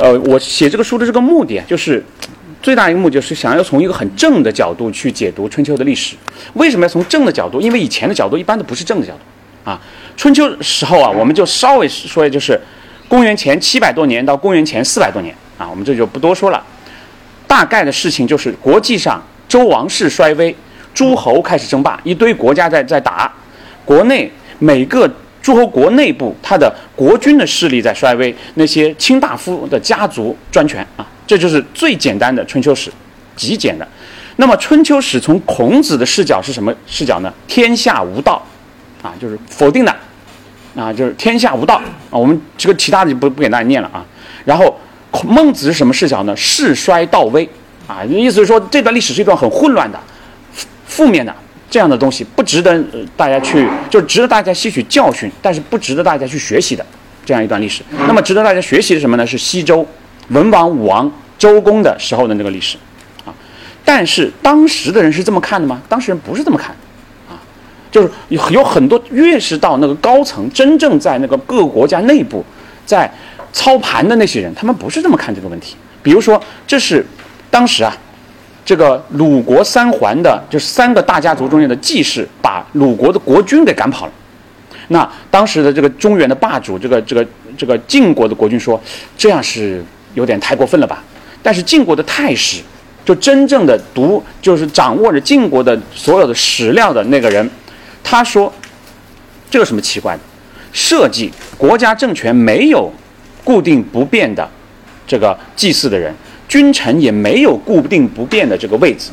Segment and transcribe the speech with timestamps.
[0.00, 2.02] 呃，我写这个书的这个目的啊，就是
[2.62, 6.16] 最大一个目的就是想要从一个很正的角度去解读春秋的历史。
[6.54, 7.60] 为什么要从正的角度？
[7.60, 9.78] 因为以前的角度一般都不是正的角度啊。
[10.16, 12.58] 春秋时候啊，我们就稍微说，就是
[13.08, 16.64] 公元前七百多年到公元前四百多年啊，我们这就不多说了。
[17.46, 20.56] 大概的事情就是国际上周王室衰微，
[20.94, 23.30] 诸侯开始争霸，一堆国家在在打，
[23.84, 25.06] 国内每个。
[25.42, 32.90] 诸侯国内部，他的国君的势力在衰微，那些卿大夫的家族专权啊，这就是最简单的春秋史，
[33.34, 33.86] 极简的。
[34.36, 37.32] 那么春秋史从孔子的视角是什么视角呢？
[37.46, 38.42] 天下无道，
[39.02, 39.94] 啊，就是否定的，
[40.76, 41.84] 啊，就是天下无道啊。
[42.10, 44.04] 我们这个其他的就不不给大家念了啊。
[44.44, 44.78] 然后
[45.10, 46.36] 孔孟子是什么视角呢？
[46.36, 47.48] 世衰道危，
[47.86, 49.98] 啊，意思是说这段历史是一段很混乱的、
[50.86, 51.34] 负面的。
[51.70, 52.84] 这样的东西不值得
[53.16, 56.84] 大家去，就是值得大家吸取教训，但是不值得大家去学习的
[57.24, 57.84] 这样一段历史。
[58.08, 59.24] 那么值得大家学习的什么呢？
[59.24, 59.86] 是西周
[60.30, 62.76] 文王、武王、周公的时候的那个历史，
[63.24, 63.30] 啊，
[63.84, 65.80] 但是当时的人是这么看的吗？
[65.88, 66.74] 当时人不是这么看，
[67.28, 67.38] 啊，
[67.92, 72.44] 就是有有很多越是到那个高层，真正在那个各个国家内部
[72.84, 73.08] 在
[73.52, 75.76] 操盘的那些人，他们不是这么看这个问题。
[76.02, 77.06] 比如说，这是
[77.48, 77.96] 当时啊。
[78.70, 84.12] 这个鲁国三桓的，就是三个大家族中间的季氏，把鲁国的国君给赶跑了。
[84.90, 87.26] 那当时的这个中原的霸主，这个这个
[87.58, 88.80] 这个晋国的国君说，
[89.18, 89.84] 这样是
[90.14, 91.02] 有点太过分了吧？
[91.42, 92.62] 但是晋国的太史，
[93.04, 97.50] 就真正的读，就是掌握着晋国的所有的史料的那个人，
[98.04, 98.52] 他说，
[99.50, 100.20] 这有什么奇怪的？
[100.72, 102.88] 设计国家政权没有
[103.42, 104.48] 固定不变的
[105.08, 106.14] 这个祭祀的人。
[106.50, 109.10] 君臣也没有固定不变的这个位置，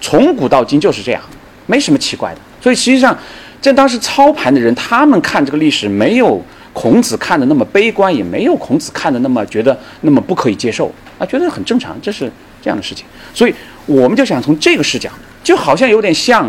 [0.00, 1.20] 从古到今就是这样，
[1.66, 2.40] 没什么奇怪的。
[2.60, 3.18] 所以实际上，
[3.60, 6.40] 在当时操盘的人，他们看这个历史，没有
[6.72, 12.30] 孔子看的那么悲观，也没有孔子看的那么觉得那么不可以接受啊，觉得很正常，这是
[12.62, 13.04] 这样的事情。
[13.34, 13.52] 所以
[13.86, 15.10] 我们就想从这个视角，
[15.42, 16.48] 就好像有点像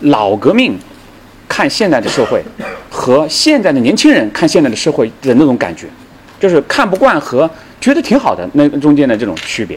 [0.00, 0.78] 老革命
[1.46, 2.42] 看现在的社会，
[2.88, 5.86] 和现在的年轻人看现在的社会的那种感觉，
[6.42, 7.48] 就是看不惯和。
[7.80, 9.76] 觉得挺好的，那中间的这种区别，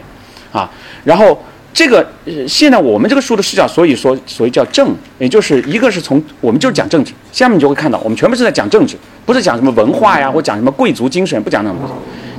[0.51, 0.69] 啊，
[1.03, 1.35] 然后
[1.73, 2.07] 这个
[2.47, 11.93] 现在我们这个书的视角，所以说所以叫政，也就是一个是从我们就是讲政治，下面你就会看到我们全部是在讲政治，不是讲什么文化呀，或讲什么贵族精神，不讲那种东西。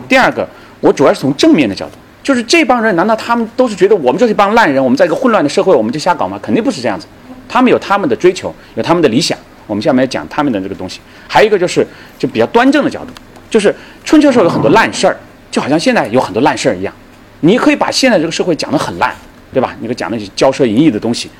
[0.08, 0.48] 第二个，
[0.78, 6.38] 我主要是从正面的角度，就是这帮人难道他们都是觉得我们就是一帮烂人，我们在一个混乱的社会我们就瞎搞吗？
[6.40, 7.08] 肯定不是这样子，
[7.48, 9.36] 他们有他们的追求，有他们的理想。
[9.66, 11.84] 我们下面要讲他们的这个东西，还有一个就是
[12.16, 13.10] 就比较端正的角度，
[13.50, 13.74] 就是
[14.04, 15.16] 春秋时候有很多烂事儿。
[15.48, 16.92] 就好像现在有很多烂事儿一样，
[17.40, 19.14] 你可以把现在这个社会讲得很烂，
[19.54, 19.74] 对吧？
[19.80, 21.30] 你可以讲那些骄奢淫逸的东西，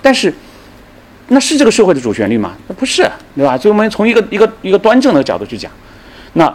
[0.00, 0.32] 但是
[1.28, 2.54] 那是这个社会的主旋律吗？
[2.68, 3.02] 那不是，
[3.34, 3.58] 对吧？
[3.58, 5.68] 所以我们从一个一个一个端正的角度去讲，
[6.34, 6.54] 那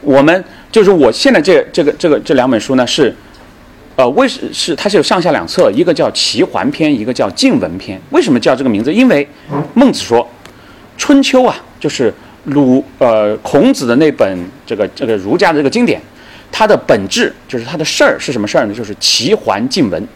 [0.00, 3.12] 我们就是我现在这这个这个这两本书呢是，
[3.96, 8.00] 呃，为是是它是有上下两册，一个叫齐桓篇，一个叫晋文篇。
[8.10, 8.92] 为什么叫这个名字？
[8.94, 9.26] 因为
[9.74, 10.28] 孟子说，
[10.96, 16.00] 春秋啊，就是鲁呃孔子的那本这个这个儒家的这个经典。
[16.54, 18.74] 它的本质就是它的事儿是什么事儿呢？
[18.74, 20.06] 就是齐桓晋文。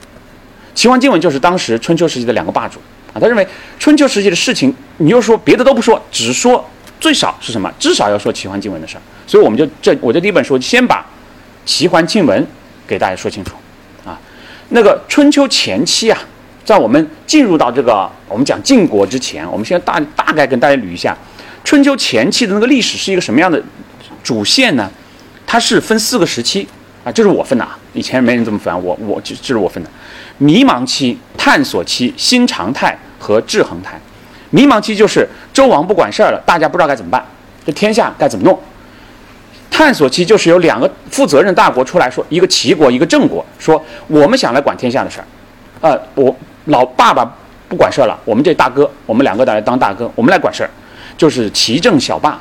[0.75, 2.79] 齐桓晋文就是当时春秋时期的两个霸主
[3.15, 3.17] 啊。
[3.19, 3.49] 他认为
[3.79, 6.63] 春秋时期的事情，你又说别的都不说，只说
[7.01, 7.73] 最少是什么？
[7.79, 9.01] 至少要说齐桓晋文的事儿。
[9.27, 11.03] 所以我们就这我这第一本书先把
[11.65, 12.47] 齐桓晋文
[12.87, 13.57] 给大家说清楚
[14.05, 14.21] 啊。
[14.69, 16.19] 那个春秋前期啊，
[16.67, 21.17] 在我们进入到这个我们讲晋国之前，我们先大大概跟大家捋一下
[21.67, 23.61] 春秋前期的那个历史是一个什么样的
[24.23, 24.89] 主线呢？
[25.45, 26.67] 它是分四个时期
[27.03, 29.91] 啊，这是我分的啊，以前没人这么分，我我这这是我分的。
[30.39, 34.01] 迷茫期、探索期、新常态和制衡态。
[34.51, 37.21] 迷茫期就是周王不管事儿了，大家不知道该怎么办，
[37.65, 38.57] 这天下该怎么弄。
[39.69, 45.27] 探索期就是有两个负责任大国出来说，一个齐国，一个郑国，说我们想来管天下的事儿，
[45.81, 46.33] 呃，我
[46.67, 47.29] 老爸爸
[47.69, 50.71] 不管事儿了，我们这大哥，我们两个来当大哥，我们来管事儿，
[51.17, 52.41] 就是齐郑小霸。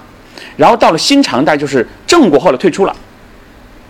[0.58, 2.96] 然后到了新常态，就是郑国后来退出了，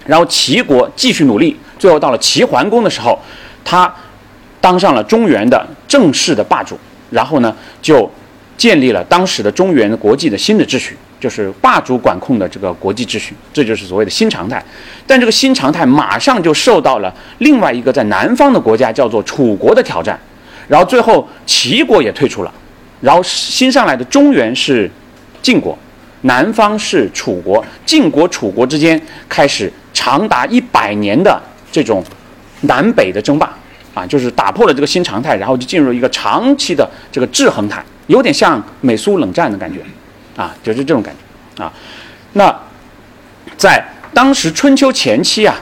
[0.05, 3.19] 然后齐国继续努力，最后到了齐桓公的时候，
[3.63, 3.93] 他
[4.61, 6.77] 当上了中原的正式的霸主，
[7.11, 8.09] 然后呢就
[8.57, 14.63] 建立了当时的中原国际的新的秩序，就是霸主管控的这个国际秩序，这就是所谓的新常态。
[15.05, 20.19] 但这个新常态马上就受到了另外一个在南方的国家叫做楚国的挑战，
[20.67, 22.51] 然后最后齐国也退出了，
[23.05, 24.89] 然后新上来的中原是
[25.41, 25.77] 晋国，
[26.21, 28.99] 南方是楚国，晋国楚国之间
[29.29, 31.39] 开始长达一百年的
[31.71, 32.03] 这种
[32.61, 33.55] 南北的争霸。
[33.93, 39.79] 啊，就是打破了这个新常态，然后就进入一个长期的这个制衡态，有点像美苏冷战的感觉，
[40.35, 41.71] 啊，就是这种感觉啊。
[42.33, 42.53] 那
[43.55, 43.81] 在
[44.13, 45.55] 当时春秋前期啊，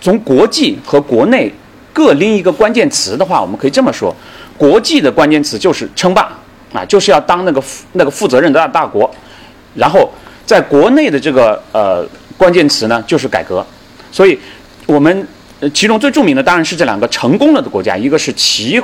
[0.00, 1.52] 从国际和国内
[1.92, 4.16] 各拎一个关键词的话，我们可以这么说：
[4.56, 6.32] 国际的关键词就是称霸
[6.76, 9.08] 啊，就是要当那个负那个负责任的大大国；
[9.74, 10.12] 然后
[10.44, 12.06] 在国内的这个呃
[12.36, 13.64] 关键词呢，就是改革。
[14.12, 14.38] 所以
[14.86, 15.26] 我们。
[15.72, 18.78] 其中最著名的当然是这两个成功了的国家，一个是齐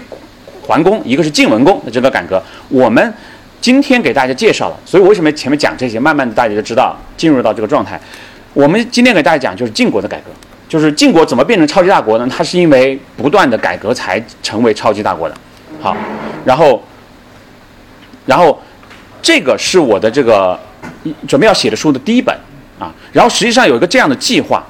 [0.63, 2.43] 桓公，一个是晋文公的这个改革。
[2.71, 3.15] 我们
[3.61, 8.01] 今天给大家介绍了，所以为什么前面讲这些，慢慢的大家就知道进入到这个状态。
[8.55, 10.31] 我们今天给大家讲就是晋国的改革，
[10.67, 12.27] 就是晋国怎么变成超级大国呢？
[12.35, 15.35] 它是因为不断的改革才成为超级大国的。
[15.79, 15.95] 好，
[16.47, 16.83] 然后，
[18.27, 18.61] 然后
[19.21, 20.59] 这个是我的这个
[21.27, 22.37] 准备要写的书的第一本
[22.79, 22.93] 啊。
[23.13, 24.65] 然后实际上有一个这样的计划。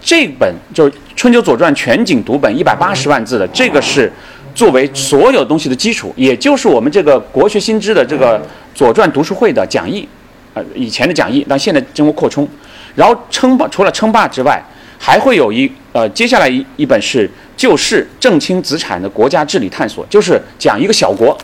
[0.00, 4.10] 这本就是《春秋左传》全景读本，一百八十万字的，这个是
[4.54, 8.38] 作为所有东西的基础，也就是我们这个国学新知的这个
[8.72, 10.08] 《左传》读书会的讲义，
[10.54, 12.48] 呃，以前的讲义，但现在经过扩充。
[12.94, 14.62] 然后称霸除了称霸之外，
[14.98, 21.36] 还会有一呃，接下来一一本是《旧世正清子产的国家治理探索》，就是讲一个小国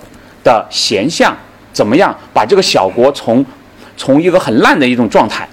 [0.44, 1.36] 的贤相
[1.74, 3.44] 怎么样把这个小国从
[3.98, 5.46] 从一个很烂的一种状态，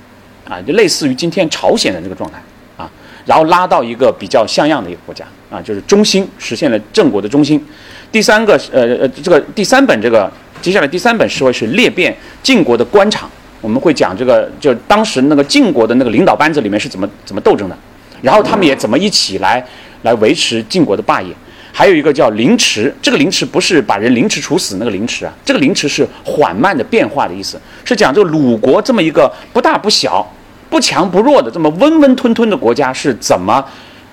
[0.47, 2.38] 啊，就类似于今天朝鲜的这个状态。
[2.77, 2.89] 啊
[3.23, 7.63] 然后拉到一个比较像样的一个国家啊，就是中心，实现了郑国的中心。
[8.12, 10.29] 第三个呃呃，这个第三本这个
[10.59, 13.29] 接下来第三本是会是裂变晋国的官场，
[13.62, 17.77] 我们会讲这个就当时那个晋国的那个领导班子里面是怎么怎么斗争的，
[18.23, 19.63] 然后他们也怎么一起来
[20.01, 21.31] 来维持晋国的霸业。
[21.71, 30.25] 还有一个叫凌迟，这个凌迟不是把人凌迟处死那个凌迟啊，这个凌迟是缓慢的变化的意思，是讲这个鲁国这么一个不大不小。
[30.69, 33.62] 不强不弱的这么温温吞吞的国家是怎么？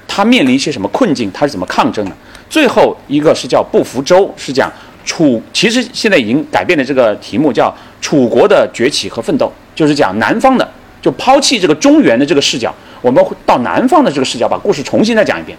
[0.08, 1.31] 他面临一些什么困境？
[1.32, 2.10] 他是怎么抗争的？
[2.50, 4.69] 最后一个是叫不服周，是讲
[5.05, 5.40] 楚。
[5.52, 10.69] 其实现在已经改变了这个题目，叫楚国的崛起和奋斗，就是讲南方的，
[11.00, 15.56] 就抛弃这个中原的这个视角，我们到南方的这个视角，把故事重新再讲一遍，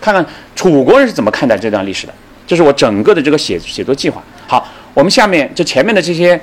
[0.00, 2.14] 看看楚国人是怎么看待这段历史的。
[2.46, 4.22] 这是我整个的这个写写作计划。
[4.46, 6.40] 好，我们下面这前面的这些，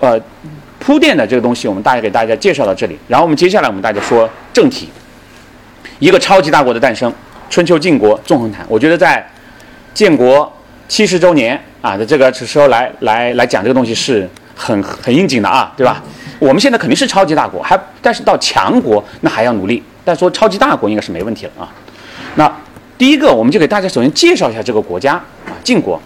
[0.00, 0.20] 呃。
[0.80, 2.96] 铺垫的这个东西，我们大概给大家介绍到这里。
[3.08, 4.88] 然后我们接下来我们大家说正题，
[5.98, 7.12] 一个超级大国的诞生，
[7.50, 8.64] 春秋晋国纵横谈。
[8.68, 9.28] 我觉得在
[9.92, 10.50] 建国
[10.86, 16.00] 七十周年啊的这个时候来来来讲这个东西是很很应景的啊，对吧？
[16.38, 19.82] 我们现在肯定是超级大国，还但是到强国那还要努力。
[20.04, 21.68] 但说超级大国应该是没问题了啊。
[22.36, 22.50] 那
[22.98, 25.14] 第一个，我们就给大家首先介绍一下这个国家
[25.46, 26.00] 啊，晋国。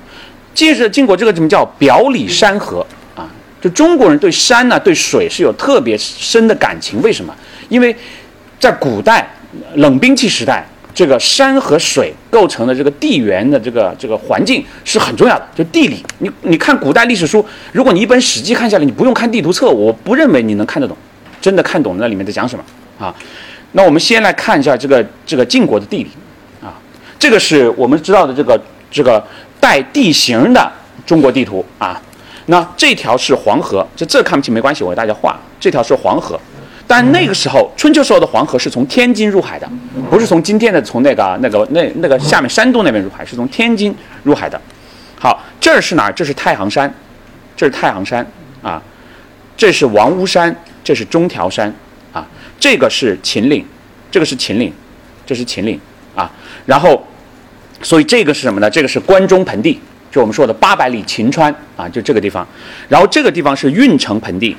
[0.54, 2.86] 介绍晋国这个怎么叫表里山河
[3.16, 3.26] 啊？
[3.58, 7.00] 就中国人对山呢，对水是有特别深的感情。
[7.00, 7.34] 为什么？
[7.70, 7.96] 因为
[8.60, 9.26] 在古代
[9.76, 10.62] 冷兵器时代，
[10.94, 15.48] 这个山和水构成的这个地缘的这个这个环境是很重要的。
[15.54, 17.42] 就地理，你你看古代历史书，
[17.72, 20.94] 如果你一本《史记》看下来，你不用看地图册，我不认为你能看得懂，
[21.40, 22.64] 真的看懂那里面在讲什么
[22.98, 23.14] 啊？
[23.72, 26.10] 那我们先来看一下这个这个晋国的地理，
[27.22, 28.60] 这个是我们知道的这个
[28.90, 29.24] 这个
[29.60, 30.72] 带地形的
[31.06, 32.02] 中国地图啊。
[32.46, 35.38] 那这条是黄河，就这看不清没关系，我给大家画。
[35.60, 36.36] 这条是黄河，
[36.84, 39.70] 但那个时候春秋时候的黄河是从天津入海的，
[40.10, 44.60] 不是从今天的从那个那个那那个下面山东那边入海，是从天津入海的。
[45.16, 46.12] 好，这是哪儿？
[46.12, 46.92] 这是太行山，
[47.56, 48.26] 这是太行山
[48.62, 48.82] 啊，
[49.56, 50.52] 这是王屋山，
[50.82, 51.72] 这是中条山
[52.12, 52.26] 啊，
[52.58, 53.64] 这个是秦岭，
[54.10, 54.72] 这个是秦岭，
[55.24, 55.80] 这是秦岭
[56.14, 56.30] 啊。
[56.66, 57.06] 然后，
[57.82, 58.70] 所以这个是什么呢？
[58.70, 59.80] 这个是关中盆地。
[60.10, 62.46] 就我们说的八百里秦川啊，就这个地方，
[62.86, 64.54] 然后这个地方是运城盆地，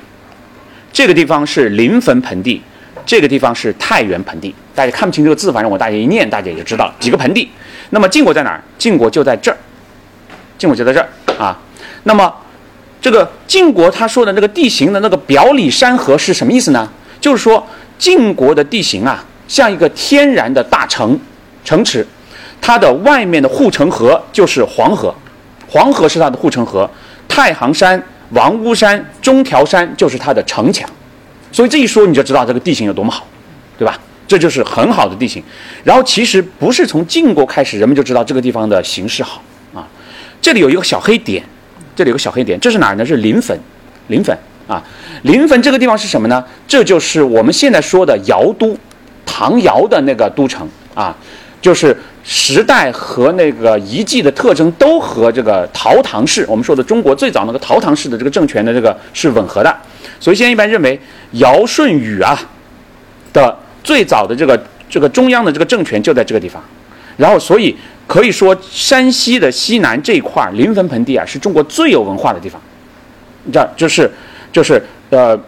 [0.92, 2.60] 这个地方是临汾盆地，
[3.06, 4.56] 这个地方是太原盆地。
[4.74, 7.48] 大家看不清这个字，反正我大家一念，大家也就知道几个盆地。
[7.92, 8.64] 那么晋国在哪儿？
[8.80, 9.58] 晋国就在这儿，
[10.58, 11.08] 晋国就在这儿
[11.38, 11.56] 啊。
[12.06, 12.34] 那么
[13.00, 16.90] 这个晋国他说的那个地形的那个表里山河是什么意思呢？
[17.22, 17.64] 就是说
[18.00, 21.20] 晋国的地形啊，像一个天然的大城
[21.64, 22.06] 城池，
[22.62, 25.14] 它的外面的护城河就是黄河。
[25.68, 26.90] 黄河是它的护城河，
[27.28, 30.88] 太行山、王屋山、中条山就是它的城墙，
[31.52, 33.26] 所以这一说你就知道这个地形有多么好，
[33.78, 34.00] 对吧？
[34.26, 35.44] 这就是很好的地形。
[35.84, 39.42] 然后其实不是从晋国开始，人们就知道这个地方的形势好
[39.74, 39.88] 啊。
[40.42, 41.44] 这里有一个小黑点，
[41.96, 43.06] 这里有个小黑点，这是哪儿呢？
[43.06, 43.58] 是临汾，
[44.08, 44.36] 临汾
[44.68, 44.82] 啊。
[45.24, 46.44] 临汾这个地方是什么呢？
[46.68, 48.78] 这就是我们现在说的尧都，
[49.26, 51.16] 唐尧的那个都城啊，
[51.64, 59.74] 就是时代和那个遗迹的特征都和这个陶唐氏，我们说的中国最早那个陶唐氏的这个政权的这个是吻合的。
[60.20, 61.00] 所以现在一般认为
[61.32, 62.38] 尧舜禹啊
[63.32, 66.62] 的最早的这个这个中央的这个政权就在这个地方，
[67.16, 67.74] 然后所以
[68.08, 72.62] 可以说山西的西南这一块临汾盆地啊是中国最有文化的地方，
[73.54, 74.12] 这就是
[74.52, 75.40] 就是呃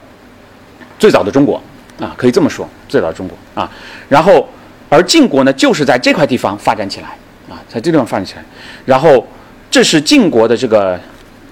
[0.98, 1.62] 最早的中国
[2.00, 3.69] 啊可以这么说最早的中国啊，
[4.07, 4.48] 然后
[4.89, 7.08] 而晋国呢就是在这块地方发展起来
[7.50, 8.44] 啊在这地方发展起来，
[8.86, 9.27] 然后
[9.70, 11.00] 这是晋国的这个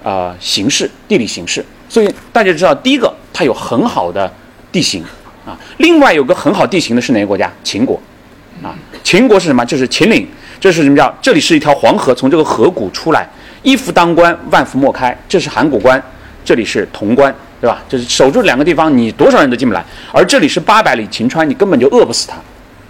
[0.03, 4.31] 呃形势地理形势，所以大家知道第一个它有很好的
[4.71, 5.03] 地形。
[5.45, 7.51] 啊，另外有个很好地形的是哪个国家？
[7.65, 8.01] 秦国，
[8.61, 8.73] 啊，
[9.03, 9.65] 秦国是什么？
[9.65, 10.25] 就是秦岭，
[10.57, 11.13] 这是什么叫？
[11.21, 13.27] 这里是一条黄河，从这个河谷出来，
[13.61, 15.13] 一夫当关，万夫莫开。
[15.27, 16.01] 这是函谷关，
[16.45, 17.83] 这里是潼关，对吧？
[17.89, 19.83] 就是守住两个地方，你多少人都进不来。
[20.13, 22.37] 而这里是八百里秦川，你根本就饿不死他，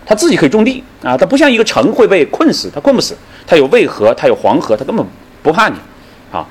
[0.06, 3.16] 他自己可以种地啊，他不像一个城会被困死，他困不死，
[3.48, 5.06] 他有渭河，他有黄河，他根本
[5.42, 5.76] 不怕你。
[6.32, 6.46] 啊，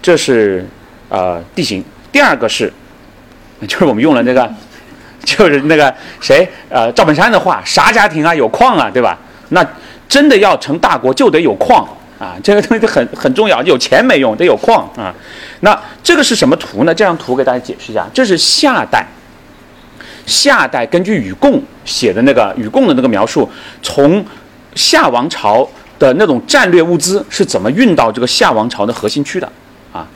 [0.00, 0.66] 这是
[1.08, 1.84] 呃地形。
[2.12, 2.72] 第二个是，
[3.66, 4.48] 就是我们用了那个。
[5.24, 9.18] 就是那个谁，呃，赵本山的话，啥家庭啊有矿啊，对吧？
[9.48, 9.66] 那
[10.06, 11.82] 真的要成大国，就得有矿
[12.18, 13.62] 啊，这个东西很很重要。
[13.62, 15.14] 有钱没用，得有矿啊。
[15.60, 16.94] 那这个是什么图呢？
[16.94, 19.06] 这张图给大家解释一下，这是夏代，
[20.26, 23.48] 夏代根据禹贡写的那个禹贡的那个描述，
[23.82, 24.24] 从
[24.74, 29.50] 夏王朝的那种战略物资是怎么运到这个夏王朝的核心区的
[29.92, 30.06] 啊？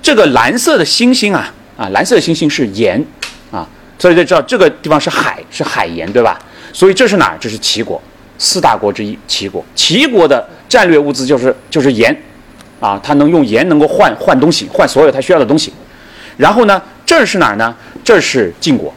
[0.00, 3.04] 这个蓝色的星星啊，啊，蓝色的星星是盐
[3.50, 3.68] 啊。
[3.98, 6.36] 所以就知道这个地方是海，是海盐，对吧？
[6.72, 7.36] 所以这是哪儿？
[7.38, 8.02] 这是齐国，
[8.36, 9.16] 四大国之一。
[9.28, 12.16] 齐国，齐国的战略物资就是就是盐，
[12.80, 15.72] 啊，它能用盐能够换换东西，换所有它需要的东西。
[16.36, 17.72] 然后呢，这是哪儿呢？
[18.02, 18.92] 这是晋国，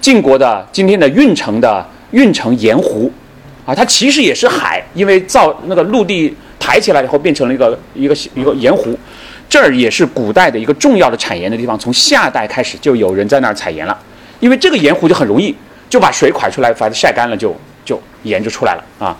[0.00, 3.10] 晋国的今天的运城的运城盐湖，
[3.64, 8.98] 啊，它其实也是海，因为造那个陆地抬起来以后变成了一个一个一个盐湖。
[9.48, 13.96] 这儿也是古代的一个重要的产盐的地方，从夏代开始就有人在那儿采盐了。
[14.40, 15.54] 因为这个盐湖就很容易，
[15.88, 19.16] 就把水蒯出来，把它晒干了，就就盐就出来了啊。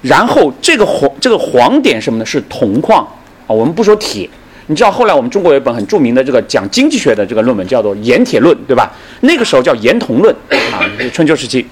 [0.00, 2.24] 然后这个黄这个黄点什么呢？
[2.24, 3.06] 是铜矿
[3.46, 3.50] 啊。
[3.50, 4.28] 我们不说铁，
[4.66, 8.92] 你知道后来我们中国有一本很著名的这个讲经济学的这个论文，叫做《盐铁论》，对吧？
[9.20, 10.34] 那个时候叫盐铜论
[10.72, 10.82] 啊，
[11.12, 11.66] 春秋时期。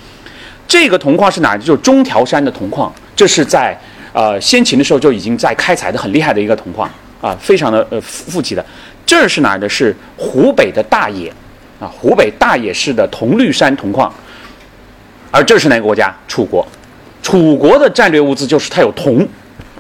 [0.67, 1.57] 这个铜矿是哪？
[1.57, 3.79] 就是中条山的铜矿，这是在
[4.13, 6.89] 呃先秦的时候就已经在开采的很厉害的一个铜矿
[7.21, 8.65] 啊，非常的呃富集的。
[9.05, 9.69] 这是哪儿的？
[9.69, 11.33] 是湖北的大冶。
[11.81, 14.11] 啊，湖北大冶市的铜绿山铜矿，
[15.33, 16.15] 而这是哪个国家？
[16.29, 16.65] 楚国。
[17.21, 19.27] 楚国的战略物资就是它有铜，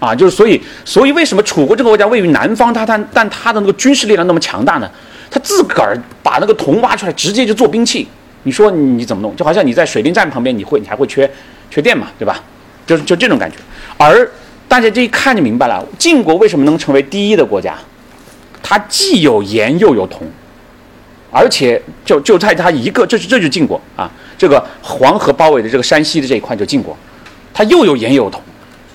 [0.00, 4.90] 啊，就是所以，所以为什么楚国这个国家位于南方，它它但它的那个军事力量那么强大呢？
[5.30, 8.06] 它自个儿把那个铜挖出来，直接就做兵器。
[8.42, 9.34] 你说你怎么弄？
[9.36, 11.30] 就好像你在水电站旁边，你会你还会缺
[11.70, 12.42] 缺电嘛，对吧？
[12.86, 13.56] 就是就这种感觉。
[13.96, 14.30] 而
[14.68, 17.74] 大家这一看就明白了，晋国为什么能成为第一的国家？
[18.62, 20.26] 它既有盐又有铜。
[21.36, 24.08] 而且就就在它一个，这是这就晋国啊，
[24.38, 26.96] 这个黄河包围的这个山西的这一块就晋国，
[27.52, 28.40] 它又有盐又有铜，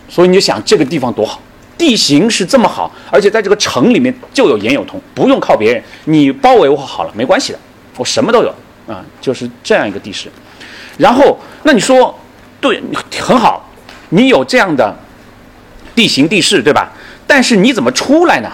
[0.10, 1.40] 所以你就想这个地方多好，
[1.78, 7.60] 地形是这么好，而且在这个城里面就有盐有铜，不用靠别人，你包围我好了没关系的，
[7.96, 8.54] 我什么都有
[8.88, 10.30] 啊，就是这样一个地势。
[10.98, 12.18] 然后那你说
[12.60, 12.82] 对
[13.22, 13.70] 很好，
[14.10, 14.94] 你有这样的
[15.96, 16.92] 地形地势对吧？
[17.28, 18.50] 但是你怎么出来呢？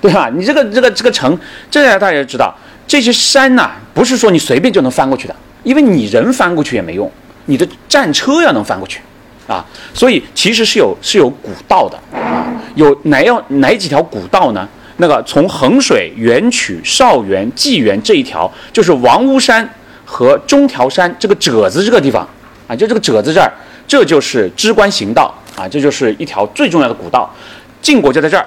[0.00, 0.30] 对吧？
[0.32, 1.36] 你这个这个这个城，
[1.70, 2.54] 这大家知道。
[2.86, 7.10] 这些山呐，不是说你随便就能翻过去的，因为你人翻过去也没用，
[7.46, 9.00] 你的战车要能翻过去，
[9.46, 14.68] 啊，所以其实是有是有古道的，啊，有哪要哪几条古道呢？
[14.96, 19.68] 那个从衡水、元曲、少园、济源这一条，就是王屋山
[20.04, 22.28] 和中条山这个褶子这个地方，
[22.66, 23.52] 啊，就这个褶子这儿，
[23.86, 27.32] 这就是支关行道，啊，这就是一条最重要的古道，
[27.80, 28.46] 晋国就在这儿，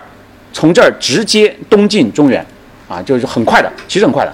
[0.52, 2.46] 从这儿直接东进中原。
[2.90, 4.34] 啊，就是很快的，其实很快的。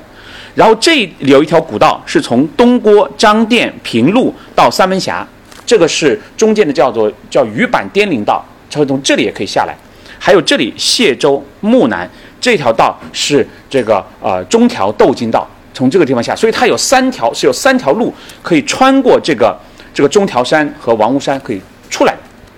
[0.54, 5.28] 然后这里有一条古道，是从东郭、张店、平陆到三门峡，
[5.66, 9.76] 这个是中间的叫做叫鱼板滇岭道，它会从这里也可以下来。
[10.20, 19.58] 还有这里谢州、木南这条道是这个呃中条斗金道，从这个地方下，所以它有三条是有三条路可以穿过这个
[19.94, 22.16] 这个中条山和王屋山可以出来。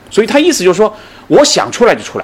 [0.10, 0.96] 所以他意思就是说，
[1.28, 2.24] 我想出来就出来，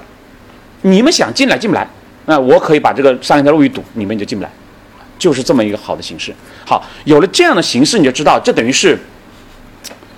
[0.80, 1.86] 你们想进来进不来。
[2.24, 4.50] 那我可以把这个三条路一堵，你们就进不来，
[5.18, 6.32] 就是这么一个好的形式。
[6.64, 8.98] 好，有了这样的形式，你就知道这等于是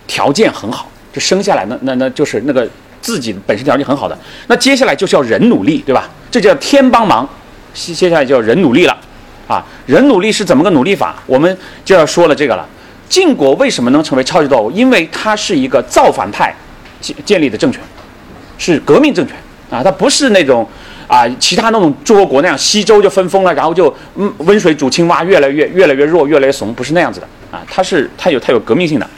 [0.07, 2.69] 条件很好，就生下来那那那就是那个
[3.01, 4.19] 自己本身条件很好的。
[4.47, 6.09] 那接下来就是要人努力，对吧？
[6.31, 7.29] 这叫天帮忙，
[7.73, 8.97] 接接下来就要人努力了。
[9.47, 11.15] 啊，人努力是怎么个努力法？
[11.25, 12.67] 我们就要说了这个了。
[13.09, 14.69] 晋国为什么能成为超级斗？
[14.73, 16.53] 因为它是一个造反派
[17.01, 17.81] 建建立的政权，
[18.59, 19.37] 是革命政权
[19.71, 20.69] 啊，它不是那种
[21.07, 29.09] 啊其他那种诸侯国那样西周就分封了，然后就嗯温水煮青蛙，越来越越来越弱，越来越怂，不是那样子的啊，它是它有它有革命性的。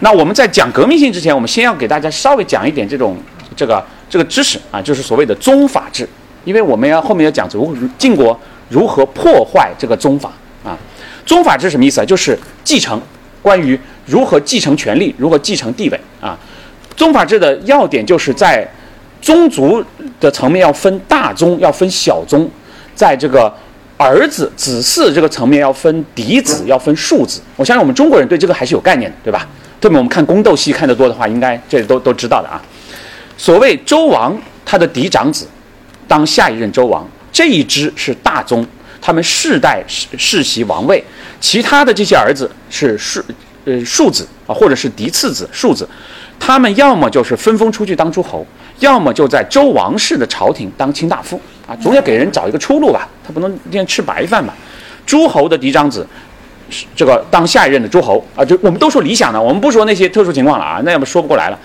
[0.00, 3.16] 那我们在讲革命性之前，我们先要给大家稍微讲一点这种
[3.56, 6.08] 这个这个知识啊，就是所谓的宗法制，
[6.44, 8.38] 因为我们要后面要讲如晋国
[8.68, 10.30] 如何破坏这个宗法
[10.64, 10.76] 啊。
[11.26, 12.04] 宗法制什么意思啊？
[12.04, 13.00] 就是继承。
[13.40, 16.36] 关于如何继承权力，如何继承地位啊？
[16.96, 18.68] 宗法制的要点就是在
[19.22, 19.82] 宗族
[20.18, 22.46] 的层面要分大宗，要分小宗；
[22.94, 23.52] 在这个
[23.98, 27.40] 儿子子嗣这个层面要分嫡子，要分庶子。
[27.56, 29.46] 我相信我们中国人对这个还是有概念的，对吧？
[29.80, 32.62] 特别我们看宫斗戏看得多的话，应该这都都知道的啊。
[33.36, 35.46] 所谓周王，他的嫡长子
[36.06, 38.66] 当下一任周王，这一支是大宗。
[39.00, 41.02] 他们世代世世袭王位，
[41.40, 43.22] 其他的这些儿子是庶
[43.64, 45.88] 呃庶子啊，或者是嫡次子庶子，
[46.38, 48.46] 他们要么就是分封出去当诸侯，
[48.80, 54.52] 要么就在周王室的朝廷当卿大夫啊，总要给人找一个出路吧，他不能天天吃白饭嘛。
[55.04, 56.06] 诸侯的嫡长子，
[56.94, 61.58] 这个当下一任的诸侯啊，就我们都说理想的，我们不说那些特殊情况了啊，那要么说不过来了。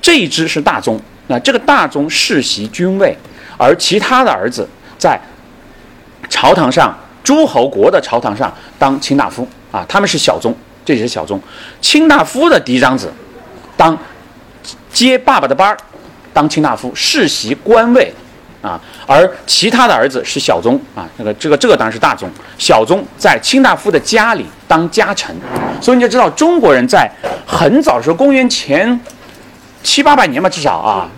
[0.00, 3.16] 这一支是大宗，那这个大宗世袭君位，
[3.56, 4.68] 而其他的儿子
[4.98, 5.20] 在。
[6.30, 6.92] 朝堂上，
[7.22, 10.52] 诸侯国的朝堂上当卿大夫啊，他们是小宗，
[10.82, 11.38] 这也是小宗。
[11.82, 13.12] 卿大夫的嫡长子，
[13.76, 13.98] 当
[14.92, 15.76] 接爸爸的班儿，
[16.32, 18.12] 当卿大夫，世袭官位
[18.62, 18.80] 啊。
[19.06, 22.28] 而其他的儿子是小宗啊，那个这个这个当然是大宗。
[22.58, 25.34] 小宗在卿大夫的家里当家臣，
[25.80, 27.10] 所以你就知道中国人在
[27.46, 28.98] 很早的时候，公元前
[29.82, 31.08] 七八百年吧，至少啊，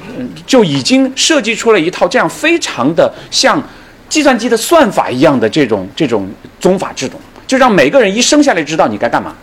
[0.46, 3.62] 就已经设计出了一套这样非常的像。
[4.08, 9.34] 计算机的算法一样的这种这种宗法制度，就让每个人一生下来知道你该干嘛，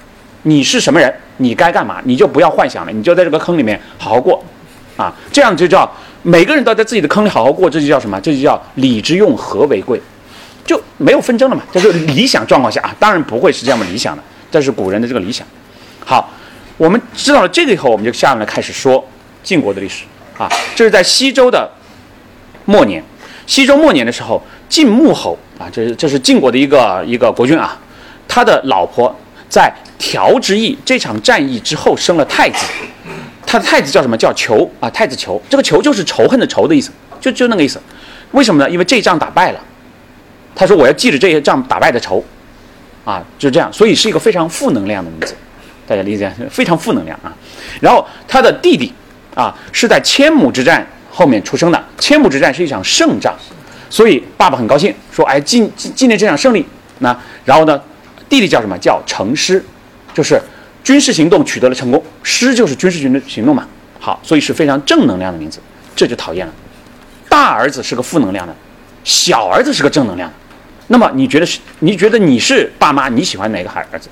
[0.43, 4.43] 你是什么人，你该干嘛，你就不要幻想了，你就在这个坑里面好好过，
[4.95, 5.89] 啊，这样就叫
[6.21, 8.19] 每个人都在自己的坑里好好过，这就叫什么？
[8.21, 10.01] 这就叫礼之用，和为贵，
[10.65, 11.63] 就没有纷争了嘛。
[11.71, 15.45] 这是理想状况下啊，当然不会是这样的理想的，这是古人的这个理想。
[16.05, 16.29] 好，
[16.77, 19.03] 我们知道了这个以后，我们就下面来开始说
[19.41, 20.03] 晋国的历史
[20.37, 21.69] 啊，这是在西周的
[22.65, 23.03] 末年。
[23.45, 27.77] 西周末年的时候，晋穆侯啊，这是这是晋国的一个一个国君啊，
[28.27, 29.13] 他的老婆
[29.49, 29.73] 在
[30.05, 32.65] 条之役这场战役之后生了太子，
[33.47, 34.89] 他的太子叫什么叫仇啊？
[34.89, 37.81] 太子仇，这个仇就是仇恨的仇的意思，就就那个意思。
[38.31, 38.69] 为什么呢？
[38.69, 39.59] 因为这仗打败了，
[40.53, 42.21] 他说我要记着这些仗打败的仇，
[43.05, 45.33] 啊，就是这样，所以是一个非常负能量的名字，
[45.87, 46.29] 大家理解？
[46.49, 47.31] 非常负能量啊。
[47.79, 48.91] 然后他的弟弟
[49.33, 50.85] 啊，是在千亩之战。
[51.15, 53.31] 后面出生的千亩之战是一场胜仗，
[53.87, 56.65] 所以爸爸很高兴，说：“哎，纪纪念这场胜利。”
[56.97, 57.79] 那然后呢，
[58.27, 59.63] 弟弟叫什么叫成师，
[60.13, 60.39] 就是
[60.83, 63.67] 军事行动取得了成功，师就是军事军的行动嘛。
[63.99, 65.59] 好，所以是非常正能量的名字，
[65.95, 66.53] 这就讨厌了。
[67.29, 68.55] 大儿子是个负能量的，
[69.03, 70.35] 小儿子是个正能量的。
[70.87, 71.59] 那么你觉得是？
[71.79, 73.09] 你觉得你是爸妈？
[73.09, 74.09] 你喜欢哪个孩儿子？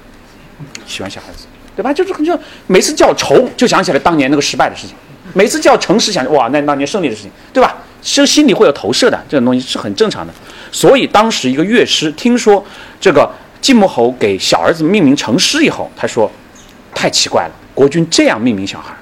[0.87, 1.93] 喜欢小孩子，对吧？
[1.93, 4.95] 就是就每次叫仇，就想起来当年那个失败的事情。
[5.33, 7.75] 每次叫诚实想哇，那当年胜利的事情，对吧？
[8.01, 10.33] 是心里会有投射的，这种东西是很正常的。
[10.71, 12.63] 所以当时一个乐师听说
[12.99, 13.29] 这个
[13.61, 16.29] 晋穆侯给小儿子命名成师以后，他说
[16.93, 18.93] ：“太奇怪了，国君这样命名小孩。”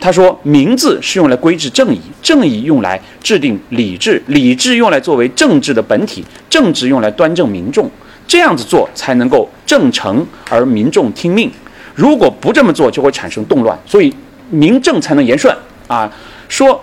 [0.00, 7.90] 他说：“名字是用来规制正义，正义用来制定礼制，礼制用来作为政治的本体，政治用来端正民众，
[8.26, 11.50] 这样子做才能够正成而民众听命。
[11.94, 13.78] 如果不这么做，就会产生动乱。
[13.86, 14.12] 所以。”
[14.50, 15.52] 名正才能言顺
[15.88, 16.08] 啊！
[16.48, 16.78] 说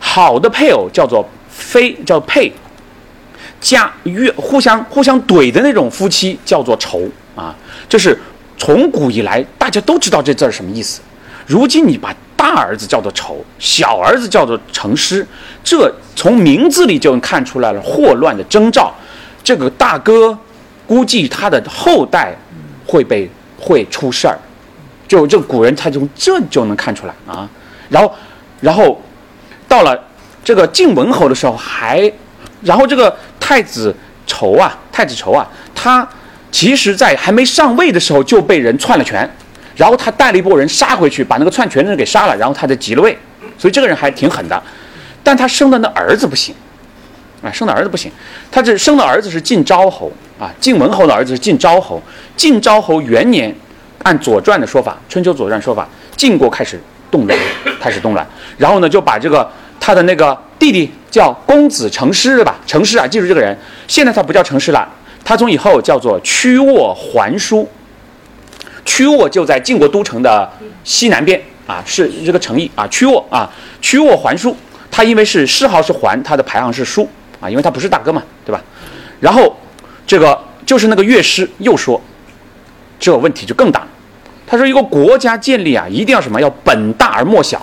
[0.00, 2.52] 好的配偶叫做非叫配，
[3.60, 7.54] 家越互相互相怼的那种夫妻叫做仇啊！
[7.88, 8.18] 就是
[8.56, 11.00] 从古以来大家都知道这字儿什么意思。
[11.46, 15.26] 如今你把大儿子叫做仇，小儿子叫做成师，
[15.62, 18.94] 这从名字里就能看出来了祸乱的征兆。
[19.42, 20.36] 这个大哥
[20.86, 22.34] 估计他的后代
[22.86, 24.38] 会被会出事儿。
[25.08, 27.48] 就这古人，他从这就能看出来啊。
[27.88, 28.14] 然后，
[28.60, 29.02] 然后
[29.66, 30.00] 到了
[30.44, 32.10] 这个晋文侯的时候，还，
[32.62, 33.94] 然后这个太子
[34.26, 36.06] 仇啊，太子仇啊，他
[36.50, 39.28] 其实在还没上位的时候就被人篡了权，
[39.76, 43.16] 然后他带了一波人杀回去，把那个篡权的人给杀了，然后他就即了位。
[43.58, 44.62] 所以这个人还挺狠的，
[45.22, 46.54] 但他生的那儿子不行
[47.42, 48.10] 啊，生的儿子不行。
[48.50, 52.02] 他这生的儿子是晋昭侯啊，晋文侯的儿子是晋昭侯，
[52.36, 53.54] 晋昭侯元年。
[54.02, 57.38] 按《左传》的说法，《春秋左传》说法，晋国开始动乱，
[57.78, 59.46] 开始动乱，然后呢，就把这个
[59.80, 62.60] 他的那个弟弟叫公子成师，对吧？
[62.66, 63.58] 成师啊，记住这个人。
[63.88, 64.88] 现在他不叫成师了，
[65.24, 67.68] 他从以后叫做曲沃还书。
[68.84, 70.48] 曲沃就在晋国都城的
[70.84, 72.86] 西南边啊，是这个城邑啊。
[72.88, 74.54] 曲沃啊，曲沃还书，
[74.90, 77.08] 他因为是谥号是还，他的排行是书
[77.40, 78.62] 啊，因为他不是大哥嘛，对吧？
[79.18, 79.56] 然后
[80.06, 82.00] 这个就是那个乐师又说，
[82.98, 83.86] 这问题就更大。
[84.46, 86.40] 他说一个国家建立啊，一定要什么？
[86.40, 87.62] 要本大而末小，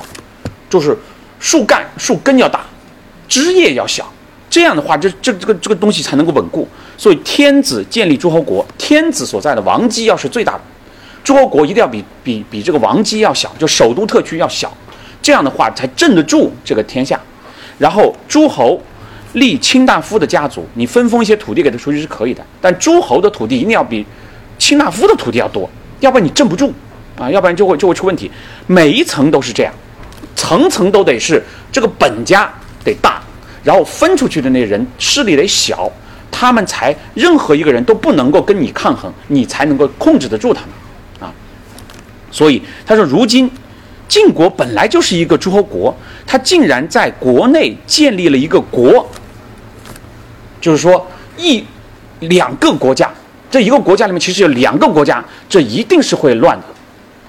[0.70, 0.98] 就是
[1.40, 2.62] 树干树根要大，
[3.28, 4.12] 枝叶要小。
[4.50, 6.68] 这样的话，这这这个这个东西才能够稳固。
[6.98, 10.62] 所以天子建立诸侯国，天子所在的王畿要是最大的。
[11.24, 14.72] 诸侯国一定要比比比这个王畿要小，就首都特区要小，
[15.22, 17.20] 这样的话才镇得住这个天下。
[17.78, 18.82] 然后诸侯
[19.34, 24.06] 立卿大夫的家族，你分封一些土地给他出去是可以的，但诸侯的土地一定要比
[24.58, 25.70] 卿大夫的土地要多，
[26.00, 26.74] 要不然你镇不住
[27.20, 28.32] 啊，要不然就会就会出问题。
[28.66, 29.74] 每一层都是这样，
[30.38, 32.54] 层层都得是这个本家
[32.86, 33.20] 得大，
[33.64, 35.92] 然后分出去的那人势力得小，
[36.32, 41.28] 他们才任何一个人都不能够跟你抗衡，你才能够控制得住他们。
[41.28, 41.34] 啊
[42.30, 43.50] 所以他说，如今
[44.08, 45.96] 晋国本来就是一个诸侯国，
[46.26, 49.10] 他竟然在国内建立了一个国，
[50.62, 51.66] 就是说一
[52.20, 53.12] 两个国家，
[53.50, 56.66] 这一个国家里面其实有两个国家，这一定是会乱的，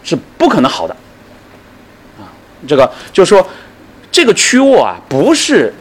[0.05, 0.95] 是不可能好的。
[2.67, 3.47] 这个就是说，
[4.11, 5.73] 这个屈沃啊，不是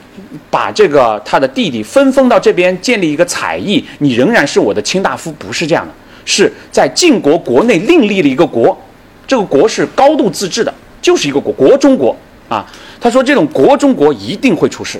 [0.50, 5.94] 把这个他的弟弟分封到这边建立一个采邑，你仍然是我的卿大夫，不是这样的，
[6.26, 8.78] 是在晋国国内另立了一个国。
[9.26, 12.16] 这个国是高度自治的，就是一个国国中国
[12.48, 12.66] 啊。
[13.00, 15.00] 他说这种国中国一定会出事，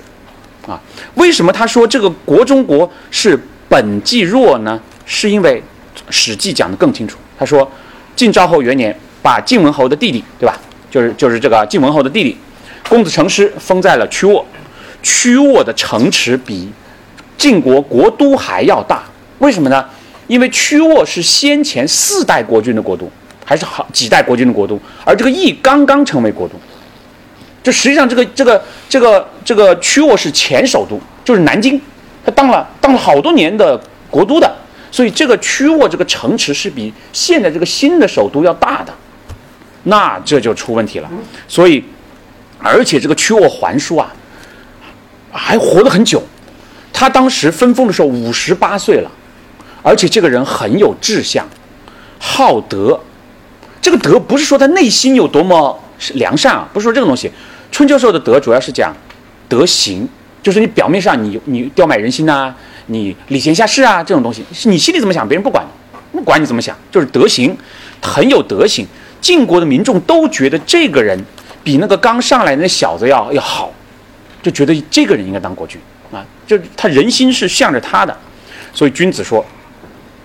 [0.68, 0.80] 啊，
[1.16, 4.80] 为什么他说这个国中国是本纪弱呢？
[5.06, 5.62] 是因为
[6.10, 7.18] 《史记》讲的更清楚。
[7.40, 7.70] 他说
[8.14, 10.60] 晋昭侯元年，把晋文侯的弟弟，对吧？
[10.90, 12.38] 就是就是这个晋文侯的弟弟，
[12.90, 14.46] 公子成师封在了曲沃。
[15.02, 16.70] 曲沃的城池比
[17.38, 19.04] 晋国国都还要大，
[19.40, 19.86] 为什么呢？
[20.28, 23.10] 因为曲沃是先前四代国君的国都。
[23.50, 26.56] 还是好几代国君的国都，而这个邑刚刚成为国都，
[27.64, 31.80] 这实际上这个这个这个这个曲沃是前首都，就是南京，
[32.26, 34.54] 他当了当了好多年的国都的，
[34.92, 38.94] 所以这个曲沃这个城池是比现在这个新的首都要大的，
[39.88, 41.10] 那这就出问题了。
[41.48, 41.84] 所以，
[42.60, 44.14] 而且这个曲沃桓叔啊，
[45.32, 46.22] 还活得很久，
[46.94, 49.12] 他当时分封的时候五十八岁了，
[49.84, 51.48] 而且这个人很有志向，
[52.20, 53.00] 好德。
[53.82, 55.80] 这个德不是说他内心有多么
[56.16, 57.32] 良善啊，不是说这个东西。
[57.72, 58.94] 春秋时候的德主要是讲
[59.48, 60.08] 德行，
[60.44, 62.54] 就是你表面上你你吊买人心呐，
[62.88, 65.66] 你礼贤下士啊这种东西，你心里怎么想别人不管，
[66.12, 67.56] 不管你怎么想，就是德行
[68.02, 68.86] 很有德行。
[69.28, 71.22] 晋国的民众都觉得这个人
[71.62, 73.70] 比那个刚上来那小子要要好，
[74.42, 75.78] 就觉得这个人应该当国君
[76.14, 78.18] 啊，就他人心是向着他的。
[78.74, 79.46] 所以君子说，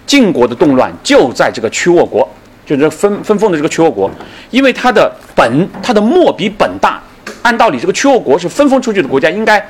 [0.06, 2.28] 晋国的动乱就在这个曲沃国。
[2.64, 4.08] 就是分分封的这个曲沃国，
[4.52, 7.02] 因为他的本他的末比本大，
[7.42, 9.60] 按道理这个曲沃国是分封出去的国家应该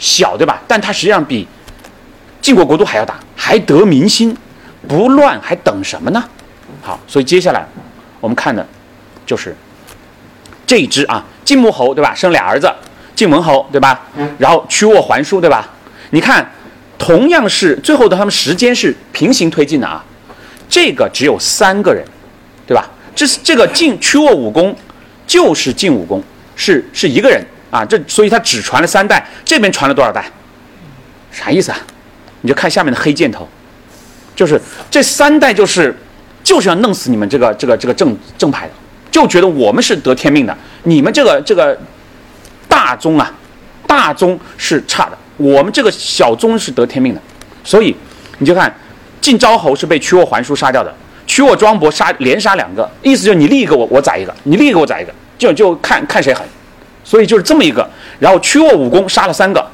[0.00, 0.60] 小对吧？
[0.66, 1.46] 但他实际上比
[2.40, 4.36] 晋国国都还要大，还得民心，
[4.88, 6.22] 不乱还等什么呢？
[6.82, 7.64] 好，所以接下来
[8.22, 8.66] 我们看的，
[9.26, 9.54] 就是
[10.66, 12.14] 这一支啊，晋穆侯对吧？
[12.14, 12.72] 生俩儿子，
[13.14, 14.00] 晋文侯对吧？
[14.38, 15.68] 然后曲沃还书对吧？
[16.08, 16.50] 你看，
[16.96, 20.02] 同样是最后的他们时间是平行推进的啊，
[20.66, 22.02] 这个只有三个人。
[22.64, 22.88] 对吧？
[23.14, 24.74] 这是这个晋曲沃武功，
[25.26, 26.22] 就是晋武功，
[26.54, 27.84] 是是一个人啊。
[27.84, 30.24] 这所以他只传了三代，这边传了多少代？
[31.32, 31.78] 啥意思啊？
[32.42, 33.46] 你就看下面的黑箭头，
[34.36, 34.58] 就是
[34.90, 35.94] 这三代就是
[36.42, 38.72] 就是要弄死你们这个这个这个正正派的，
[39.10, 41.78] 就觉得我们是得天命的，你们这个这个
[42.68, 43.32] 大宗啊，
[43.86, 47.20] 大宗是差的，我们这个小宗是得天命的。
[47.64, 47.94] 所以
[48.38, 48.74] 你就看
[49.20, 50.92] 晋昭侯是被屈沃桓叔杀掉的。
[51.24, 56.44] 屈沃庄伯杀连杀两个，意思就是你立一个我我宰一个，你立一个我宰一个，就就看看谁狠，
[57.04, 57.88] 所以就是这么一个。
[58.18, 59.64] 然后屈沃武功杀了三个，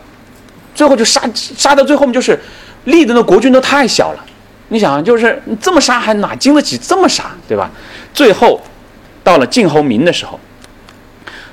[0.75, 2.39] 最后就杀杀到最后面就是
[2.85, 4.25] 立的那国君都太小了，
[4.69, 7.71] 你想就是这么杀还哪经得起这么杀，对吧？
[8.13, 8.61] 最后
[9.23, 10.39] 到了晋侯明的时候，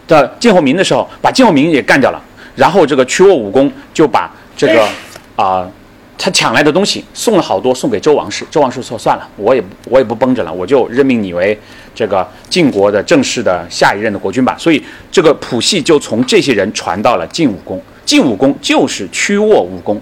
[0.08, 2.22] 到晋侯明的时候把晋侯明也干掉了，
[2.56, 4.88] 然后这个曲沃武功就把这个
[5.36, 5.70] 啊。
[6.18, 8.46] 他抢来的东西送了好多，送给周王室。
[8.50, 11.60] 周王室说：“算了，我也我也不绷着了，我就任命你为
[11.94, 17.80] 这个晋国的正式的下一任的国君吧。”所以这个谱系就从这些人传到了晋武公。
[18.06, 20.02] 晋武公就是曲沃武功，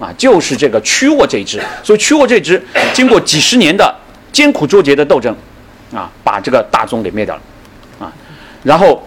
[0.00, 1.62] 啊，就是这个曲沃这一支。
[1.82, 3.94] 所以曲沃这支经过几十年的
[4.32, 5.34] 艰苦卓绝的斗争，
[5.92, 7.42] 啊，把这个大宗给灭掉了，
[8.00, 8.12] 啊，
[8.62, 9.06] 然后，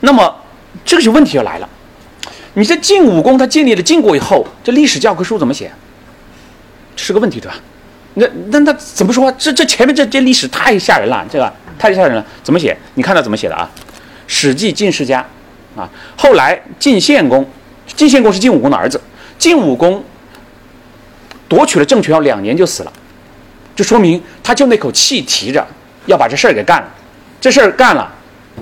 [0.00, 0.34] 那么
[0.84, 1.68] 这个就问题就来了。
[2.54, 5.70] 你这晋武公他建立了晋国以后，这历史教科书怎么写？
[6.96, 7.56] 是个问题，对吧？
[8.14, 9.30] 那那那怎么说？
[9.38, 12.24] 这这前面这这历史太吓人了，这个太吓人了。
[12.42, 12.76] 怎么写？
[12.94, 13.70] 你看到怎么写的啊？
[14.26, 15.24] 《史记·晋世家》
[15.80, 17.48] 啊，后来晋献公，
[17.94, 19.00] 晋献公是晋武公的儿子，
[19.38, 20.02] 晋武公
[21.48, 22.92] 夺取了政权要两年就死了，
[23.74, 25.66] 就说明他就那口气提着
[26.06, 26.88] 要把这事儿给干了，
[27.40, 28.12] 这事儿干了，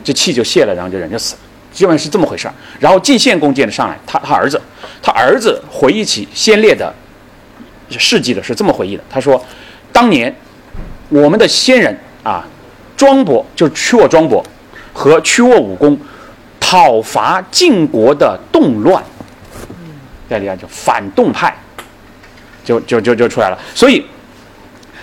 [0.05, 1.41] 这气就泄了，然后就人就死了，
[1.73, 2.55] 基本上是这么回事儿。
[2.79, 4.61] 然后晋献公接着上来，他他儿子，
[5.03, 6.95] 他儿子回忆起先烈的。
[7.89, 9.41] 事迹的是这么回忆的，他说
[9.93, 10.35] ：“当年
[11.09, 12.45] 我们的先人啊，
[12.97, 14.45] 庄伯就是屈沃庄伯
[14.93, 15.97] 和屈沃武公
[16.59, 19.01] 讨伐晋国的动乱，
[20.29, 21.57] 在里啊就反动派，
[22.65, 23.59] 就就就就出来了。
[23.75, 24.05] 所以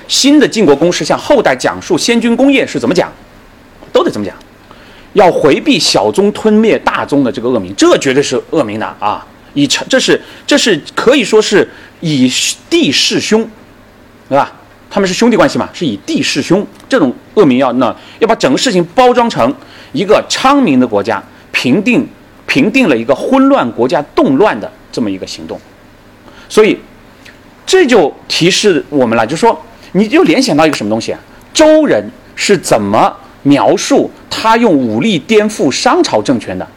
[0.08, 3.12] 新的晋国公是向后代讲述先军功业是怎么讲，
[3.92, 4.36] 都得怎么讲，
[5.14, 9.26] 要回避小宗吞灭大宗的这个恶名，这绝对是恶名的啊！
[9.54, 11.68] 以成这是这是可以说是。”
[12.06, 12.30] 以
[12.70, 13.50] 弟弑兄，
[14.28, 14.52] 对吧？
[14.90, 15.70] 他们是兄弟关系嘛？
[15.72, 19.56] 是以弟弑兄，这种恶名要那要把整个事情包装成
[19.94, 22.06] 一个昌明的国家平定
[22.46, 25.60] 平定了一个混乱国家动乱的这么一个行动，
[26.48, 26.80] 所以
[27.66, 29.60] 这就提示我们了，就说
[29.92, 31.20] 你就联想到一个什么东西啊？
[31.54, 36.68] 周人是怎么描述他用武力颠覆商朝政权的？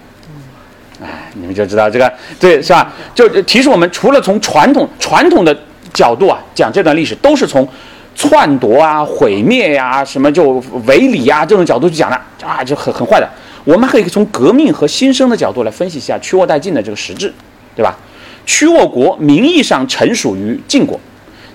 [1.03, 2.91] 哎，你们就知道这个对是吧？
[3.15, 5.55] 就提示我们，除了从传统传统的
[5.93, 7.69] 角度啊讲这段历史，都是从
[8.15, 13.29] 篡夺啊、毁灭呀、什么就违礼呀这种角度去讲的啊，就很很坏的。
[13.65, 17.33] 我们可以从革命和新生的角度来分析一下屈沃殆尽的这个实质，
[17.75, 17.99] 对吧？
[18.47, 20.99] 屈沃国名义上臣属于晋国，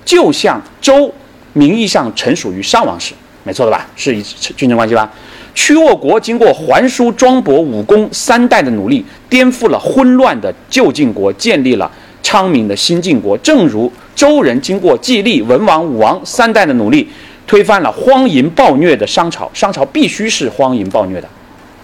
[0.05, 1.11] 就像周
[1.53, 3.87] 名义上臣属于商王室，没错的吧？
[3.95, 5.09] 是一君臣关系吧？
[5.55, 13.37] 屈沃国经过桓叔、庄伯、武公三代的努力，颠覆了混乱的旧晋国，建立了昌明的新晋国。
[13.39, 17.09] 正如周人经过季历、文王、武王三代的努力，
[17.45, 19.49] 推翻了荒淫暴虐的商朝。
[19.53, 21.27] 商朝必须是荒淫暴虐的，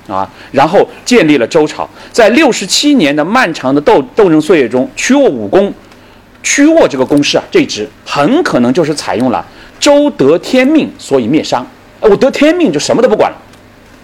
[0.08, 1.88] 啊，然后建立了周朝。
[2.12, 5.74] 在六十七年的漫长的斗斗争岁月中，屈沃武功，
[6.42, 9.46] 屈沃这个公式啊，这支很可能就是采用了
[9.80, 11.66] 周得天命，所以灭商。
[12.00, 13.38] 我得天命就什么都不管了。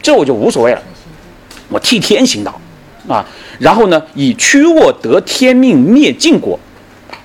[0.02, 0.82] 这我就无所谓了，
[1.70, 2.60] 我替天行道，
[3.08, 3.26] 啊，
[3.60, 6.60] 然后呢，以屈沃得天命灭晋国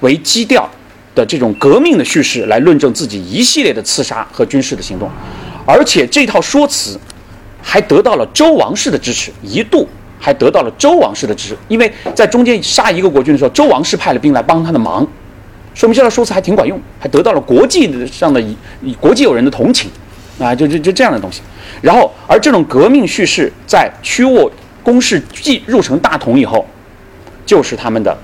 [0.00, 0.70] 为基调
[1.14, 5.10] 的这种革命的叙事来论证自己一系列的刺杀和军事的行动，
[5.66, 6.96] 而且这套说辞
[7.70, 9.86] 还得到了周王室的支持，一度
[10.18, 15.06] 还得到了周王室的支持，因为在中间杀一个国君的时候，周王室派了兵来帮他的忙，
[15.74, 19.90] 说明这套说辞还挺管用，还得到了国际上的以国际友人的同情。
[20.38, 21.42] 啊，就就就这样的东西，
[21.82, 24.48] 然后而这种革命叙事在屈沃
[24.84, 26.64] 公式继入成大同以后，
[27.44, 28.16] 就是他们的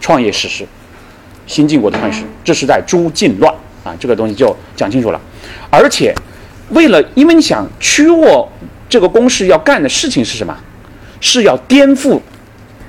[0.00, 0.64] 创业史诗，
[1.48, 5.20] 新晋国的创始，这是在诛晋乱啊，这个东西就讲清楚了。
[5.68, 6.14] 而且
[6.70, 8.48] 为了，因为你想屈沃
[8.88, 10.56] 这个公式要干的事情是什么？
[11.20, 12.18] 是要颠覆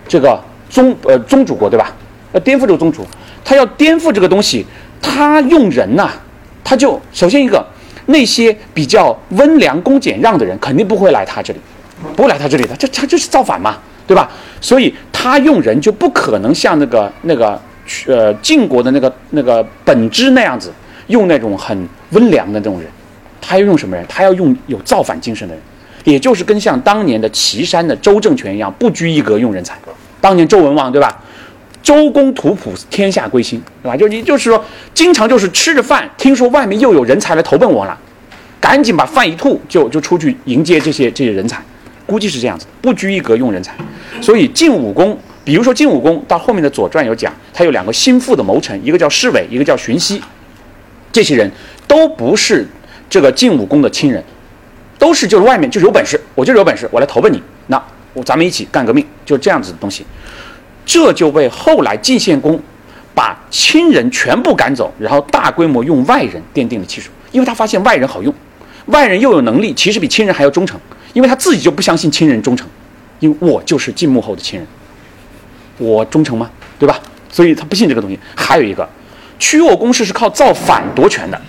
[0.07, 1.93] 这个宗呃宗主国对吧？
[2.33, 3.05] 要颠覆这个宗主，
[3.43, 4.65] 他要颠覆这个东西，
[5.01, 6.09] 他用人呐，
[6.63, 7.65] 他就首先一个。
[8.07, 11.59] 那些比较温良恭俭让的人，肯定不会来他这里，
[12.15, 14.29] 不会来他这里的，这他就是造反嘛，对吧？
[14.59, 17.61] 所以他用人就不可能像那个那个
[18.07, 20.73] 呃晋国的那个那个本质那样子，
[21.07, 22.89] 用那种很温良的那种人，
[23.41, 24.05] 他要用什么人？
[24.07, 25.63] 他要用有造反精神的人，
[26.03, 29.75] 也就是跟像当年的岐山的周政权一样，不拘一格用人才。
[30.21, 31.21] 当年周文王对吧？
[31.81, 33.97] 周公吐哺，天下归心，对吧？
[33.97, 37.97] 就你就是说，经常就是吃着饭，听说外面又有人才来投奔我了，
[38.59, 41.59] 赶紧把饭一吐，就就出去迎接这些这些人才，
[42.05, 43.73] 估计是这样子，不拘一格用人才。
[44.21, 50.21] 所以晋武公，比如说晋武公到后面的《左传》有讲，他有两个心腹的谋臣，一个叫侍卫，一个叫荀息，
[51.11, 51.49] 这些人
[51.87, 52.67] 都不是
[53.11, 54.23] 这个晋武公的亲人，
[54.97, 60.05] 都是就是外面就是有本事，我就是有本事，我来投奔你，那我咱们一起干革命，就是这样子的东西。
[60.85, 62.57] 这就为后来晋献公
[63.13, 67.11] 把亲人全部赶走，然后大规模用外人奠定了基础。
[67.33, 68.33] 因为他发现外人好用，
[68.85, 70.79] 外人又有能力，其实比亲人还要忠诚。
[71.11, 72.65] 因为他自己就不相信亲人忠诚，
[73.19, 74.65] 因为我就是晋穆后的亲人，
[75.77, 76.49] 我忠诚吗？
[76.79, 76.97] 对吧？
[77.29, 78.17] 所以他不信这个东西。
[78.33, 78.87] 还有一个，
[79.37, 81.41] 屈沃公式是靠造反夺权的，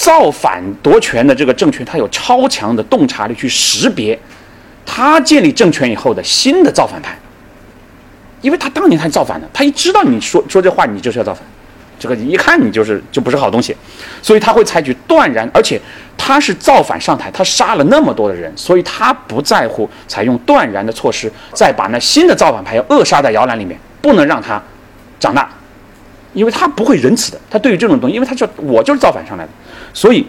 [0.00, 4.18] 造反夺权的这个政权，他有超强的洞察力去识别
[4.86, 7.14] 他建立政权以后的新的造反派。
[8.40, 11.42] 因为他当年他造反的，他一知道你说说这话，你就是要造反，
[11.98, 13.76] 这个一看你就是就不是好东西，
[14.22, 15.78] 所以他会采取断然，而且
[16.16, 24.62] 他是造反上台，他杀了那么多的人，所以他不在乎采用断然的措施，再把那新的造反派要扼杀在摇篮里面，不能让他
[25.18, 25.46] 长大，
[26.32, 27.38] 因为他不会仁慈的。
[27.50, 29.50] 他对于这种东西，因为他就我就是造反上来的，
[29.92, 30.26] 所以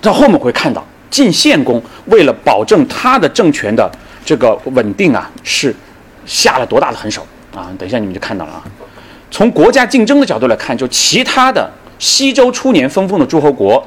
[0.00, 3.90] 到后面会看到晋献公为了保证他的政权的
[4.24, 5.74] 这个稳定啊，是
[6.24, 7.68] 下了多大的狠手啊！
[7.78, 8.62] 等一下你们就看到了啊。
[9.30, 13.86] 从国家竞争的角度来看，就其他的西周初年分封的诸侯国，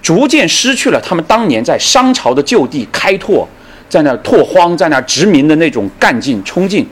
[0.00, 3.48] 逐渐失去了他们当年在商朝的就地开拓，
[3.88, 6.86] 在那拓荒、在那殖民的那种干劲冲劲，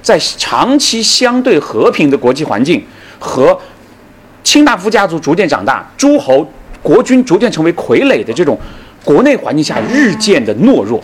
[0.00, 2.84] 在长期相对和平的国际环境
[3.18, 3.58] 和
[4.48, 6.50] 卿大夫家族逐渐长大，诸侯
[6.82, 8.58] 国君逐渐成为傀儡的这种
[9.04, 10.98] 国内环境下，日渐的懦弱，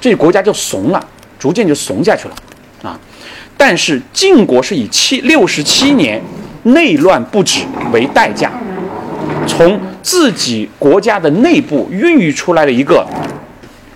[0.00, 1.06] 这国家就怂了，
[1.38, 2.34] 逐渐就怂下去了，
[2.82, 2.98] 啊。
[3.54, 6.18] 但是晋国是以七六十七年
[6.62, 8.50] 内乱不止为代价，
[9.46, 13.06] 从自己国家的内部孕育出来的一个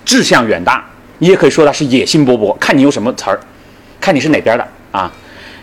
[0.05, 0.85] 志向远大，
[1.17, 3.41] 你也可以说它是野心勃勃，看你用什么词儿，
[3.99, 5.11] 看你是哪边的啊。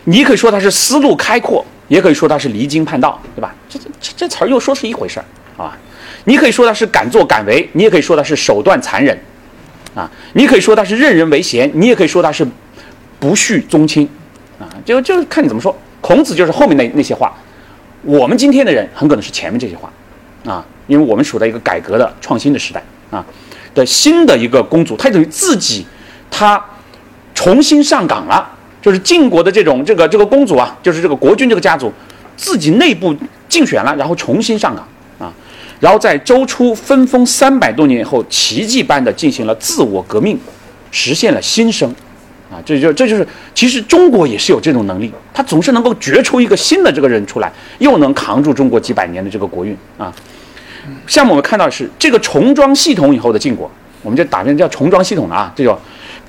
[0.06, 3.54] 你可以说它是思路开阔，也可以说它是离经叛道，对吧？
[3.69, 5.26] 这这这这词儿又说是一回事儿
[5.63, 5.78] 啊。
[6.26, 9.17] 你可以说它是敢作敢为，你也可以说它是手段残忍，
[9.95, 12.47] 啊，你可以说它是任人唯贤，你也可以说它是。
[13.19, 14.08] 不恤宗亲，
[14.60, 15.76] 啊，就就看你怎么说。
[16.02, 17.36] 孔子就是后面那那些话，
[18.04, 19.91] 我们今天的人很可能是前面这些话，
[20.45, 23.26] 啊，因为我们处在一个改革的创新的时代啊
[23.73, 25.84] 的新的一个公主，她等于自己，
[26.30, 26.63] 她
[27.34, 28.47] 重新上岗了，
[28.81, 31.91] 就是晋国的这种这个这个公主啊，就是这个国君这个家族，
[32.35, 33.15] 自己内部
[33.49, 34.87] 竞选了，然后重新上岗
[35.19, 35.33] 啊，
[35.79, 40.39] 然后在周初分封三百多年以后，奇迹般的进行了自我革命，
[40.91, 41.93] 实现了新生。
[42.49, 50.09] 啊，这就这就是，其实中国也是有这种能力，他总是能够掘出一个新的这个人出来，又能扛住中国几百年的这个国运啊。
[51.05, 53.69] 下面我们看到是这个重装系统以后的晋国，
[54.01, 55.51] 我们就打成叫重装系统了啊。
[55.57, 55.77] 这叫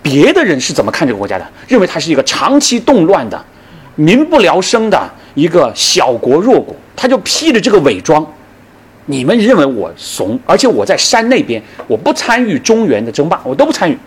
[0.09, 1.47] 别的人是怎么看这个国家的？
[1.66, 3.44] 认为它是一个长期动乱的、
[3.94, 4.99] 民不聊生的
[5.35, 8.27] 一个小国弱国，他就披着这个伪装。
[9.05, 13.99] 你们认为我怂，而且我在山那边，我不参与中原的争霸，我都不参与。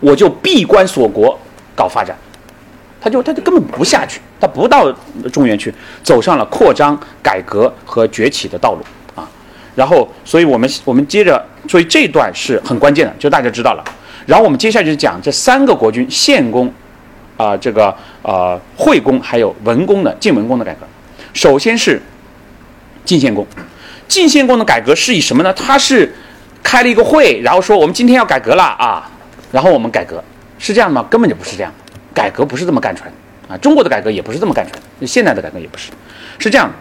[0.00, 1.38] 我就闭关锁国
[1.74, 2.14] 搞发展，
[3.00, 4.92] 他就他就根本不下去，他不到
[5.32, 8.80] 中原去，走上了扩张、改革和崛起的道路
[9.14, 9.26] 啊。
[9.74, 13.84] 然后，所以我们我们接着，所以这段是很关键的，就大家知道了。
[14.26, 16.72] 然后我们接下来就讲这三个国君：献公、
[17.36, 20.80] 啊这个呃惠公，还有文公的晋文公的改革。
[21.32, 22.02] 首先是
[23.04, 23.46] 晋献公，
[24.08, 25.52] 晋献公的改革是以什么呢？
[25.52, 26.14] 他是
[26.62, 29.10] 开了一个会，然后说我们今天要改革了啊。
[29.52, 30.22] 然后我们改革
[30.58, 31.06] 是这样吗？
[31.08, 31.72] 根本就不是这样，
[32.12, 33.56] 改革不是这么干出来的啊！
[33.58, 35.90] 中国的改革也不是这么干出来的，现在的改革也不是，
[36.38, 36.74] 是这样的。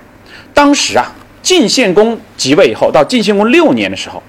[0.51, 1.05] 当时啊，
[1.43, 4.21] 晋献公即位以后，到晋献公六年的时候，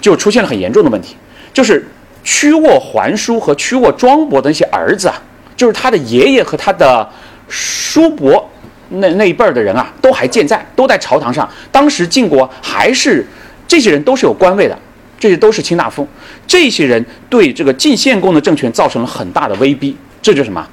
[0.00, 1.16] 就出现了很严重的问题，
[1.52, 1.84] 就是
[2.22, 5.14] 屈沃桓叔和屈沃庄伯的那些儿子啊，
[5.56, 7.08] 就是他的爷爷和他的
[7.48, 8.48] 叔伯
[8.88, 11.48] 那那一辈儿的人啊，都还健在，都在朝堂上。
[11.70, 13.26] 当时晋国还是
[13.66, 14.78] 这些人都是有官位的。
[15.18, 16.08] 这些都是卿大夫，
[16.46, 19.94] 这些人对这个晋献公的政权造成了很大的威逼。
[20.22, 20.66] 这就是什么？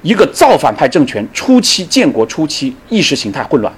[0.00, 3.70] 一个造反派政权初期，建国初期意识形态混乱。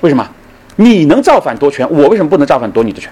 [0.00, 0.28] 为什么？
[0.74, 3.08] 你能造反夺权，我为什么不能造反夺你的权？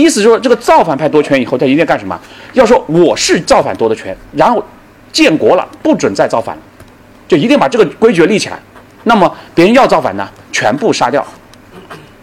[0.00, 2.18] 意思说，这个造反派夺权以后，他一定要干什么？
[2.54, 4.64] 要说我是造反夺的权，然后
[5.12, 6.56] 建国了，不准再造反，
[7.28, 8.58] 就一定把这个规矩立起来。
[9.04, 11.26] 那么别人要造反呢，全部杀掉，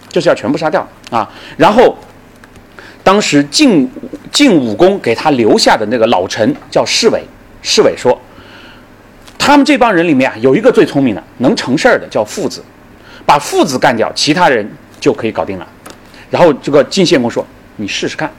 [0.10, 1.30] 就是要全部杀掉啊。
[1.56, 1.98] 然后。
[3.04, 3.90] 当时晋
[4.34, 7.24] 晋武公给他留下的那个老臣叫侍卫，
[7.62, 8.20] 侍卫说，
[9.38, 12.62] 他们这帮人里面啊，有一个最聪明的，能成事儿的叫父子，
[13.26, 15.66] 把父子干掉，其他人就可以搞定了。
[16.30, 18.32] 然后这个晋献公说，你试试看，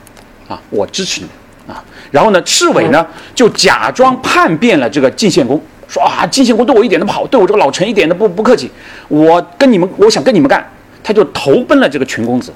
[0.47, 1.27] 啊，我支持你
[1.67, 1.83] 啊。
[2.11, 8.71] 然后呢，赤尾呢就假装叛变了这个晋献公，说啊，晋献公对我一点都不好，对我这个老臣一点都不不客气，
[9.07, 10.65] 我跟你们，我想跟你们干，
[11.03, 12.53] 他就投奔了这个群公子，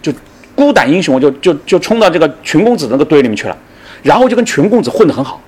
[0.00, 0.12] 就。
[0.56, 3.54] 孤胆英雄就就就冲到这个群公子那个堆里面去了，
[4.02, 5.38] 然后就跟群公子混得很好，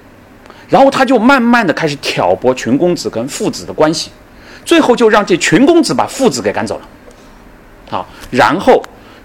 [0.68, 4.10] 然后他就慢慢的开始挑拨群公子跟父子的关系，
[4.66, 6.82] 最后就让这群公子把父子给赶走了。
[7.88, 8.84] 好，然后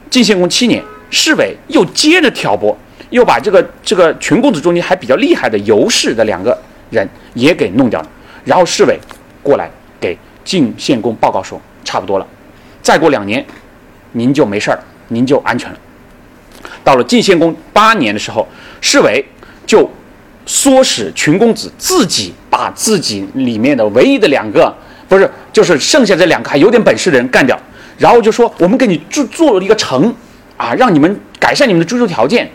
[0.10, 0.82] 晋献公七年，
[1.14, 2.76] 市委又接着挑拨，
[3.12, 6.58] 又把这个这个群公子中间还比较厉害的尤氏的两个
[6.90, 8.10] 人也给弄掉了，
[8.44, 9.00] 然后市委
[9.42, 9.70] 过来
[10.02, 12.28] 给晋献公报告说，差不多了，
[12.82, 13.46] 再过两年，
[14.12, 14.80] 您就没事儿。
[15.10, 15.78] 您就安全了。
[16.84, 18.48] 到了晋献公八年的时候，
[18.82, 19.24] 市委
[19.68, 19.88] 就
[20.48, 24.76] 唆使群公子自己把自己里面的唯一的两个，
[25.08, 27.60] 不是，就是剩下这两个还有点本事的人干掉，
[27.98, 30.16] 然后就说我们给你做做了一个城，
[30.64, 32.50] 啊，让你们改善你们的居住条件，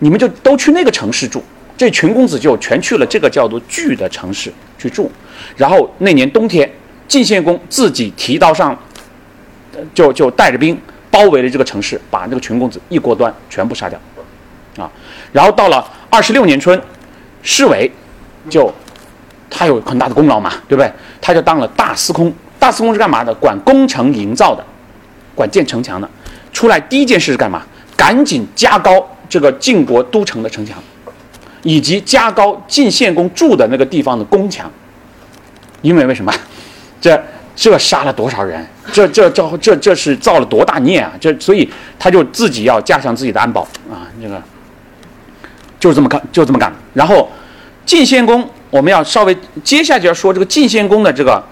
[0.00, 1.42] 你们就都去那个城市住。
[1.78, 5.10] 这群公子就全去了这个叫做巨的城市去住。
[5.56, 6.70] 然后那年冬天
[7.08, 8.78] 晋献公自己提刀上，
[9.94, 10.78] 就就带着兵
[11.10, 13.98] 包围了这个城市，把这个群公子一锅端全部杀掉，
[14.76, 14.90] 啊，
[15.32, 16.78] 然后到了二十六年春，
[17.42, 17.90] 侍卫
[18.50, 18.70] 就
[19.48, 20.92] 他有很大的功劳嘛，对不对？
[21.20, 23.34] 他就当了大司空，大司空是干嘛的？
[23.34, 24.62] 管工程营造的，
[25.34, 26.08] 管建城墙的。
[26.54, 27.62] 出来第一件事是干嘛？
[27.96, 30.82] 赶紧加高这个晋国都城的城墙，
[31.62, 34.70] 以及加高晋献公住的那个地方的宫墙。
[35.82, 36.32] 因为为什么？
[37.00, 37.22] 这
[37.54, 38.66] 这杀了多少人？
[38.92, 41.12] 这这这这这是造了多大孽啊！
[41.20, 44.08] 这所以他就自己要加强自己的安保啊！
[44.22, 44.42] 这个
[45.78, 46.72] 就是这么干，就这么干。
[46.94, 47.30] 然后
[47.84, 51.42] 晋献公，我们要稍微接下去要说这个晋献公的这个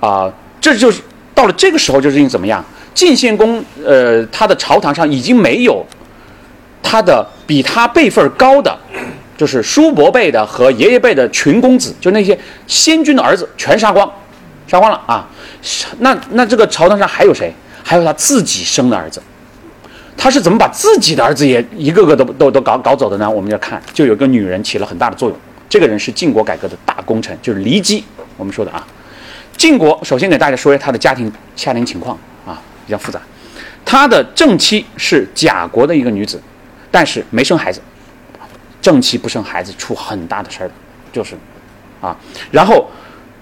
[0.00, 1.02] 啊，这就是
[1.34, 2.64] 到了这个时候，就是怎么样？
[2.94, 5.84] 晋献公，呃，他的朝堂上已经没有
[6.82, 8.76] 他的比他辈分高的，
[9.36, 14.10] 就是叔伯辈的和爷爷辈的群公子，就那些先君的儿子，全杀光，
[14.66, 15.28] 杀光了啊！
[15.98, 17.52] 那那这个朝堂上还有谁？
[17.84, 19.20] 还有他自己生的儿子，
[20.16, 23.28] 他是怎么把自己的儿子也一个个都都都搞搞走的呢？
[23.28, 25.38] 我们要看，就有个女人起了很大的作用。
[25.68, 28.04] 这个人是晋国改革的大功臣，就是骊姬。
[28.36, 28.86] 我们说的啊，
[29.56, 32.16] 晋国首先给大家说一下他的家庭家庭情况
[32.46, 32.60] 啊。
[32.86, 33.20] 比较复杂，
[33.84, 36.40] 他的正妻是贾国的一个女子，
[36.90, 37.80] 但是没生孩子。
[38.80, 40.74] 正妻不生孩子出很大的事儿的，
[41.12, 41.36] 就是，
[42.00, 42.16] 啊，
[42.50, 42.90] 然后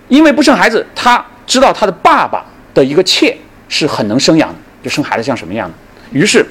[0.08, 3.34] 因为不生孩子，他知道他的爸爸的一个妾
[3.66, 5.74] 是很能生养的，就生孩子像什么样的，
[6.12, 6.44] 于是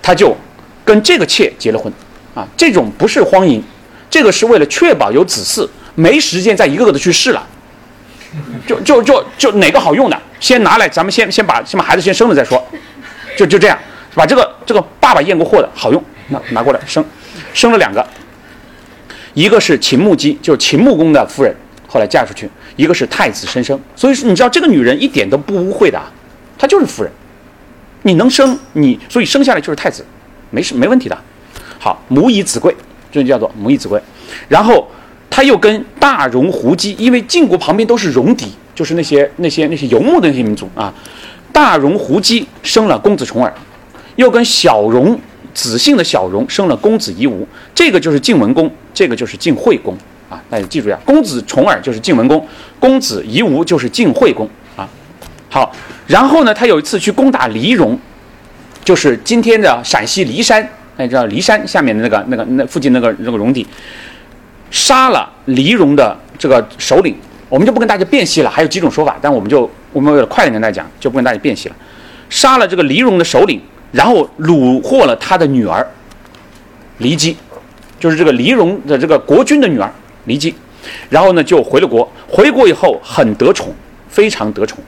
[0.00, 0.34] 他就
[0.82, 1.92] 跟这个妾结了婚，
[2.34, 3.62] 啊，这种不是荒淫，
[4.08, 7.46] 这个是为了确保有子嗣，没时间再一个个的去试了。
[8.66, 12.62] 就就就就哪个好用的，先拿来，咱们先先把先把孩子先生了再说，
[13.36, 13.78] 就就这样，
[14.14, 17.04] 把这个这个爸爸验过货的好用，那拿过来生，
[17.52, 18.06] 生了两个，
[19.34, 21.54] 一个是秦穆姬，就是秦穆公的夫人，
[21.86, 26.00] 后来嫁出去，一个是太子申生，所以你知道这个女人一点都不污秽的，
[26.56, 27.12] 她就是夫人，
[28.02, 30.06] 你能生你，所以生下来就是太子，
[30.48, 31.18] 没事没问题的，
[31.78, 32.74] 好母以子贵，
[33.12, 34.00] 这就叫做母以子贵，
[34.48, 34.90] 然后。
[35.34, 40.92] 他又跟大戎胡姬，因为晋国旁边都是戎狄，就是那些那些那些游牧的那些民族啊。
[41.50, 43.50] 大戎胡姬生了公子重耳，
[44.16, 45.18] 又跟小戎
[45.54, 49.96] 子姓的小戎生了公子夷吾，这个就是晋文公，这个就是晋惠公
[50.28, 50.38] 啊。
[50.50, 52.46] 大家记住呀，公子重耳就是晋文公，
[52.78, 54.86] 公子夷吾就是晋惠公啊。
[55.48, 55.74] 好，
[56.06, 57.98] 然后呢，他有一次去攻打黎戎，
[58.84, 60.62] 就是今天的陕西骊山，
[60.94, 63.66] 大家知道骊山下面的那个那个那附近那个那个戎狄。
[64.72, 67.14] 杀了黎戎的这个首领，
[67.48, 68.50] 我们就不跟大家辨析了。
[68.50, 71.76] 还有几种说法，但我们就我们为了快点跟大家讲，就不跟大家辨析了。
[72.30, 73.60] 杀了这个黎戎的首领，
[73.92, 75.86] 然后虏获了他的女儿
[76.98, 77.36] 黎姬，
[78.00, 79.92] 就是这个黎戎的这个国君的女儿
[80.24, 80.54] 黎姬。
[81.10, 82.10] 然后呢，就回了国。
[82.26, 83.72] 回国以后很得宠，
[84.08, 84.78] 非常得宠。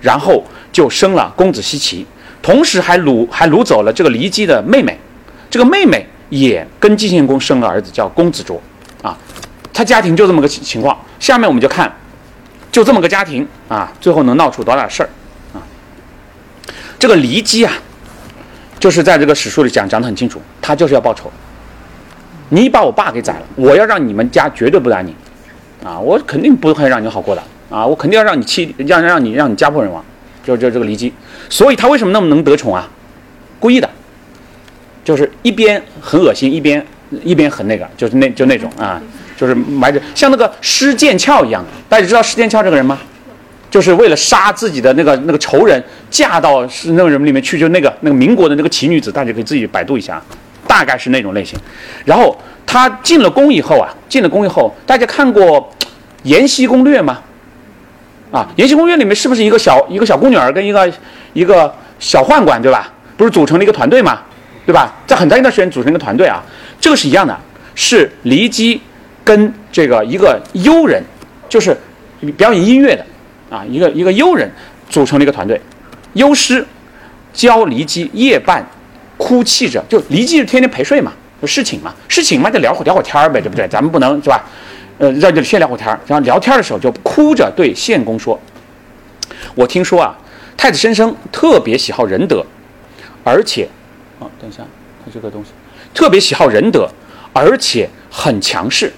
[0.00, 2.06] 然后就生了公子奚齐，
[2.40, 4.98] 同时还掳还掳走了这个黎姬的妹妹。
[5.50, 8.60] 这个妹妹也跟晋献公生了儿子，叫公子卓。
[9.78, 10.98] 他家庭就这么个情情况。
[11.20, 11.94] 下面我们就看，
[12.72, 15.08] 就这么个家庭啊，最后能闹出多大事儿
[15.54, 15.62] 啊？
[16.98, 17.72] 这个骊姬啊，
[18.80, 21.30] 就是在这个史书里讲讲得很清楚，他就是要报仇。
[22.48, 25.14] 你把我爸给宰了，我要让你们家绝对不安宁
[25.84, 25.96] 啊！
[25.96, 27.86] 我肯定不会让你好过的啊！
[27.86, 30.04] 我肯定要让你气，让让你让你家破人亡，
[30.42, 31.12] 就就这个骊姬。
[31.48, 32.88] 所以他为什么那么能得宠啊？
[33.60, 33.88] 故意的，
[35.04, 36.84] 就是一边很恶心，一边。
[37.24, 39.00] 一边很那个，就是那就那种啊，
[39.38, 41.64] 就是埋着像那个施剑翘一样。
[41.88, 42.98] 大家知道施剑翘这个人吗？
[43.70, 50.20] 就是为了杀自己的那个那个仇人，嫁到是那个人里面去，就那个那个民国的那个奇女子，大家可以自己百度一下，
[50.66, 51.58] 大概是那种类型。
[52.04, 52.36] 然后
[52.66, 55.60] 他进了宫以后啊，进了宫以后，大家看过
[56.22, 57.20] 《延禧攻略》吗？
[58.30, 60.90] 啊，《延禧攻略》里面是不是一个小一个小宫女儿跟一个
[61.34, 62.92] 一个小宦官对吧？
[63.16, 64.20] 不是组成了一个团队吗？
[64.64, 64.94] 对吧？
[65.06, 66.42] 在很长一段时间组成一个团队啊。
[66.80, 67.38] 这个是一样的，
[67.74, 68.80] 是骊姬
[69.28, 71.02] 跟这个一个幽人，
[71.50, 71.76] 就是
[72.38, 73.04] 表演音乐的
[73.50, 74.50] 啊，一个一个幽人
[74.88, 75.60] 组成了一个团队。
[76.14, 76.64] 幽师
[77.34, 78.66] 教骊姬夜半
[79.18, 81.12] 哭泣着，就骊姬是天天陪睡嘛，
[81.42, 83.68] 就侍寝嘛，侍寝嘛就聊会聊会天儿呗，对不对？
[83.68, 84.42] 咱们不能是吧？
[84.96, 88.40] 呃，在这里先聊会天儿，然后聊天的时候就哭着对献公说
[89.54, 90.16] ：“我听说啊，
[90.56, 92.42] 太子申生特别喜好仁德，
[93.22, 93.68] 而且……
[94.18, 94.62] 啊，等一下，
[95.04, 95.50] 看这个东西。”
[95.92, 96.88] 特别喜好仁德，
[97.34, 98.90] 而且很强势。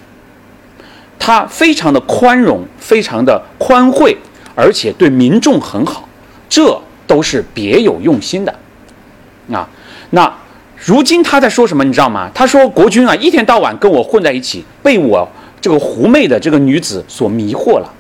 [1.21, 4.17] 他非常的宽容，非常的宽惠，
[4.57, 6.09] 而且对民众很好，
[6.49, 8.53] 这都是别有用心的。
[9.53, 9.69] 啊，
[10.11, 10.33] 那
[10.85, 11.85] 如今他在说什么？
[11.85, 12.31] 你知道吗？
[12.35, 15.29] 他说国君啊，一天到晚跟我混在一起，被我
[15.61, 17.95] 这个狐媚的这个女子所迷惑了。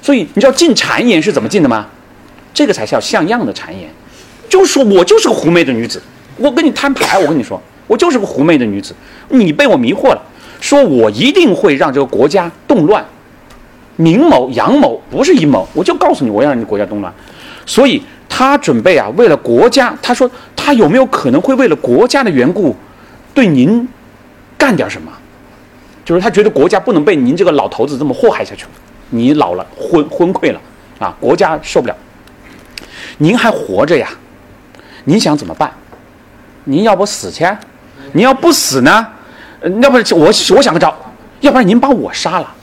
[0.00, 1.86] 所以你知道进谗言是怎么进的吗？
[2.54, 3.90] 这个才叫像样的谗言，
[4.48, 6.00] 就是说我就是个狐媚的女子，
[6.36, 8.94] 我跟你摊牌，我跟你说，我就是个狐媚的女子，
[9.28, 10.22] 你被我迷惑了，
[10.64, 13.04] 说我一定会让这个国家动乱，
[13.96, 17.12] 明谋阳谋不是阴谋，我就告诉你，我要让你国家动乱，
[17.66, 22.74] 所以他准备啊，为了国家，他说他有没有可能会为了国家的缘故，
[23.34, 23.86] 对您
[24.56, 25.12] 干点什么？
[26.02, 28.64] 就是他觉得国家不能被您这个老头子这么祸害下去，
[29.10, 30.60] 你老了昏昏聩了
[30.98, 31.94] 啊，国家受不了。
[33.18, 34.08] 您还活着呀？
[35.04, 35.70] 您想怎么办？
[36.64, 37.46] 您要不死去？
[38.12, 39.06] 您要不死呢？
[39.82, 40.94] 要不我我想个招，
[41.40, 42.54] 要不然您把我杀了，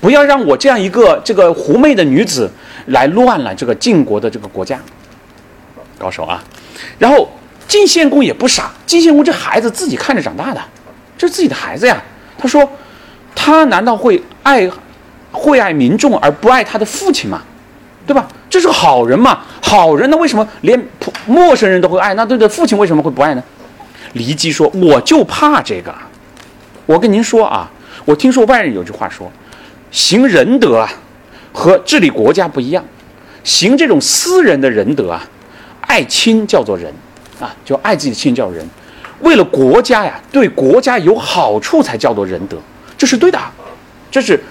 [0.00, 2.50] 不要让我这样一个这个狐媚的女子
[2.86, 4.80] 来乱了这个晋国的这个国家。
[5.98, 6.42] 高手啊！
[6.98, 7.28] 然后
[7.66, 10.60] 晋献公也不傻，晋献公这孩子自己看着长大的，
[11.18, 12.00] 这是自己的孩子呀。
[12.38, 12.70] 他说，
[13.34, 14.70] 他难道会爱
[15.32, 17.42] 会爱民众而不爱他的父亲吗？
[18.06, 18.26] 对吧？
[18.48, 20.16] 这是个好人嘛，好人呢？
[20.16, 20.80] 为什么连
[21.26, 22.14] 陌生人都会爱？
[22.14, 23.42] 那对的父亲为什么会不爱呢？
[24.14, 25.92] 骊姬说：“我就怕这个。
[26.88, 27.70] 我跟您说啊，
[28.06, 29.30] 我听说外人有句话说，
[29.90, 30.90] 行仁德啊，
[31.52, 32.82] 和治理国家不一样。
[33.44, 35.22] 行这种私人的仁德啊，
[35.82, 36.90] 爱亲叫做仁
[37.38, 38.66] 啊，就爱自己的亲叫仁。
[39.20, 42.56] 为了国家呀，对国家有好处才叫做仁德，
[42.96, 43.38] 这是对的。
[44.10, 44.42] 这是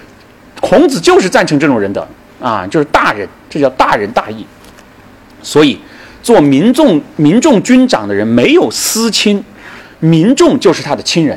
[0.60, 2.06] 孔子就是赞成这种仁德。”
[2.40, 4.46] 啊，就是大人，这叫大仁大义。
[5.42, 5.76] 所以，
[6.22, 9.42] 做民众民众军长的人没有私亲，
[9.98, 11.36] 民众就是他的亲人。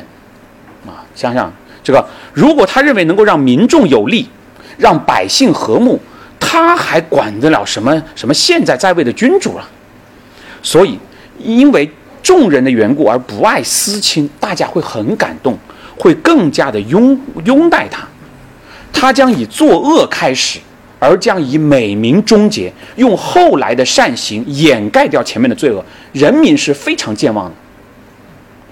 [1.22, 1.52] 想想
[1.84, 4.28] 这个，如果他认为能够让民众有利，
[4.76, 6.00] 让百姓和睦，
[6.40, 9.64] 他还管得了什么什么现在在位的君主了？
[10.62, 10.98] 所以，
[11.38, 11.88] 因为
[12.22, 15.56] 众人的缘故而不爱私亲，大家会很感动，
[15.96, 18.02] 会更加的拥拥戴他。
[18.92, 20.58] 他将以作恶开始。
[21.04, 27.54] 而将以美名终结，用后来的善行掩盖掉前面的罪恶，人民是非常健忘的，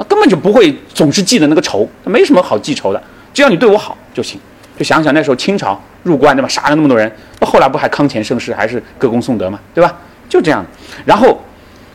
[0.00, 3.02] 啊，根本就不会总是记得那个仇，没什么好记仇的，
[3.34, 4.40] 只要你对我好就行。
[4.78, 9.94] 就想想那时候清朝入关对吧，杀了那么多人，那后来不还康乾盛世，还是歌功颂德嘛，对吧？
[10.28, 10.64] 就这样。
[11.04, 11.44] 然后，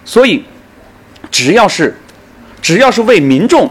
[0.03, 0.43] 所以
[1.31, 1.97] 只要是
[2.61, 3.67] 只要是为民众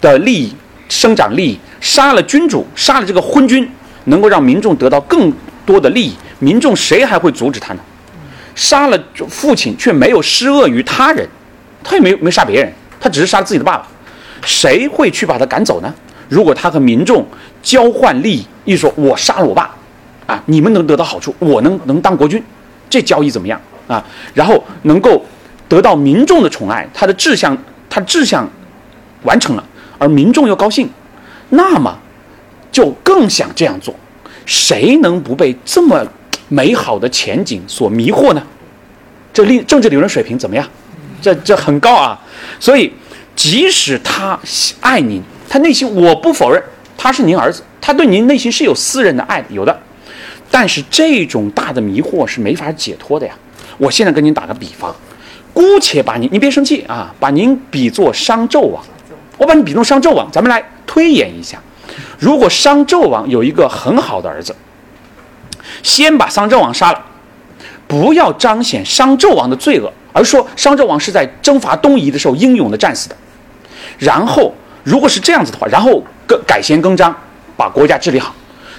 [0.00, 0.54] 的利益
[0.88, 3.68] 生长利益，杀了君主，杀了这个昏君，
[4.04, 5.32] 能够让民众得到更。
[5.66, 7.80] 多的利益，民众谁还会阻止他呢？
[8.56, 8.98] 杀了
[9.28, 11.28] 父亲却没有施恶于他人，
[11.84, 13.86] 他也没没杀别人，他只是杀了自己的爸爸，
[14.42, 15.92] 谁会去把他赶走呢？
[16.28, 17.26] 如果他和民众
[17.62, 19.74] 交换利益，一说我杀了我爸，
[20.26, 22.40] 啊，你们能得到好处，我能能当国君，
[22.88, 24.04] 这交易怎么样啊？
[24.34, 25.24] 然后能够
[25.68, 27.56] 得到民众的宠爱，他的志向
[27.88, 28.48] 他志向
[29.22, 29.64] 完成了，
[29.98, 30.88] 而民众又高兴，
[31.48, 31.98] 那么
[32.70, 33.94] 就更想这样做。
[34.46, 36.06] 谁能不被这么
[36.48, 38.42] 美好的前景所迷惑呢？
[39.32, 40.64] 这理政治理论水平怎么样？
[41.20, 42.18] 这这很高啊！
[42.58, 42.92] 所以，
[43.36, 44.38] 即使他
[44.80, 46.62] 爱您，他内心我不否认
[46.96, 49.80] 他是您儿子，他对您内心是有私人的爱的，有的。
[50.50, 53.34] 但是这种大的迷惑是没法解脱的呀！
[53.78, 54.94] 我现在跟您打个比方，
[55.54, 58.82] 姑且把您，您别生气啊，把您比作商纣王，
[59.38, 61.58] 我把你比作商纣王，咱们来推演一下。
[62.18, 64.54] 如果商纣王有一个很好的儿子，
[65.82, 67.02] 先把商纣王杀了，
[67.86, 73.16] 不要彰显商纣王的罪恶，而说商纣王是在征伐东夷的时候英勇的战死的。
[73.98, 74.52] 然后，
[74.82, 77.14] 如果是这样子的话，然后更改弦更张，
[77.56, 78.34] 把国家治理好，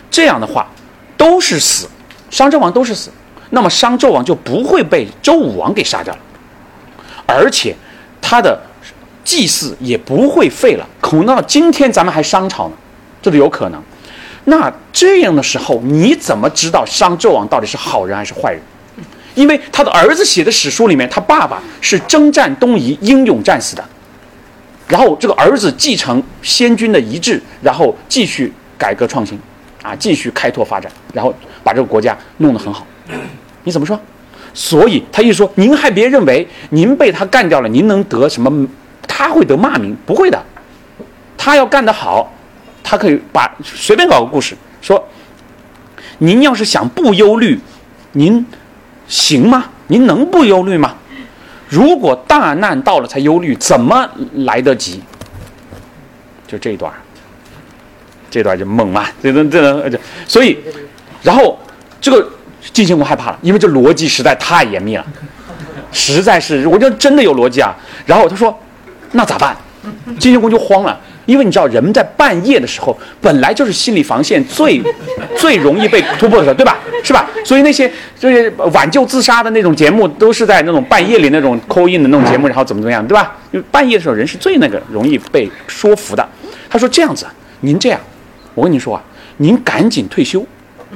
[0.10, 0.68] 这样的话
[1.16, 1.88] 都是死，
[2.30, 3.10] 商纣王都是死，
[3.52, 6.20] 那么商纣王就不会被周武王给杀掉了，
[7.26, 7.76] 而且
[8.22, 8.60] 他的
[9.24, 10.88] 祭祀也不会废了。
[11.00, 12.74] 可能到今天咱们还商朝呢。
[13.22, 13.80] 这都有可能，
[14.46, 18.60] 那这样的时候，你怎么知道商纣王到底是好人还是坏人？
[19.36, 23.84] 因为他的儿子写的史书里面，他爸爸是征战东夷英勇战死的，
[24.88, 29.40] 然后这个儿子继承先君的遗志，然后继续改革创新，
[29.82, 32.86] 啊，继续开拓发展，然后把这个国家弄得很好。
[33.64, 34.00] 你怎么说？
[34.54, 38.68] 所以他一说，您还别认为您被他干掉了，您能得什么？
[39.08, 39.96] 他会得骂名？
[40.06, 40.44] 不会的，
[41.38, 42.34] 他要干得好。
[42.84, 45.08] 他可以把随便搞个故事说，
[46.18, 47.58] 您要是想不忧虑，
[48.14, 48.46] 您
[49.12, 49.66] 行吗？
[49.88, 50.96] 您能不忧虑吗？
[51.68, 55.02] 如果大难到了才忧虑，怎么来得及？
[56.48, 56.92] 就这一段，
[58.30, 59.12] 这段就猛啊！
[59.22, 60.58] 这这这，所以，
[61.22, 61.60] 然后
[62.00, 62.26] 这个
[62.72, 65.06] 晋献公害怕了，因为这逻辑实在太严密了，
[65.92, 67.76] 实在是，我觉得真的有逻辑啊。
[68.06, 68.58] 然后他说，
[69.12, 69.56] 那咋办？
[70.20, 71.00] 晋献公就慌了。
[71.26, 74.82] 因为你知道，人们在半夜的时候，本来就是心理防线最
[75.38, 76.78] 最容易被突破的时候，对吧？
[77.04, 77.30] 是吧？
[77.44, 83.36] 所以那些就是挽救自杀的那种节目，都是在那种半夜里那种 call in 的那种节目，然后怎么怎么样，对吧？
[83.52, 86.28] 因为半夜的时候，人是最那个容易被说服的。
[86.70, 87.26] 他说这样子，
[87.62, 88.00] 您这样，
[88.54, 89.02] 我跟您说啊，
[89.38, 90.46] 您赶紧退休，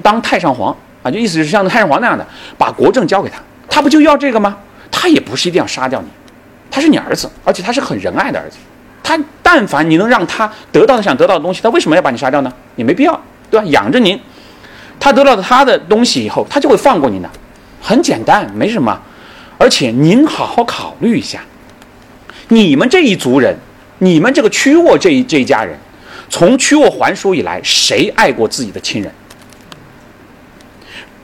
[0.02, 2.26] 当太上皇啊，就意思是像太上皇那样的，
[2.58, 4.58] 把国政交给他，他不就要这个吗？
[4.90, 6.08] 他也不是一定要杀掉你，
[6.72, 8.58] 他是你儿子，而且他是很仁爱的儿子。
[9.08, 12.52] 他但凡你能让他得到他想得到的东西，他为什么要把你杀掉呢？
[12.76, 13.66] 也没必要，对吧？
[13.68, 14.20] 养着您，
[15.00, 17.30] 他得到他的东西以后，他就会放过您的，
[17.80, 19.00] 很简单，没什么。
[19.60, 21.42] 而且您好好考虑一下，
[22.48, 23.56] 你们这一族人，
[24.00, 25.78] 你们这个屈沃这一这一家人，
[26.28, 29.14] 从屈沃还书以来，谁爱过自己的亲人？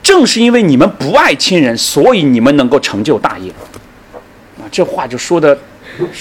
[0.04, 3.50] 正是因为你们不爱亲人，所以你们能够成就大业。
[4.60, 5.58] 啊，这话就说的。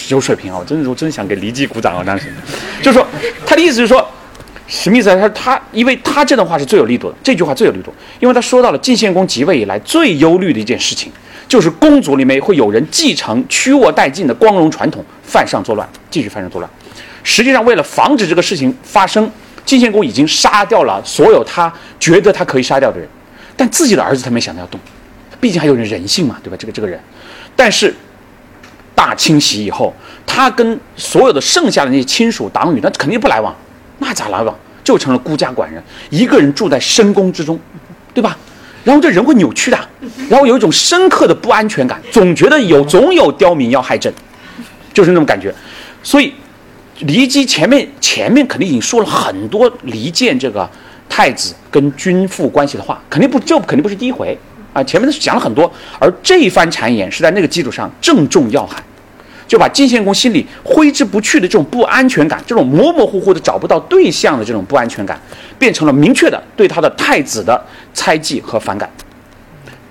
[0.10, 0.58] 有水平啊！
[0.60, 2.04] 我真的，我真想给黎基鼓掌啊！
[2.06, 2.34] 当时，
[2.82, 3.08] 就是说，
[3.46, 4.06] 他的意思就是说，
[4.68, 5.10] 什么意思？
[5.16, 11.12] 他他，因为他这段话是最有力度的，这句话最有力度，因为他说到了晋献公即位以来最忧虑的一件事情，
[11.48, 16.70] 就是公族里面会有人继承屈沃殆尽的光荣传统，犯上作乱，继续犯上作乱。
[17.24, 19.30] 实际上，为了防止这个事情发生，
[19.66, 23.08] 晋献公已经杀掉了所有他觉得他可以杀掉的人，
[23.56, 24.80] 但自己的儿子他没想到要动，
[25.40, 26.58] 毕竟还有人人性嘛，对吧？
[26.60, 27.00] 这个这个人，
[27.56, 27.96] 但是。
[28.96, 29.94] 大清洗以后，
[30.26, 33.56] 他跟所有的剩下的那些亲属党羽，那肯定不来往，
[34.00, 34.56] 那咋来往？
[34.84, 37.60] 就成了孤家寡人，一个人住在深宫之中，
[38.14, 38.36] 对吧？
[38.84, 39.78] 然后这人会扭曲的，
[40.28, 44.12] 然后有一种深刻的不安全感，总觉得有总有刁民要害朕，
[44.92, 45.54] 就是那种感觉。
[46.02, 46.34] 所以，
[47.02, 50.68] 骊姬前面前面肯定已经说了很多离间这个
[51.08, 54.36] 太子跟君父关系的话，肯定不这肯定不是第一回
[54.74, 58.82] 啊，前面都讲了很多，而这一番谗言是在那个基础上正中要害。
[59.48, 65.20] 就把晋献公心里挥之不去的这种不安全感，这种模模糊糊的找不到对象的这种不安全感，
[65.60, 67.62] 变成了明确的对他的太子的
[67.94, 68.90] 猜忌和反感。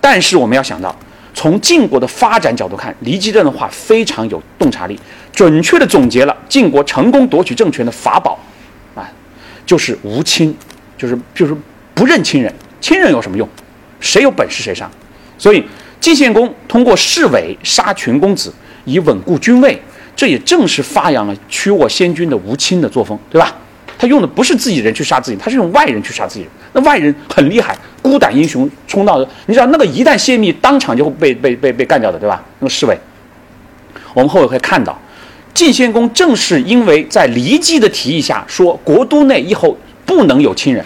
[0.00, 0.96] 但是我们要想到，
[1.34, 4.98] 从晋国的发展角度看，骊姬这段话非常有洞察力，
[5.30, 8.38] 准确的总结了晋国成功夺取政权的法宝，
[8.94, 9.06] 啊，
[9.66, 10.56] 就是无亲，
[10.96, 11.54] 就是就是
[11.92, 12.50] 不认亲人，
[12.80, 13.46] 亲人有什么用？
[14.00, 14.90] 谁有本事谁上。
[15.38, 15.64] 所以
[16.00, 18.52] 晋献公通过侍卫杀群公子。
[18.86, 19.80] 以稳固君位，
[20.16, 23.54] 这也正是发扬了屈沃先君的无亲的作风，对吧？
[23.98, 26.50] 他用的不是自己人去杀自己，他是用外人去杀自己人。
[26.72, 32.42] 那外人很厉害，孤胆英雄冲到，你知道那个一旦泄密，当场就会被被被被干掉的，对吧？
[32.60, 32.98] 那个侍卫，
[34.14, 34.98] 我们后面会看到，
[35.52, 39.76] 晋献公正是因为在骊姬的提议下说国都内以后
[40.06, 40.82] 不能有亲人，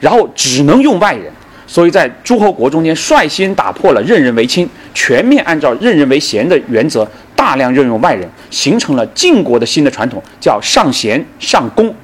[0.00, 1.32] 然后只能用外人。
[1.70, 11.94] 所以在诸侯国中间，率先打破了任人唯亲，全面按照任人唯贤的原则，大量任用外人，形成了晋国的新的传统，叫上贤上公，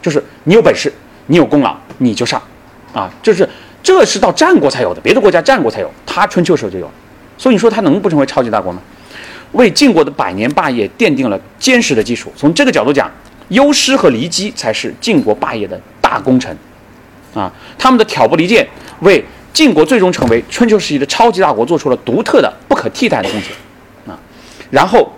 [0.00, 0.92] 就是你有本事，
[1.26, 2.40] 你有功劳，你就上，
[2.92, 3.48] 啊，就是
[3.82, 6.88] 这是到战国才有的，别的国家战国才有，他春秋时候就有，
[7.36, 8.80] 所以你说他能不成为超级大国吗？
[9.50, 12.32] 为晋国的百年霸业奠定了坚实的基础。
[12.36, 13.10] 从这个角度讲，
[13.48, 16.56] 优师和骊姬才是晋国霸业的大功臣，
[17.34, 18.64] 啊，他们的挑拨离间。
[19.00, 23.50] 为晋国最终成为春秋时期的超级大国做出了独特的、不可替代的贡献，
[24.06, 24.18] 啊，
[24.70, 25.10] 然后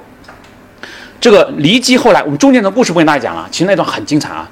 [1.20, 4.48] 这个骊姬后来，我们中间的故事不跟大家讲了，其实那段很精彩啊，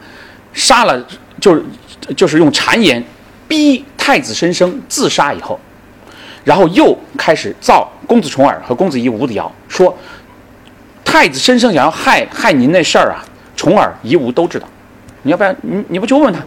[0.53, 1.07] 杀了
[1.41, 1.64] 就是
[2.16, 3.03] 就是用谗言
[3.47, 5.59] 逼太子申生自杀以后，
[6.43, 9.97] 然后又开始造公子重耳和公子夷吾的谣，说
[11.05, 13.22] 太子申生想要害害您那事儿啊，
[13.55, 14.68] 重耳夷吾都知道，
[15.22, 16.41] 你要不然你你不去问问他？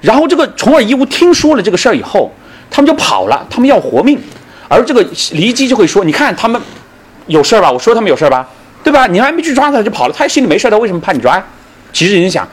[0.00, 2.32] 然后这个重耳夷吾听说了这个事儿以后，
[2.70, 4.18] 他们就跑了，他们要活命，
[4.68, 6.60] 而这个骊姬就会说：“你看他们
[7.26, 7.70] 有事儿吧？
[7.70, 8.48] 我说他们有事儿吧，
[8.84, 9.06] 对吧？
[9.06, 11.44] 你还没去抓他就跑了，他心里没事儿，他为什么怕你抓呀？
[11.92, 12.48] 其实人家想，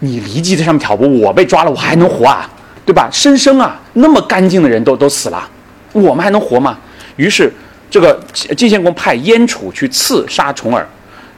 [0.00, 2.48] 你骊姬在上面挑拨，我被抓了，我还能活啊，
[2.84, 3.08] 对吧？
[3.10, 5.48] 申生啊，那么干净的人都都死了，
[5.92, 6.78] 我们还能活吗？
[7.16, 7.52] 于是
[7.90, 8.20] 这个
[8.56, 10.86] 晋献公派燕楚去刺杀重耳，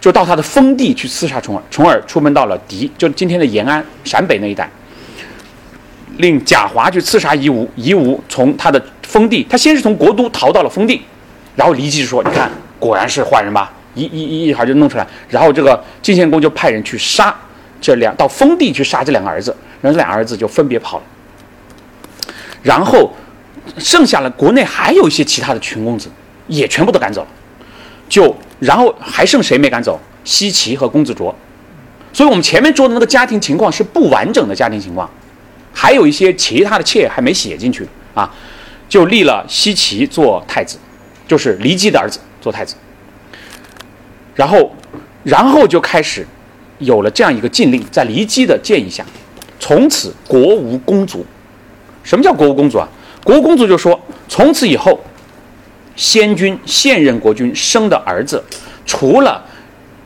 [0.01, 1.65] 就到他的封地去刺杀重耳。
[1.71, 4.69] 重耳出门到了狄，就今天的延安陕北那一带。
[6.19, 11.03] 令贾华去刺杀夷吾，夷吾从他的封地，他先是从国都逃到了封地，
[11.57, 13.73] 然后骊姬说：“你看，果然是坏人吧？
[13.95, 17.35] 一一一一会儿就弄出来。”然后这个晋献公就派人去杀
[17.81, 21.05] 这两到封地去杀这两个儿子，然后这两个儿子就分别跑了。
[22.63, 23.13] 然后
[23.79, 26.09] 剩下了国内还有一些其他的群公子，
[26.49, 27.29] 也全部都赶走了。
[28.09, 30.01] 就然后还剩谁没赶走？
[30.25, 31.35] 西岐和公子卓。
[32.13, 35.09] 所以我们前面说的那个家庭情况是不完整的家庭情况。
[35.81, 38.29] 还有一些其他的妾还没写进去啊，
[38.89, 40.77] 就立了奚齐做太子，
[41.29, 42.75] 就是骊姬的儿子做太子。
[44.35, 44.75] 然后，
[45.23, 46.27] 然后就开始
[46.79, 49.07] 有了这样一个禁令，在骊姬的建议下，
[49.61, 51.25] 从此国无公族。
[52.03, 52.89] 什么叫国无公族啊？
[53.23, 54.99] 国无公族就说，从此以后，
[55.95, 58.43] 先君现任国君生的儿子，
[58.85, 59.45] 除了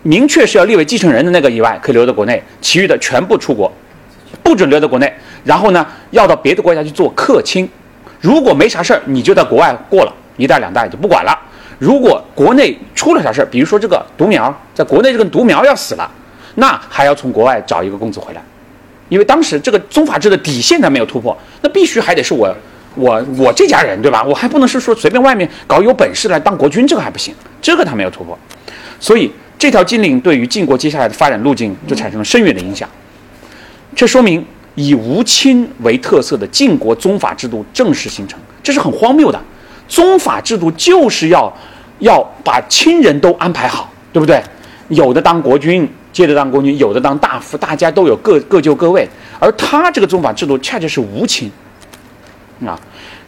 [0.02, 3.72] 明确是要立为继承人的那个以外，可以留在国内，其余的全部出国，
[4.42, 5.10] 不准留在国内。
[5.44, 7.68] 然后呢，要到别的国家去做客卿。
[8.20, 11.36] 如果没啥事儿，你就在国外过了一代两代就不管了。
[11.78, 16.08] 如果国内出了啥事儿，比如说这个独苗在国内这个独苗要死了，
[16.54, 18.42] 那还要从国外找一个公子回来，
[19.08, 22.54] 因为当时这个宗法制的底线他没有突破，那必须还得是我
[22.94, 24.22] 我我这家人对吧？
[24.22, 28.38] 我还不能是说随便外面搞有本事来当国君，这个还不行，这个他没有突破。
[29.00, 32.88] 所以这条禁令对于晋国接下来的发展路径就产生了深远的影响。
[33.96, 39.40] 这说明以无亲为特色的晋国宗法制度正式形成，这是很荒谬的。
[39.88, 41.52] 宗法制度就是要。
[41.98, 44.42] 要把亲人都安排好，对不对？
[44.88, 49.08] 有的当国君，接着当国君；有的当大夫，大家都有各各就各位。
[49.38, 51.48] 而他这个宗法制度恰恰是无亲，
[52.66, 52.76] 啊，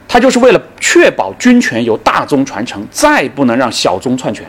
[0.09, 4.45] 他就是为了确保君权由大宗传承，再不能让小宗篡权。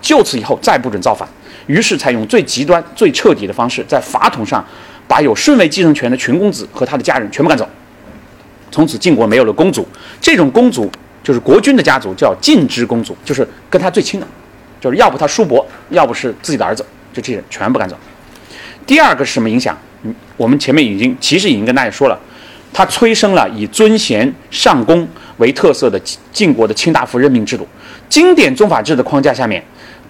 [0.00, 1.28] 就此以后再不准造反，
[1.66, 4.64] 于是采用最极端、最彻底的方式，在法统上
[5.08, 7.68] 把有顺位继承权的群公子和他的家人全部赶走。
[8.70, 9.86] 从此晋国没有了公族，
[10.20, 10.90] 这种公族。
[11.22, 14.26] 就是国君的家族叫晋之公族，就是跟他最亲的，
[14.80, 17.96] 就是要不他叔伯，要不是自己的儿子，就这些人全部赶走。
[18.86, 19.76] 第二个是什么影响？
[20.04, 22.16] 嗯，我们前面已经其实已经跟大家说了，
[22.72, 26.00] 他催生了以尊贤上公为特色的
[26.32, 27.66] 晋国的卿大夫任命制度。
[28.08, 29.60] 经典宗法制的框架下面，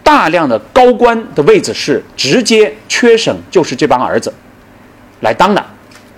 [0.02, 4.30] 大量的高官的位置是直接缺省，就是这帮儿子
[5.20, 5.64] 来当的，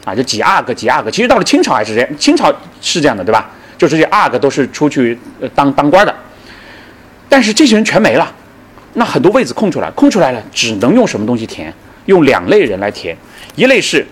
[0.05, 1.11] 啊，就几阿哥几阿哥。
[1.11, 3.51] 其实到了清朝还是这样，清朝是这样的，对吧？
[3.77, 6.15] 就是这阿哥都是出去呃当当官的，
[7.29, 8.33] 但是这些人全没了，
[8.95, 11.73] 那很多位子空出来，空出来了，只能用什么东西填？
[12.07, 13.15] 用两类人来填，
[13.55, 14.07] 一类是，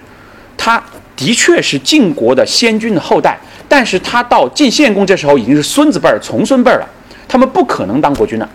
[0.56, 0.82] 他
[1.16, 6.86] 的确是晋国的先君的后代，但是他到晋献公这时候已经是孙子辈儿、重孙辈儿了，
[7.26, 8.46] 他们不可能当国君的，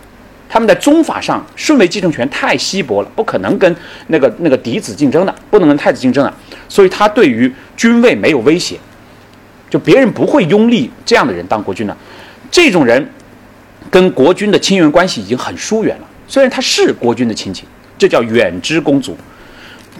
[0.51, 3.73] 他们在宗法上顺位继承权太稀薄了，不可能跟
[4.07, 6.33] 那个那个嫡子竞争的，不能跟太子竞争的，
[6.67, 8.77] 所以他对于君位没有威胁。
[9.69, 11.95] 就别人不会拥立这样的人当国君的，
[12.51, 13.09] 这种人
[13.89, 16.07] 跟国君的亲缘关系已经很疏远了。
[16.27, 17.63] 虽然他是国君的亲戚，
[17.97, 19.15] 这叫远支公族。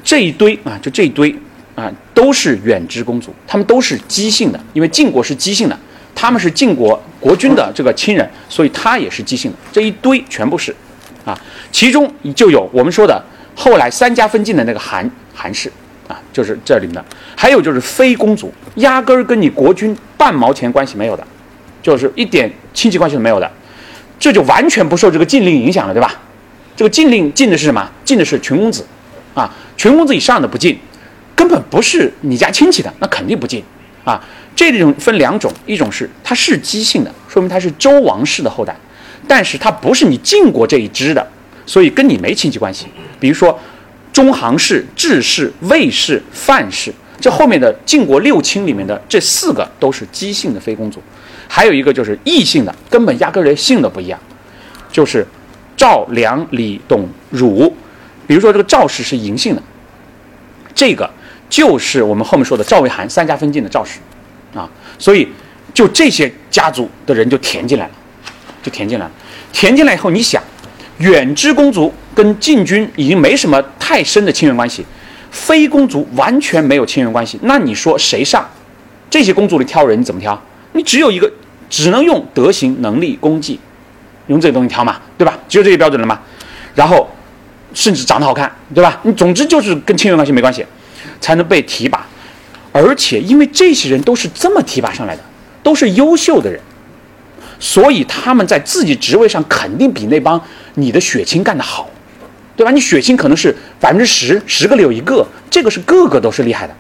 [0.04, 1.34] 这一堆啊，就这一堆
[1.76, 5.80] 啊，都是远支公族，他们都是姬姓的，因为晋国是姬姓的，
[6.16, 9.58] 他们是晋国国君的这个亲人，所以他也是姬姓的。
[9.72, 10.76] 这一堆全部是
[11.26, 11.40] 啊，
[11.72, 13.24] 其中就有我们说的
[13.56, 15.72] 后来三家分晋的那个韩韩氏。
[16.08, 17.06] 啊，就是这里面的，
[17.38, 21.26] 还有就是非公族，压根儿跟你国君半毛钱关系没有的，
[21.82, 23.50] 就是一点亲戚关系都没有的，
[24.20, 26.14] 这就完全不受这个禁令影响了，对吧？
[26.76, 27.90] 这个禁令禁的是什么？
[28.04, 28.86] 禁的是群公子，
[29.34, 30.78] 啊，群公子以上的不禁，
[31.34, 33.64] 根本不是你家亲戚的，那肯定不禁，
[34.04, 34.22] 啊，
[34.56, 38.76] 这种分两种，一种是他是姬姓的，说明他是周王室的后代，
[39.28, 41.26] 但是他不是你晋国这一支的，
[41.66, 42.88] 所以跟你没亲戚关系，
[43.20, 43.60] 比如说。
[44.14, 51.02] 中行氏、智氏、魏氏、范氏，这后面的晋国六卿里面的这四个都是姬姓的非公族，
[51.48, 54.20] 还有一个就是异姓的，根本压根连姓都不一样，
[54.92, 55.26] 就是
[55.78, 57.74] 赵、梁、李、董、汝。
[58.28, 59.64] 比如说这个赵氏是嬴姓的，
[60.76, 61.10] 这个
[61.50, 64.00] 就是我们后面说的赵、魏、韩三家分晋的赵氏，
[64.54, 65.28] 啊，所以
[65.74, 67.92] 就这些家族的人就填进来了，
[68.62, 69.12] 就填进来了。
[69.52, 70.42] 填进来以后，你想。
[70.98, 74.86] 远支公族跟近军已经没什么太深的亲缘关系，
[75.32, 77.40] 非公族完全没有亲缘关系。
[77.42, 78.48] 那你说谁上？
[79.10, 80.40] 这些公族里挑人，你怎么挑？
[80.74, 81.32] 你只有一个，
[81.72, 83.60] 只能用德行、能力、功绩，
[84.28, 85.36] 用这些东西挑嘛，对吧？
[85.50, 86.20] 只有这些标准了嘛。
[86.76, 87.10] 然后，
[87.74, 89.00] 甚至长得好看，对吧？
[89.02, 90.64] 你总之就是跟亲缘关系没关系，
[91.20, 92.06] 才能被提拔。
[92.72, 95.22] 而且因为这些人都是这么提拔上来的，
[95.62, 96.60] 都是优秀的人。
[97.60, 100.42] 所以他们在自己职位上肯定比那帮
[100.74, 101.88] 你的血亲干得好，
[102.56, 102.72] 对吧？
[102.72, 106.74] 你血亲可能是百分之十，十个里有一个，这个是个个都是厉害的。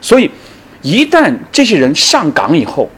[0.00, 0.28] 所以
[0.80, 2.90] 一旦这些人上岗以后，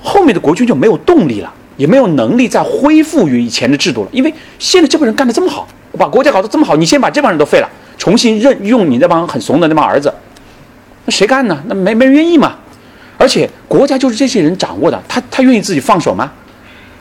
[0.00, 4.08] 后面的国君就没有动力了，也没有能力再恢复于以前的制度了。
[4.12, 5.66] 因为现在这帮人干得这么好，
[5.98, 7.68] 把国家搞得这么好，你先把这帮人都废了，
[7.98, 10.12] 重新任用你那帮很怂的那帮儿子，
[11.04, 11.62] 那谁干呢？
[11.66, 12.56] 那没没人愿意嘛。
[13.18, 16.32] 而且国家就是这些人掌握的，他他愿意自己放手吗？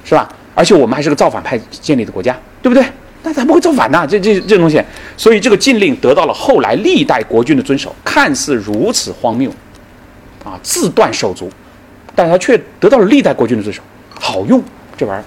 [0.03, 0.27] 是吧？
[0.53, 2.85] 而且我们还是个造反派建立的国家，对不对？
[3.23, 4.83] 那他不会造反呐，这这这东西。
[5.15, 9.49] 所以这个禁令得到了后来历代国君的遵守，看似如此荒谬，
[10.43, 11.49] 啊，自断手足，
[12.15, 13.81] 但他却得到了历代国君的遵守，
[14.19, 14.61] 好用
[14.97, 15.25] 这玩意儿。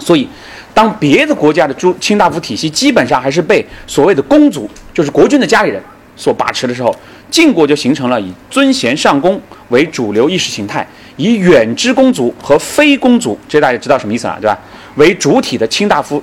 [0.00, 0.28] 所以，
[0.74, 5.82] 当别的国家的诸卿大夫体系基本上还是被所谓的公族，就是国君的家里人
[6.16, 6.94] 所把持的时候，
[7.30, 14.58] 晋国就形成了以尊贤上公为主流意识形态，以远支公族和非公族，这大家知道什么意思了，对吧？
[14.96, 16.22] 为主体的卿大夫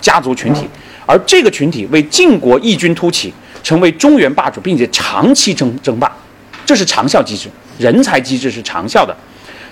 [0.00, 0.66] 家族群体，
[1.06, 3.32] 而这个群体为晋国异军突起，
[3.62, 6.10] 成为中原霸主，并且长期争争霸，
[6.66, 9.16] 这是长效机制，人才机制是长效的，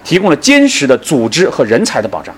[0.05, 2.35] 提供了坚实的组织和人才的保障。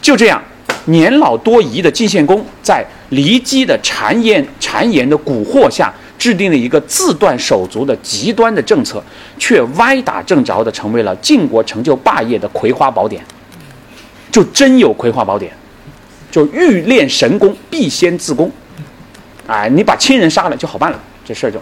[0.00, 0.42] 就这样，
[0.86, 9.02] 年老多疑的晋献公在骊姬的谗言谗言的蛊惑下，制定了一个自断手足的极端的政策，
[9.40, 13.20] 却歪打正着的成为了晋国成就霸业的葵花宝典。
[14.30, 15.52] 就真有葵花宝典，
[16.30, 18.48] 就欲练神功，必先自宫。
[19.48, 21.60] 哎，你把亲人杀了就好办了，这事儿就，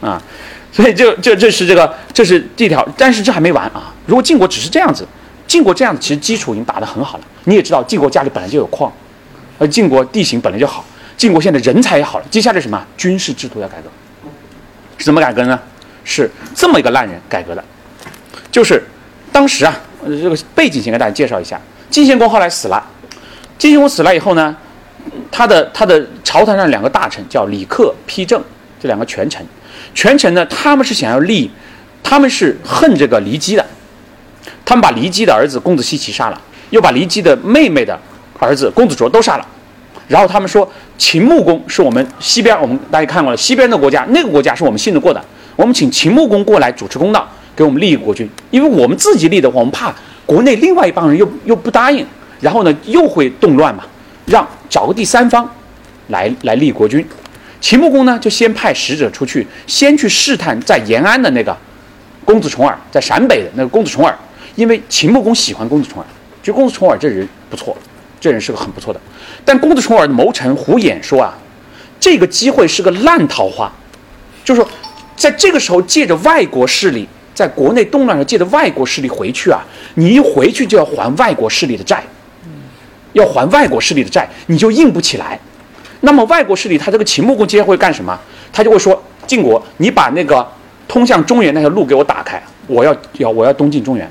[0.00, 0.22] 啊，
[0.70, 3.92] 所以就这这是这个这是这条，但是这还没完啊！
[4.06, 5.04] 如果晋国只是这样子，
[5.48, 7.24] 晋国这样子其实基础已经打得很好了。
[7.42, 8.92] 你也知道，晋国家里本来就有矿，
[9.58, 10.84] 而晋国地形本来就好，
[11.16, 12.24] 晋国现在人才也好了。
[12.30, 12.86] 接下来什么？
[12.96, 13.88] 军事制度要改革，
[14.98, 15.58] 是怎么改革呢？
[16.04, 17.64] 是这么一个烂人改革的，
[18.52, 18.80] 就是
[19.32, 21.60] 当时啊，这个背景先给大家介绍一下。
[21.90, 22.80] 晋献公后来死了，
[23.58, 24.56] 晋献公死了以后呢，
[25.32, 28.40] 他的他的朝堂上两个大臣叫李克、丕正
[28.80, 29.44] 这两个权臣，
[29.94, 31.50] 权臣呢他们是想要立，
[32.04, 33.66] 他们是恨这个骊姬的，
[34.64, 36.40] 他们把骊姬的儿子公子西岐杀了，
[36.70, 37.98] 又把骊姬的妹妹的
[38.38, 39.46] 儿子公子卓都杀了，
[40.08, 45.24] 然后他们说秦穆公是我们西边我们大家看过了西边的国家那个国家是我们信得过的，
[45.56, 49.94] 我们请秦穆公过来主持公道，给我们立一个国君，因为我们自己立的话，我们怕。
[50.24, 52.04] 国内另外一帮人又又不答应，
[52.40, 53.84] 然后呢又会动乱嘛，
[54.24, 55.48] 让找个第三方
[56.08, 57.06] 来来立国君。
[57.60, 61.56] 秦穆公呢就先派使者出去，先去试探在延安的那个
[62.24, 64.12] 公子重耳，在陕北的那个公子重耳，
[64.56, 66.06] 因为秦穆公喜欢公子重耳，
[66.42, 67.76] 觉得公子重耳这人不错，
[68.20, 69.00] 这人是个很不错的。
[69.44, 71.36] 但公子重耳的谋臣胡衍说啊，
[71.98, 73.70] 这个机会是个烂桃花，
[74.44, 74.70] 就是说
[75.16, 77.08] 在这个时候借着外国势力。
[77.34, 79.60] 在国内动乱上借着外国势力回去啊，
[79.96, 82.02] 你一回去就要还外国势力的债，
[83.12, 85.38] 要还外国势力的债，你就硬不起来。
[86.00, 88.18] 那么外国势力他这个秦穆公接下来会干什么？
[88.50, 90.50] 他就会说：晋国，你把那个
[90.88, 94.10] 通向中原那条路给我打开，我要要我要东进中原，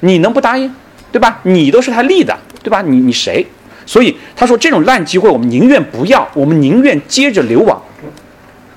[0.00, 0.74] 你能不答应？
[1.12, 1.40] 对吧？
[1.42, 2.82] 你都是他立的，对吧？
[2.82, 3.46] 你你谁？
[3.86, 7.80] 所以他说这种烂机会我们宁愿不要，我们宁愿接着流亡。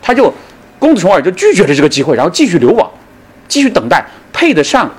[0.01, 0.33] 他就
[0.79, 2.89] 公子重耳就拒绝了这个机会，然后继续流亡。
[3.47, 4.89] 继续等待配得上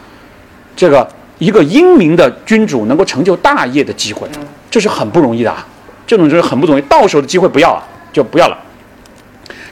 [0.76, 4.28] 这个一个英明的君主能够成就大业的机会，
[4.70, 5.66] 这是很不容易的啊！
[6.06, 8.58] 这种就是很不容易，到手的机会不要啊，就不要了。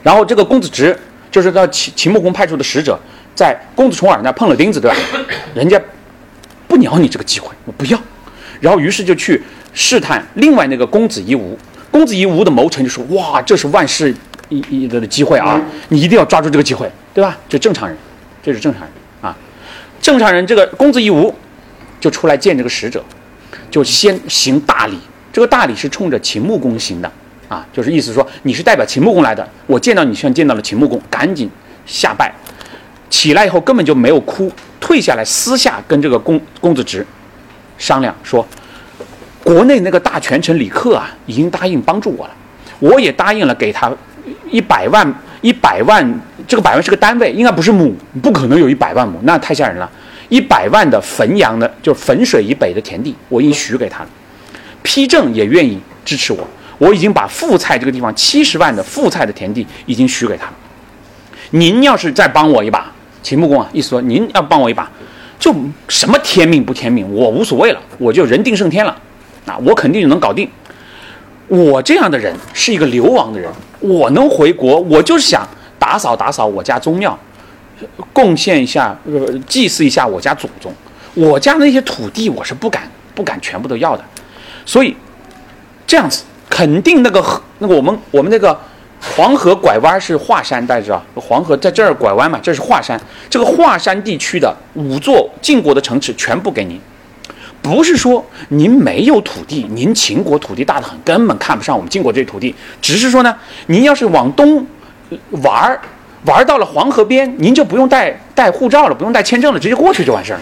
[0.02, 0.98] 然后这个公子直
[1.30, 2.98] 就是到秦秦穆公派出的使者，
[3.34, 4.96] 在公子重耳那碰了钉子，对吧？
[5.54, 5.78] 人家
[6.66, 7.98] 不鸟你这个机会，我不要。
[8.60, 9.42] 然后于是就去
[9.72, 11.58] 试探另外那个公子夷吾，
[11.90, 14.14] 公子夷吾的谋臣就说：“哇，这是万世
[14.48, 15.60] 一一的机会啊！
[15.88, 17.36] 你一定要抓住这个机会，对吧？
[17.48, 17.96] 这正常人。”
[18.42, 18.90] 这是正常人
[19.20, 19.36] 啊，
[20.00, 21.34] 正常人这个公子夷吾
[22.00, 23.04] 就出来见这个使者，
[23.70, 24.98] 就先行大礼。
[25.30, 27.12] 这个大礼是冲着秦穆公行的
[27.48, 31.50] 啊，就是意思说你是代表秦穆公来的，我见到你像见到了秦穆公，赶紧
[31.84, 32.32] 下拜。
[33.10, 34.50] 起来以后根本就没有哭，
[34.80, 37.06] 退下来私下跟这个公公子直
[37.80, 38.46] 商量说，
[39.42, 42.34] 国内那个大权臣李克啊，已经答应帮助我了，
[42.78, 43.92] 我也答应了给他
[44.48, 45.12] 一百万。
[45.42, 46.06] 一百万，
[46.46, 49.90] 这个百万是个单位，应该不是亩，不可能有一百万亩，那太吓人了。
[50.28, 54.08] 一百万的汾阳的，就汾水以北的田地，我已经许给他了。
[54.84, 60.52] 丕正也愿意支持我，我已经把富菜这个地方七十万的富菜的田地已经许给他了。
[61.52, 64.90] 您要是再帮我一把，秦穆公啊，意思说您要帮我一把，
[65.40, 65.52] 就
[65.88, 68.96] 什么天命不天命，我无所谓了，我就人定胜天了，
[69.46, 70.48] 啊，我肯定就能搞定。
[71.48, 77.18] 我这样的人是一个流亡的人，我能回国，我就是想打扫打扫我家宗庙，
[78.12, 78.96] 贡献一下，
[79.48, 80.72] 祭祀一下我家祖宗。
[81.14, 84.04] 我家那些土地，我是不敢不敢全部都要的。
[84.64, 84.94] 所以
[85.86, 88.56] 这样子，肯定那个，那个我们我们那个
[89.00, 93.00] 黄河拐弯是华山，大家知道，黄河在这儿拐弯嘛，这是华山。
[93.28, 96.80] 这个华山地区的五座晋国的城池，全部给您。
[97.62, 102.54] 不是说您没有土地，您秦国土地大得很，根本看不上我们晋国这土地。
[102.80, 103.34] 只是说呢，
[103.66, 104.66] 您要是往东
[105.30, 105.80] 玩儿，
[106.24, 110.40] 玩儿到了黄河边，您就不用带带护照了，不用带签证了，直接过去就完事儿。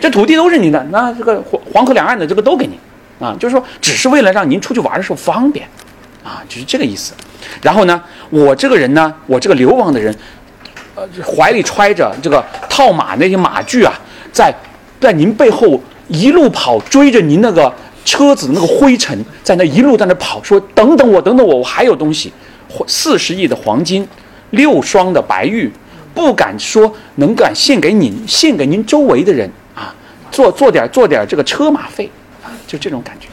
[0.00, 2.78] 这土地都是您的，那这个黄黄河两岸的这个都给您
[3.18, 5.68] 啊，就是说，只是为了让您出去玩的时候方便
[6.28, 7.14] 啊，就是这个意思。
[7.62, 10.14] 然后呢，我这个人呢，我这个流亡的人，
[10.94, 13.92] 呃，怀里揣着这个套马那些马具啊，
[14.32, 14.54] 在
[15.00, 15.80] 在您背后。
[16.10, 17.70] 一路跑追着您那个
[18.02, 22.32] 车子那个灰尘在那一路在那跑，说等等我，等等我，我还有东西，
[22.86, 24.08] 四十亿的黄金，
[24.52, 25.70] 六双的白玉，
[26.14, 29.94] 不敢说能敢献给您，献给您周围的人啊，
[30.30, 32.10] 做做点做点这个车马费
[32.42, 33.28] 啊，就这种感觉，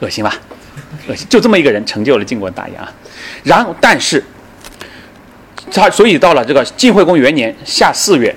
[0.00, 0.36] 恶心吧？
[1.28, 2.92] 就这么一个人成就了晋国大业啊。
[3.42, 4.24] 然后，但是
[5.72, 8.34] 他所以到了这个晋惠公元年夏四月，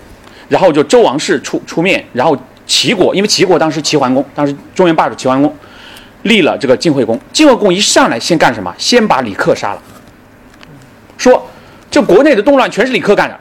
[0.50, 2.38] 然后就周王室出出面，然后。
[2.70, 5.56] 齐国，因为齐国当时齐桓公，当时中原霸主齐桓公
[6.24, 7.18] 立了这个晋惠公。
[7.32, 8.76] 晋惠公一上来先干什么？
[8.78, 9.82] 先把李克杀了，
[11.18, 11.50] 说
[11.90, 13.40] 这国内的动乱全是李克干的，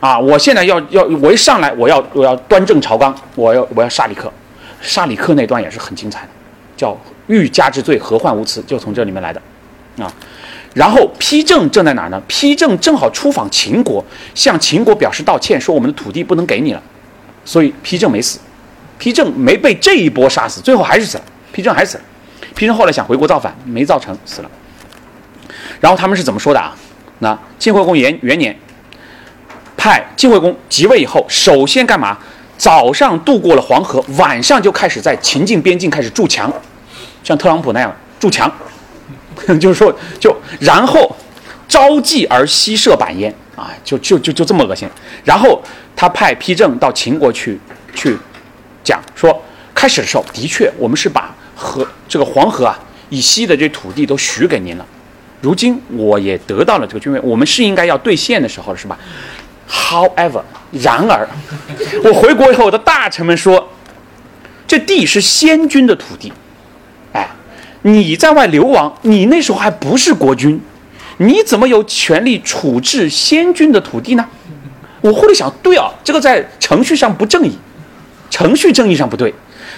[0.00, 0.18] 啊！
[0.18, 4.30] 我现在要要我一上来我要我要端正朝纲，我要我要杀李克。
[4.82, 6.28] 杀李克那段也是很精彩的，
[6.76, 6.94] 叫
[7.28, 9.40] 欲加之罪，何患无辞，就从这里面来的，
[9.98, 10.12] 啊。
[10.74, 12.22] 然后丕正正在哪儿呢？
[12.28, 14.04] 丕正正好出访秦国，
[14.34, 16.82] 向秦国表示道歉，说我们的土地不能给你了，
[17.44, 18.38] 所以丕正没死。
[19.00, 21.24] 丕正没被这一波杀死，最后还是死了。
[21.54, 22.04] 丕正还死了。
[22.54, 24.50] 丕正后来想回国造反，没造成，死了。
[25.80, 26.76] 然后他们是怎么说的啊？
[27.20, 28.56] 那晋惠公元元年，
[29.76, 32.18] 派晋惠公即位以后，首先干嘛？
[32.56, 36.52] 早上渡过了黄河，晚上就开始在秦晋边境开始筑墙，
[37.28, 38.50] 像特朗普那样筑墙，
[39.60, 41.14] 就是说就然后
[41.68, 44.88] 招妓而西射板焉啊，就就就就这么恶心。
[45.24, 45.62] 然后
[45.94, 47.60] 他派批政到秦国去
[47.94, 48.16] 去。
[48.82, 52.78] 讲说，开始的时候的确，我们是把河这个黄河啊
[53.10, 54.86] 以西的这土地都许给您了。
[55.42, 58.98] 如今我也得到了这个君位，我们是应该要兑现的时候了，是吧
[59.68, 60.40] ？However，
[60.72, 61.28] 然而，
[62.02, 63.68] 我回国以后，我的大臣们说，
[64.66, 66.32] 这地是先君的土地，
[67.88, 70.60] 你在外流亡，你那时候还不是国君，
[71.16, 74.26] 你怎么有权利处置先君的土地呢？
[75.00, 77.56] 我后来想，对啊，这个在程序上不正义。
[78.30, 79.32] 程序正义上不对，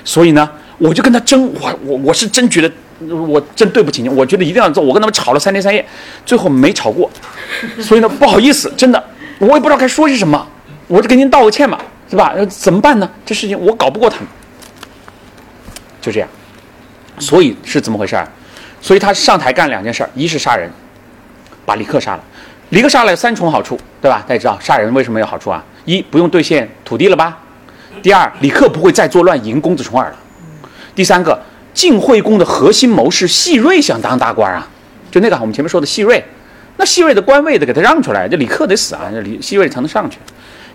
[0.04, 1.52] 所以呢，我就跟他争。
[1.60, 2.72] 我我我是真觉得，
[3.14, 4.08] 我真对不起你。
[4.08, 4.82] 我觉得一定要做。
[4.82, 5.86] 我跟他们吵了三天三夜，
[6.26, 7.08] 最后没吵过。
[7.80, 9.02] 所以呢，不好意思，真的，
[9.38, 10.44] 我也不知道该说些什么。
[10.88, 11.78] 我就给您道个歉嘛，
[12.10, 12.34] 是吧？
[12.48, 13.08] 怎么办呢？
[13.24, 14.26] 这事情我搞不过他们，
[16.00, 16.28] 就这样。
[17.20, 18.26] 所以是怎么回事儿？
[18.80, 20.68] 所以他上台干两件事儿：一是杀人，
[21.64, 22.24] 把李克杀了。
[22.70, 24.24] 李克杀了有三重好处，对吧？
[24.26, 25.62] 大家知道杀人为什么有好处啊？
[25.84, 27.38] 一不用兑现土地了吧？
[28.02, 30.16] 第二，李克不会再作乱迎公子重耳了。
[30.94, 31.38] 第三个，
[31.74, 34.66] 晋惠公的核心谋士细瑞想当大官啊，
[35.10, 36.24] 就那个我们前面说的细瑞，
[36.76, 40.18] 那细瑞的官位得给他让出来，这李克得死啊，这李细瑞才能上去。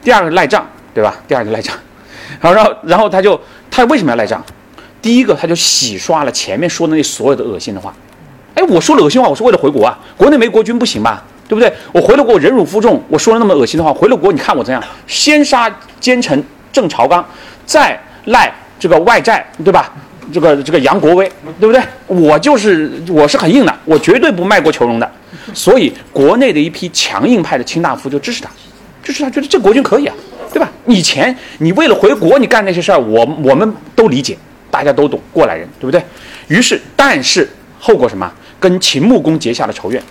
[0.03, 1.15] 第二个赖账，对吧？
[1.27, 1.75] 第二个赖账，
[2.39, 3.39] 然后然后他就
[3.71, 4.43] 他为什么要赖账？
[5.01, 7.93] 第一个他就洗刷了前面说的那所有的恶心的话。
[8.55, 11.23] 哎，我说了恶心话，我是为了回国啊，国内没国军不行吧？
[11.47, 11.71] 对不对？
[11.91, 14.83] 我回了国，我忍辱负重，我说了那么恶心的话，回了国，你看我怎样？
[15.07, 16.43] 先杀奸臣。
[16.73, 17.25] 郑朝纲，
[17.65, 19.93] 再赖这个外债，对吧？
[20.33, 21.25] 这个这个杨国威，
[21.57, 21.81] 对不对？
[22.07, 25.09] 我就是我是很硬的，我绝对不卖国求荣的。
[25.53, 28.49] 所以国内的一批强硬派的卿大夫就支持他，
[29.01, 30.13] 支持他，觉得这国军可以啊，
[30.51, 30.69] 对吧？
[30.85, 34.37] 以前你为了回国，你干那些事儿，我我们都理解，
[34.72, 36.03] 大家都懂，过来人，对不对？
[36.47, 37.49] 于是，但是
[37.80, 38.32] 后果什么？
[38.59, 40.01] 跟秦穆公结下了仇怨，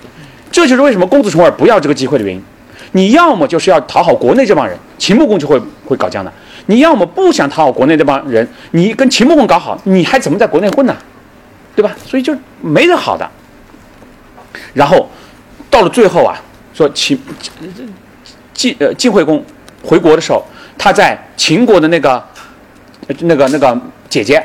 [0.53, 2.41] 这就是为什么公子重耳不要这个机会的原因。
[2.93, 6.33] 你要么就是要讨好国内这帮人，秦穆公就会会搞僵的。
[6.67, 10.97] 你要么不想讨好国内这帮人，你跟秦穆公搞好，你还怎么在国内混呢？
[11.75, 11.91] 对吧？
[12.07, 13.29] 所以就没得好的。
[14.73, 15.09] 然后
[15.69, 16.37] 到了最后啊，
[16.73, 17.19] 说秦
[18.53, 19.45] 晋呃晋惠公
[19.83, 20.45] 回国的时候，
[20.79, 22.25] 他在秦国的那个
[23.21, 24.45] 那个那个姐姐，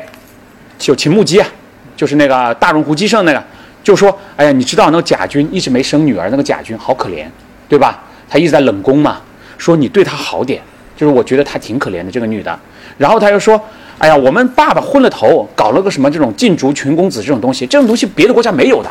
[0.78, 1.48] 就秦穆姬啊，
[1.96, 3.42] 就是那个大荣胡姬胜那个，
[3.82, 7.26] 就说：“哎呀，你知道那个贾军一直没生女儿，那个贾军好可怜，
[7.68, 8.02] 对吧？
[8.28, 9.20] 他一直在冷宫嘛，
[9.58, 10.60] 说你对他好点。”
[10.96, 12.60] 就是我觉得她挺可怜的这个女的，
[12.98, 13.58] 然后他又说
[13.96, 18.90] ：“哎呀，我们爸爸昏了头，搞了个什么这种禁足群公子这种东西，这种东西别的国家没有的，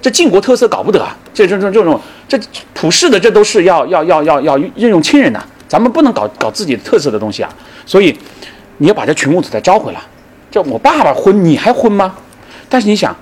[0.00, 1.06] 这晋国特色搞不得！
[1.34, 2.40] 这这这这种这
[2.72, 5.38] 普世的这都是要要要要要任用亲人的，
[5.68, 7.54] 咱们不能搞搞自己特色的东西啊！
[7.84, 8.18] 所以
[8.78, 10.00] 你要把这群公子再招回来。
[10.50, 12.14] 这我爸爸昏，你还昏吗？
[12.68, 13.14] 但是你想，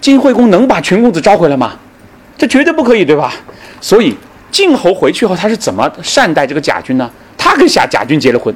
[0.00, 1.72] 晋惠公能把群公子招回来吗？
[2.36, 3.32] 这绝对不可以，对吧？
[3.80, 4.16] 所以
[4.50, 8.54] 晋侯回去后，他是怎么善待这个贾军呢？”他跟贾贾军结了婚，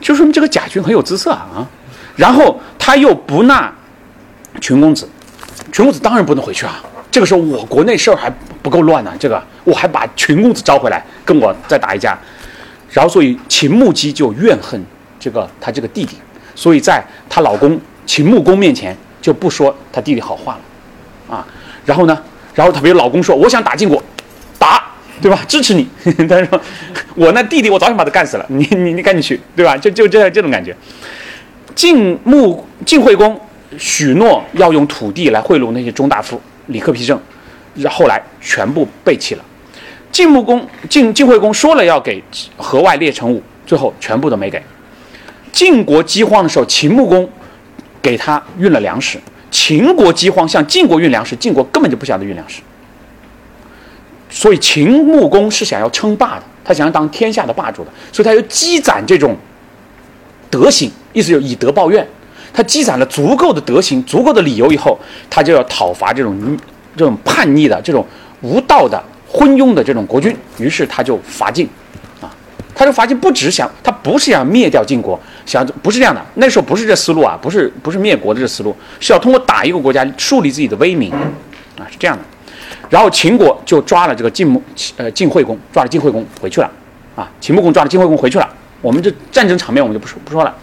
[0.00, 1.66] 就说明这个贾军很有姿色啊。
[2.16, 3.72] 然后他又不纳
[4.60, 5.08] 群公子，
[5.70, 6.82] 群公子当然不能回去啊。
[7.10, 8.32] 这个时候我国内事儿还
[8.62, 12.18] 不够乱呢，这个我还把群公子招回来跟我再打一架。
[12.92, 14.80] 然后所以秦穆姬就怨恨
[15.18, 16.16] 这个他这个弟弟，
[16.54, 21.46] 所以在她老公秦穆公面前就不说他弟弟好话了啊。
[21.84, 22.22] 然后呢，
[22.54, 24.02] 然后她比如老公说我想打晋国。
[24.58, 24.80] 打
[25.20, 25.40] 对吧？
[25.48, 25.88] 支持你。
[26.28, 26.60] 他说
[27.16, 28.46] ：“我那弟弟，我早想把他干死了。
[28.50, 29.76] 你你你赶紧去，对吧？
[29.76, 30.76] 就就这这种感觉。
[31.74, 33.40] 晋穆晋惠公
[33.76, 37.18] 许诺要用土地来贿赂那些中大夫李克皮正，
[37.90, 39.44] 后来全部背弃了。
[40.12, 42.22] 晋穆公晋晋惠公说了要给
[42.56, 44.62] 河外列乘务，最后全部都没给。
[45.50, 47.28] 晋国饥荒的时候，秦穆公
[48.00, 49.18] 给他运了粮食。
[49.50, 52.62] 秦国饥荒向晋国运粮食，晋国根本就不晓得运粮食。
[54.30, 59.36] 所以秦穆公是想要称霸的，他想要当天下的霸主的，所以他就积攒这种
[60.48, 62.06] 德行，意思就以德报怨。
[62.54, 64.98] 他积攒了足够的德行、足够的理由以后，
[65.28, 66.58] 他就要讨伐这种
[66.96, 68.06] 这种叛逆的、这种
[68.40, 69.02] 无道的、
[69.32, 70.36] 昏庸的这种国君。
[70.58, 71.66] 于是他就伐晋，
[72.20, 72.28] 啊，
[72.74, 76.22] 他就伐晋，不只想他不是想灭掉晋国，想不是这样的。
[76.34, 81.10] 那时候不是这思路啊，不是不是灭国的这思路，是要通过打一个国家树立自己的威名，
[81.78, 82.22] 啊，是这样的。
[82.90, 84.62] 然后秦国就抓了这个晋穆
[84.98, 86.70] 呃晋惠公，抓了晋惠公回去了，
[87.16, 88.48] 啊，秦穆公抓了晋惠公回去了。
[88.82, 90.54] 我们这战争场面我们就不说不说了。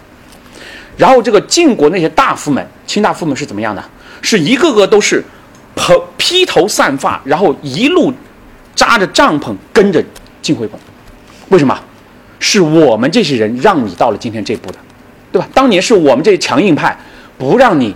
[0.96, 3.84] 然后这个晋国那些大夫们、卿大夫们是怎么样的？
[4.22, 5.24] 是一个个都是
[5.76, 8.14] 蓬披头散发，然后一路
[8.80, 10.02] 扎着帐篷跟着
[10.42, 10.80] 晋惠公。
[11.50, 11.78] 为什么？
[12.40, 14.78] 是我们这些人让你到了今天这步的，
[15.34, 15.46] 对吧？
[15.54, 16.98] 当年是我们这些强硬派
[17.38, 17.94] 不让你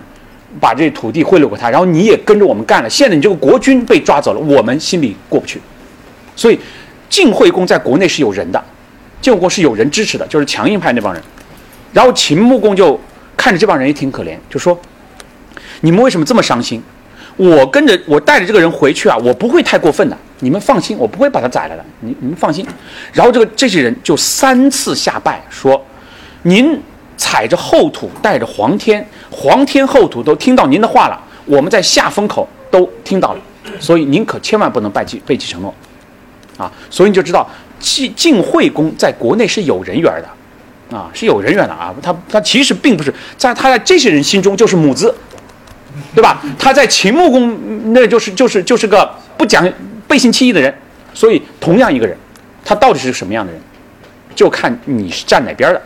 [0.60, 2.90] 把这土地贿赂给他，然后你也跟着我们干了。
[2.90, 5.58] 现在你这个国君被抓走了，我们心里过不去。
[6.36, 6.60] 所以
[7.08, 8.62] 晋惠公在国内是有人的，
[9.22, 11.22] 晋惠公是有人支持的，就是强硬派那帮人。
[11.94, 13.00] 然后秦穆公就
[13.38, 14.78] 看着这帮人也挺可怜，就说
[15.80, 16.82] ：“你们为什么这么伤心？
[17.36, 22.66] 我跟着我带着这个人回去啊，我不会太过分的，你们放心，我不会把他宰了的，你你们放心。”
[23.12, 25.80] 然后这个这些人就三次下拜说
[26.42, 26.80] ：“您
[27.16, 33.40] 踩着后土，带着黄天，黄天厚土都听到您的话了，我们在下风口都听到了，
[33.80, 35.74] 所以您可千万不能背弃背弃承诺，
[36.56, 36.70] 啊！
[36.88, 37.48] 所以你就知道
[37.80, 40.28] 晋晋惠公在国内是有人缘的。”
[40.92, 45.12] 啊，是有人缘的啊，他他其实并不是在他在这些人心中就是母子，
[46.14, 46.40] 对吧？
[46.58, 49.66] 他在秦穆公那就是就是就是个不讲
[50.06, 50.72] 背信弃义的人，
[51.12, 52.16] 所以同样一个人，
[52.64, 53.60] 他到底是什么样的人，
[54.34, 55.82] 就看你是站哪边的，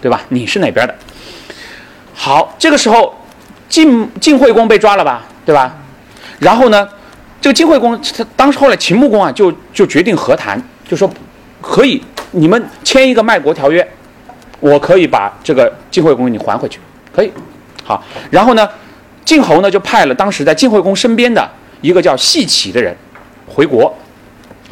[0.00, 0.20] 对吧？
[0.28, 0.94] 你是哪边的？
[2.14, 3.14] 好，这个时候
[3.68, 5.74] 晋晋惠公被抓了吧，对吧？
[6.38, 6.88] 然后呢，
[7.40, 11.10] 这个晋惠公他当时后来秦穆公啊就就决定和谈，就说
[11.60, 12.02] 可以
[12.32, 13.86] 你们签一个卖国条约。
[14.60, 16.78] 我可以把这个晋惠公你还回去，
[17.12, 17.32] 可以，
[17.82, 18.00] 好。
[18.30, 18.68] 然后呢，
[19.24, 21.48] 晋侯呢就派了当时在晋惠公身边的
[21.80, 22.94] 一个叫细启的人
[23.46, 23.94] 回国，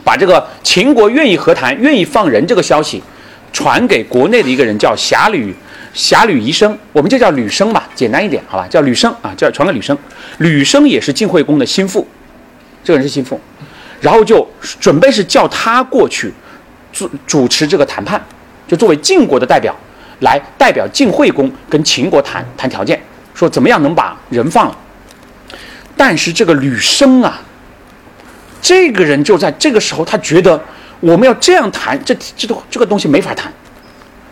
[0.04, 3.02] 把这个秦国愿意和谈、愿意放人这个消息
[3.52, 5.54] 传给国内的一个人叫侠吕
[5.92, 9.96] 侠吕夷生，我们就叫吕生吧，简单一点，好吧，叫吕生啊，叫传给吕生。
[10.38, 12.06] 吕生也是晋惠公的心腹，
[12.84, 13.40] 这个人是心腹，
[14.00, 14.48] 然后就
[14.78, 16.32] 准备是叫他过去
[16.92, 18.20] 主主持这个谈判。
[18.68, 19.74] 就作为晋国的代表，
[20.20, 23.02] 来代表晋惠公跟秦国谈谈条件，
[23.40, 24.76] 说怎么样能把人放了。
[25.96, 27.40] 但是这个吕生啊，
[28.60, 30.62] 这个人就在这个时候，他觉得
[31.00, 33.50] 我们要这样谈，这这都这个东西没法谈。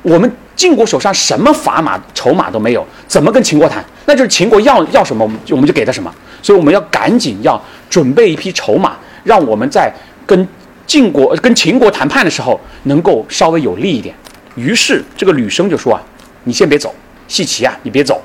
[0.03, 3.83] 我们晋国手上什么砝码筹码都没有，怎么跟秦国谈？
[4.05, 6.15] 那就是秦国要要什么，我们就我们就给他什么。
[6.43, 8.95] 所以我们要赶紧要准备一批筹码，
[9.25, 9.91] 让我们在
[10.27, 10.47] 跟
[10.87, 14.15] 晋国跟秦国谈判的时候能够稍微有利一点。
[14.55, 16.03] 于是这个吕生就说啊，
[16.45, 16.95] 你先别走，
[17.27, 18.23] 细齐啊，你别走，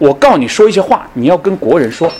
[0.00, 2.10] 我告你说一些话，你要跟国人说，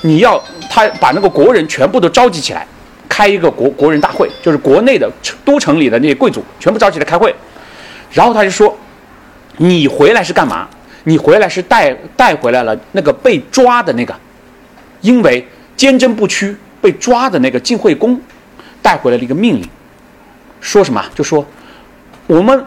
[0.00, 2.66] 你要他把那个国人全部都召集起来，
[3.10, 5.06] 开一个国国人大会，就是国内的
[5.44, 7.34] 都城里的那些贵族全部召集来开会，
[8.10, 8.74] 然后他就说，
[9.58, 10.66] 你回来是干嘛？
[11.04, 14.14] 你回来是带带回来了那个被抓的那个，
[15.02, 15.46] 因为
[15.76, 18.18] 坚贞不屈被抓的那个晋惠公
[18.80, 19.68] 带回来了一个命令，
[20.62, 21.04] 说什么？
[21.14, 21.44] 就说
[22.26, 22.64] 我们。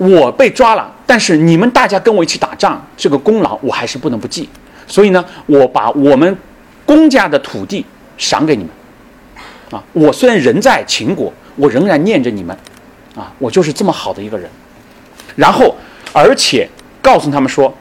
[0.00, 4.48] 我被抓了，但是你们大家跟我一起打仗，这个功劳我还是不能不记。
[4.86, 6.34] 所以呢，我把我们
[6.86, 7.84] 公家的土地
[8.16, 8.70] 赏给你们。
[9.70, 12.56] 啊，我虽然人在秦国，我仍然念着你们。
[13.14, 14.48] 啊，我就是这么好的一个人。
[15.36, 15.76] 然后，
[16.14, 16.66] 而且
[17.02, 17.72] 告诉他们说，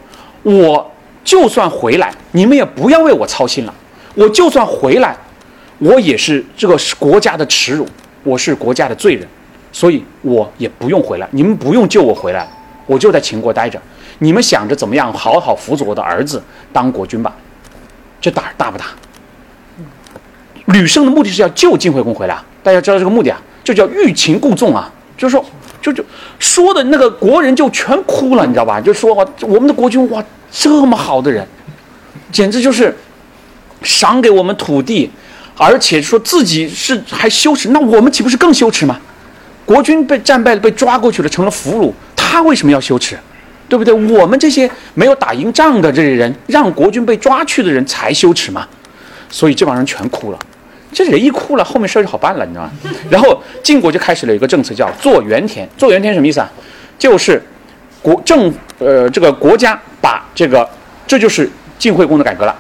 [0.44, 0.92] 我
[1.24, 3.74] 就算回来，你们也不要为我操心了。
[4.16, 5.16] 我就算回来，
[5.78, 7.88] 我也是这个国家的耻辱，
[8.24, 9.26] 我是国家的罪人。
[9.72, 12.48] 所以我也不用回来，你们不用救我回来，
[12.86, 13.80] 我就在秦国待着。
[14.20, 16.44] 你们想着怎么样好好辅佐我的儿子
[16.74, 17.34] 当国君吧，
[18.20, 18.86] 这胆儿大不大？
[20.66, 25.46] 吕胜的目的是要救晋惠公回来，大家知道这个目的啊，就叫欲擒故纵啊，就是说，
[25.82, 26.04] 就就
[26.38, 28.82] 说的那个国人就全哭了，你知道吧？
[28.82, 31.48] 就说我们的国君哇，这么好的人，
[32.32, 32.96] 简直就是
[33.82, 35.10] 赏给我们土地，
[35.56, 39.00] 而且说自己是还羞耻，那我们岂不是更羞耻吗？
[39.70, 41.94] 国君被战败了，被抓过去了，成了俘虏。
[42.16, 43.16] 他为什么要羞耻？
[43.68, 43.94] 对不对？
[43.94, 48.68] 我们这些没有打赢仗的这些人，让国军被抓去的人才羞耻嘛。
[49.30, 50.40] 所以这帮人全哭了。
[50.92, 52.72] 这人一哭了，后面事儿就好办了，你知道吗？
[53.12, 55.70] 然后晋国就开始了一个政策，叫做原田。
[55.78, 56.50] 做原田什么意思啊？
[56.98, 57.40] 就是
[58.02, 60.68] 国政呃这个国家把这个，
[61.06, 61.48] 这就是
[61.78, 62.56] 晋惠公的改革了，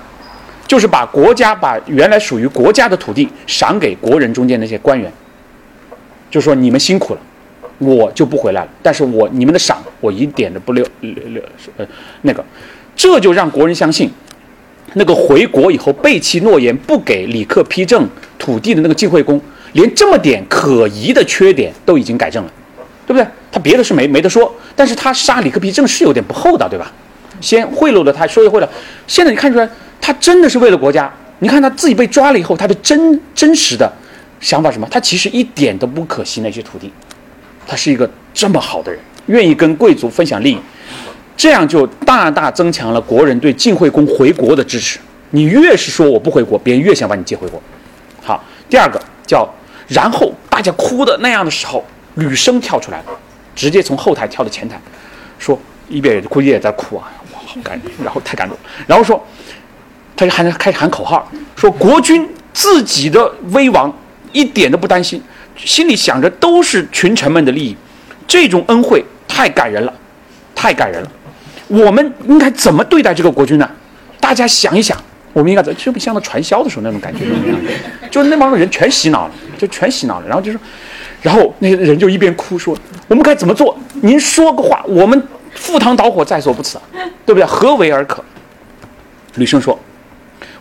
[0.67, 5.11] 就是把国家把原来属于国家的土地赏给国人中间那些官员，
[6.29, 7.19] 就说你们辛苦了，
[7.77, 11.41] 我就不回来了，但是我你们的赏我一点都不留留留
[11.77, 11.87] 呃
[12.21, 12.43] 那个，
[12.95, 14.09] 这就让国人相信。
[14.93, 18.07] 那个回国以后背弃诺言不给李克批正
[18.39, 19.39] 土地的那个晋惠公，
[19.73, 22.51] 连这么点可疑的缺点都已经改正了，
[23.05, 23.27] 对不对？
[23.51, 26.91] 他别的是没没得说，但是他杀李克批正是有点不厚道，对吧？
[27.39, 28.67] 先贿赂了他，说会了。
[29.05, 29.69] 现在你看出来，
[30.01, 31.11] 他真的是为了国家。
[31.37, 33.91] 你看他自己被抓了以后，他的真真实的
[34.39, 34.87] 想法什么？
[34.89, 36.91] 他其实一点都不可惜那些土地，
[37.67, 40.59] 他是一个这么好的人，愿意跟贵族分享利益。
[41.35, 44.99] 这样就大大增强了国人对晋惠公回国的支持。
[45.31, 47.61] 你越是说我不回国，别人越想把你接回国。
[48.21, 49.47] 好，第二个叫，
[49.87, 51.85] 然后大家哭的那样的时候，
[52.15, 53.05] 吕生跳出来了，
[53.55, 54.79] 直接从后台跳到前台，
[55.37, 55.57] 说
[55.87, 59.25] 一边估计也在哭啊，哇，好感人，然后太感动，然后说，
[60.17, 63.93] 他就喊开始喊口号，说国君自己的危亡
[64.31, 65.21] 一点都不担心，
[65.55, 67.75] 心里想着都是群臣们的利益，
[68.27, 69.93] 这种恩惠太感人了，
[70.55, 71.11] 太感人了。
[71.67, 73.69] 我们应该怎么对待这个国君呢？
[74.19, 74.97] 大家想一想，
[75.33, 75.75] 我们应该怎？
[75.75, 77.25] 就像他传销的时候那种感觉，
[78.09, 80.27] 就那帮人全洗脑了，就全洗脑了。
[80.27, 80.59] 然后就说，
[81.21, 82.77] 然后那些人就一边哭说
[83.07, 83.77] ：“我们该怎么做？
[84.01, 85.21] 您说个话，我们
[85.53, 86.79] 赴汤蹈火在所不辞，
[87.25, 87.45] 对不对？
[87.45, 88.23] 何为而可？”
[89.35, 89.77] 吕生说：“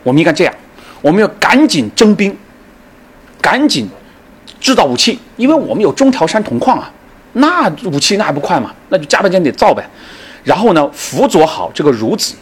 [0.02, 0.54] 我们应该这样，
[1.00, 2.36] 我们要赶紧征兵，
[3.40, 3.88] 赶紧
[4.60, 6.90] 制造武器，因为我们有中条山铜矿啊，
[7.34, 8.72] 那武器那还不快吗？
[8.88, 9.88] 那就加把劲得造呗。”
[10.44, 12.34] 然后呢，辅佐好这个孺子，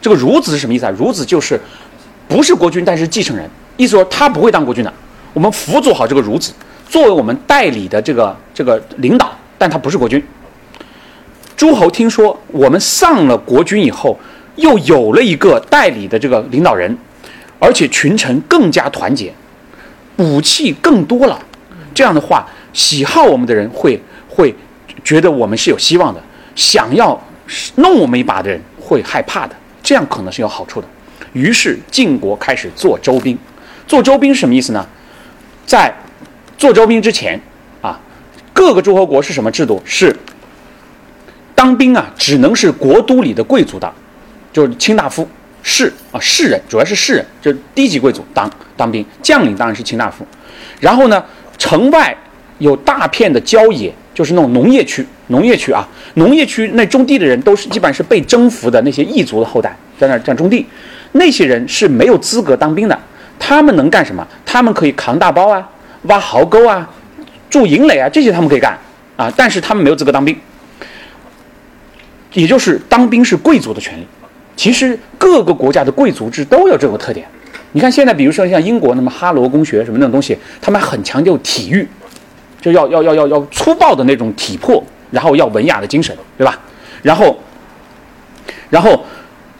[0.00, 0.92] 这个孺子是什么意思啊？
[0.98, 1.58] 孺子就是
[2.28, 4.92] 不是国君，但是继承人，意思说他不会当国君的。
[5.32, 6.52] 我们辅佐好这个孺子，
[6.88, 10.22] 作为我们代理的这个这个领导，但他不是国君。
[11.56, 14.18] 诸侯听说我们丧了国君以后，
[14.56, 16.94] 又有了一个代理的这个领导人，
[17.58, 19.32] 而且群臣更加团结，
[20.16, 21.38] 武器更多了。
[21.94, 24.54] 这样的话，喜好我们的人会会
[25.02, 26.20] 觉得我们是有希望的，
[26.54, 27.20] 想要。
[27.76, 30.88] 弄我们一把的人会害怕的，这样可能是有好处的。
[31.32, 33.38] 于是晋国开始做周兵。
[33.86, 34.84] 做周兵什么意思呢？
[35.64, 35.94] 在
[36.58, 37.40] 做周兵之前
[37.80, 38.00] 啊，
[38.52, 39.80] 各个诸侯国是什么制度？
[39.84, 40.12] 是
[41.54, 43.94] 当兵啊，只能是国都里的贵族当，
[44.52, 45.28] 就是卿大夫、
[45.68, 49.04] 士啊，士人，主要是士人，就是低级贵族当当兵。
[49.20, 50.24] 将领当然是卿大夫。
[50.78, 51.24] 然后呢，
[51.58, 52.16] 城外
[52.58, 53.92] 有大片的郊野。
[54.14, 60.64] 就是那种农业区，农业区啊，农业区那种地的人都是基本上是被征服的那些异族的后代，在那这样种地，
[61.12, 62.98] 那些人是没有资格当兵的。
[63.38, 64.26] 他们能干什么？
[64.46, 65.68] 他们可以扛大包啊，
[66.04, 66.88] 挖壕沟啊，
[67.50, 68.78] 筑营垒啊，这些他们可以干
[69.18, 70.34] 啊，但是他们没有资格当兵。
[72.32, 74.06] 也就是当兵是贵族的权利。
[74.56, 77.24] 其实各个国家的贵族制都有这个特点。
[77.72, 81.86] 你看现在，比如说像英国那么哈罗公学什么那种东西，他们很强调体育。
[82.58, 86.58] 就要要要要要粗暴的那种体魄，然后要文雅的精神，对吧？
[87.02, 87.38] 然后，
[88.70, 89.04] 然后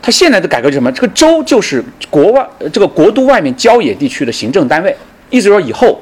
[0.02, 0.90] 他现在的改革是什么？
[0.90, 4.97] 这个州就是国外这个国都外面郊野地区的行政单位，
[5.31, 6.01] 意思说以后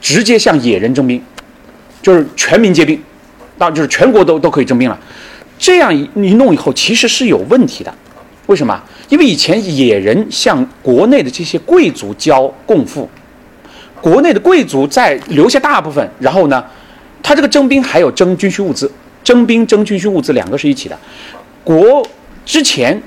[0.00, 1.22] 直接向野人征兵，
[2.02, 3.00] 就是全民皆兵，
[3.58, 4.98] 那就是全国都都可以征兵了。
[5.56, 7.94] 这样一一弄以后，其实是有问题的。
[8.50, 8.82] 为什么？
[9.08, 13.08] 因为以前野人向国内的这些贵族交贡赋。
[14.00, 16.64] 国内的贵族在留下大部分，然后呢，
[17.22, 18.90] 他这个征兵还有征军需物资，
[19.22, 20.98] 征兵征军需物资两个是一起的。
[21.62, 22.04] 国
[22.44, 23.00] 之前，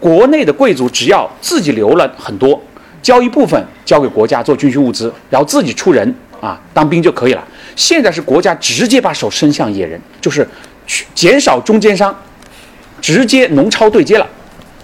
[0.00, 2.60] 国内的贵族只要自己留了很多，
[3.00, 7.44] 交一部分交给国家做军需物资，然后自己出人啊当兵就可以了。
[7.76, 10.44] 现在是国家直接把手伸向野人，就是
[10.88, 12.12] 去减少中间商，
[13.00, 14.26] 直接农超对接了。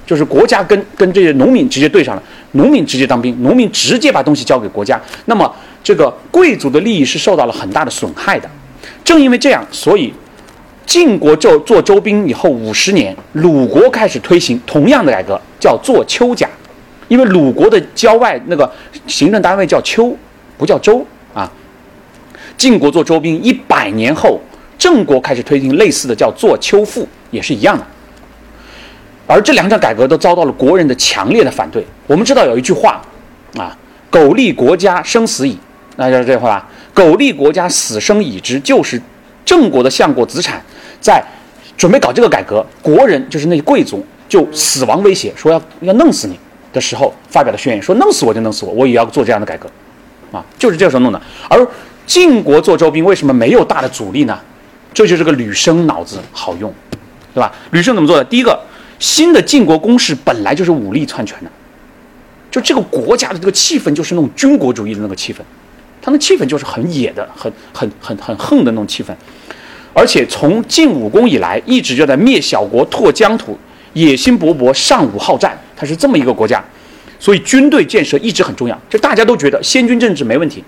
[0.07, 2.23] 就是国家跟跟这些农民直接对上了，
[2.53, 5.51] 农民直接当兵，农民直接把东西交给国家，那么
[5.83, 8.49] 这个贵族的利益是受到了很大的损害的。
[9.03, 10.13] 正因为这样，所以
[10.85, 16.49] 晋国做做周兵以后五十年，鲁国开始推行同样的改革，叫做丘甲。
[17.09, 18.71] 因为鲁国的郊外那个
[19.07, 20.17] 行政单位叫丘，
[20.57, 21.51] 不叫周啊。
[22.57, 24.41] 晋国做周兵一百年后，
[24.79, 27.87] 郑国开始推行类似的，叫做丘赋，也是一样的。
[29.27, 31.85] 而这两场改革都遭到了国人的强烈的反对。
[32.07, 33.01] 我们知道有一句话，
[33.57, 33.77] 啊
[34.11, 35.59] ，“苟利国家，生死以”，
[35.97, 39.01] 那就是这话吧？“苟利国家，死生已之”，就是
[39.45, 40.63] 郑国的相国子产
[41.01, 41.23] 在
[41.77, 46.39] 准备搞这个改革，国人就是那些贵族就死亡威胁，说要要弄死你
[46.73, 49.69] 的时候，发表了宣言，说弄死我就弄死我，我也要做这样的改革，
[50.31, 51.21] 啊，就是这个时候弄的。
[51.49, 51.67] 而
[52.07, 54.39] 晋国做周兵为什么没有大的阻力呢？
[54.93, 56.73] 这就是个吕生脑子好用，
[57.35, 57.53] 对吧？
[57.73, 58.23] 吕生怎么做的？
[58.23, 58.57] 第一个，
[58.99, 61.51] 新的晋国公室本来就是武力篡权的，
[62.51, 65.39] 就这个国家的这个气氛就是那种军国主义的那个气氛，
[66.01, 69.09] 他那气氛就是很野的、很很很很横的那种气氛。
[69.93, 73.57] 而且从晋武公以来，一直就在灭小国、拓疆土，
[73.93, 75.57] 野心勃勃，尚武好战。
[75.77, 76.63] 他是这么一个国家，
[77.19, 78.81] 所以军队建设一直很重要。
[78.89, 80.63] 就大家都觉得先军政治没问题，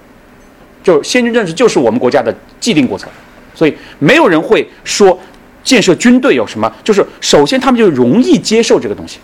[0.82, 3.09] 就是先军政治就是我们国家的既定国策，
[3.55, 5.19] 所以没有人会说
[5.66, 6.72] 建设军队有什么。
[6.82, 9.18] 就是首先他们就容易接受这个东西。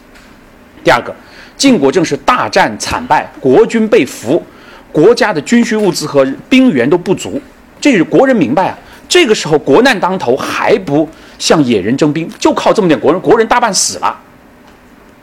[0.84, 1.14] 第二个，
[1.56, 4.44] 晋国正是大战惨败，国军被俘，
[4.90, 7.40] 国家的军需物资和兵源都不足，
[7.80, 8.76] 这是国人明白啊。
[9.08, 11.08] 这个时候国难当头，还不
[11.38, 14.18] 向野人征兵，就靠这么点国人，国人大半死了，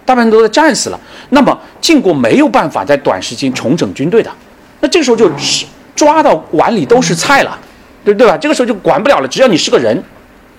[0.06, 1.00] 大半都在战死了。
[1.32, 4.32] 那么晋国没有办法在短时间重整军队的，
[4.80, 5.66] 那这个时候就是
[5.96, 7.60] 抓到碗里都是菜了，
[8.06, 8.38] 对对吧？
[8.38, 10.02] 这个时候就管不了了，只要你是个人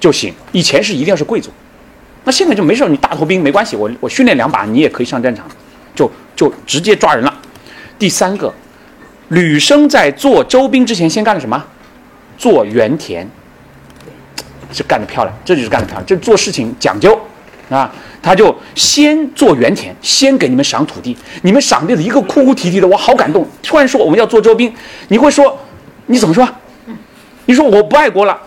[0.00, 0.34] 就行。
[0.50, 1.50] 以前是一定要是贵族，
[2.24, 5.46] 那现在就没事，你大头兵没关系，我我训练两把，你也可以上战场，
[5.94, 7.32] 就就直接抓人了。
[7.98, 8.52] 第三个，
[9.28, 11.62] 吕生在做周兵之前先干了什么？
[12.38, 13.28] 做原田，
[14.72, 16.06] 是干得漂亮，这就是干得漂亮。
[16.06, 17.20] 这做事情讲究
[17.68, 23.46] 啊，他就先做原田，先给你们赏土地，你们赏地的一个哭哭啼啼的，我好感动。
[23.62, 24.72] 突然说我们要做周兵，
[25.08, 25.54] 你会说
[26.06, 26.48] 你怎么说？
[27.44, 28.40] 你说我不爱国了，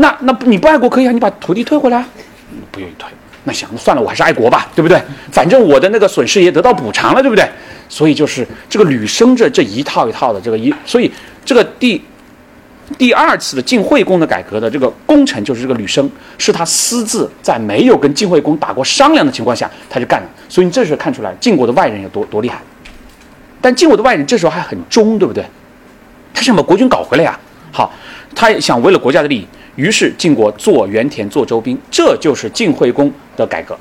[0.00, 2.04] 那那你不爱国可以啊，你把土地退回来，
[2.72, 3.08] 不愿意退，
[3.44, 5.00] 那行算了，我还是爱国吧，对不对？
[5.30, 7.48] 反正我的那个损失也得到补偿了，对不对？
[7.88, 11.10] 所以就是这个吕生这这一套一套的这个一，所以
[11.44, 12.02] 这个第。
[12.96, 20.26] 第二次的晋惠公的改革的这个功臣就是这个吕生，是他私自在没有跟晋惠公打过商量的情况下，他就干了。
[20.48, 22.62] 所以你这时候看出来晋国的外人有多多厉害。
[23.60, 25.44] 但晋国的外人这时候还很忠，对不对？
[26.32, 27.38] 他想把国君搞回来呀。
[27.70, 27.92] 好，
[28.34, 29.46] 他也想为了国家的利益，
[29.76, 33.76] 于是晋国做原田，做周兵，这就是晋惠公的改革。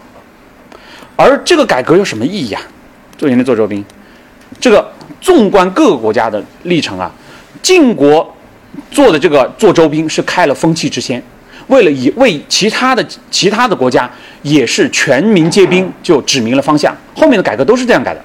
[1.16, 2.62] 而这个改革有什么意义啊？
[3.18, 3.84] 做原田，做周兵，
[4.60, 7.12] 这个纵观各个国家的历程啊，
[7.62, 8.34] 晋国。
[8.92, 11.22] 做的这个做周兵是开了风气之先，
[11.66, 14.08] 为了以为其他的其他的国家
[14.44, 16.96] 也是全民皆兵，就指明了方向。
[17.16, 18.24] 后面的改革都是这样改的，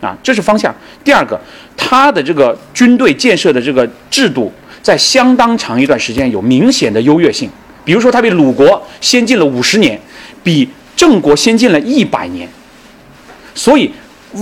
[0.00, 0.72] 啊，这是方向。
[1.02, 1.38] 第二个，
[1.76, 7.48] 他的这个军队建设的这个制度，在相当长一段时间有明显的优越性。
[7.84, 9.98] 比如说，他比鲁国先进了五十年，
[10.42, 12.48] 比郑国先进了一百年。
[13.54, 13.90] 所以，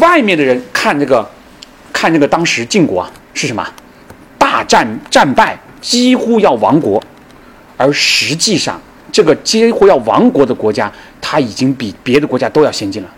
[0.00, 1.28] 外面的人看这个，
[1.92, 3.66] 看这个当时晋国啊是什么？
[4.36, 7.02] 大战战败，几乎要亡国，
[7.76, 8.80] 而实际上，
[9.12, 13.08] 这个几乎要亡国的国家，它已经比别的国家都要先进了。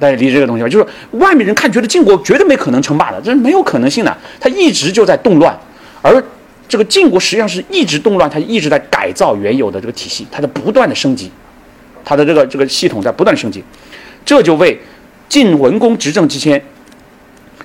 [0.00, 0.68] 大家理解这个东西吧？
[0.68, 4.16] 就是外面人看，觉得晋国绝对没可能称霸的，这是没有可能性的。
[4.40, 5.56] 他一直就在动乱，
[6.02, 6.22] 而
[6.68, 11.30] 这个晋国实际上是一直动乱，它一直在改造原有的这个体系，它在不断的升级，
[12.04, 13.62] 它的这个这个系统在不断升级，
[14.24, 14.78] 这就为
[15.28, 16.62] 晋文公执政期间。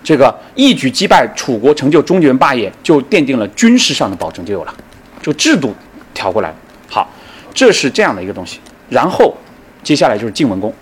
[0.03, 4.73] 这个一举击败楚国，成就中原霸业，就奠定了军事上的保证，就有了，
[5.21, 5.75] 就制度
[6.13, 6.53] 调过来。
[6.87, 7.11] 好，
[7.53, 8.59] 这是这样的一个东西。
[8.89, 9.35] 然后
[9.83, 10.73] 接下来就是晋文公。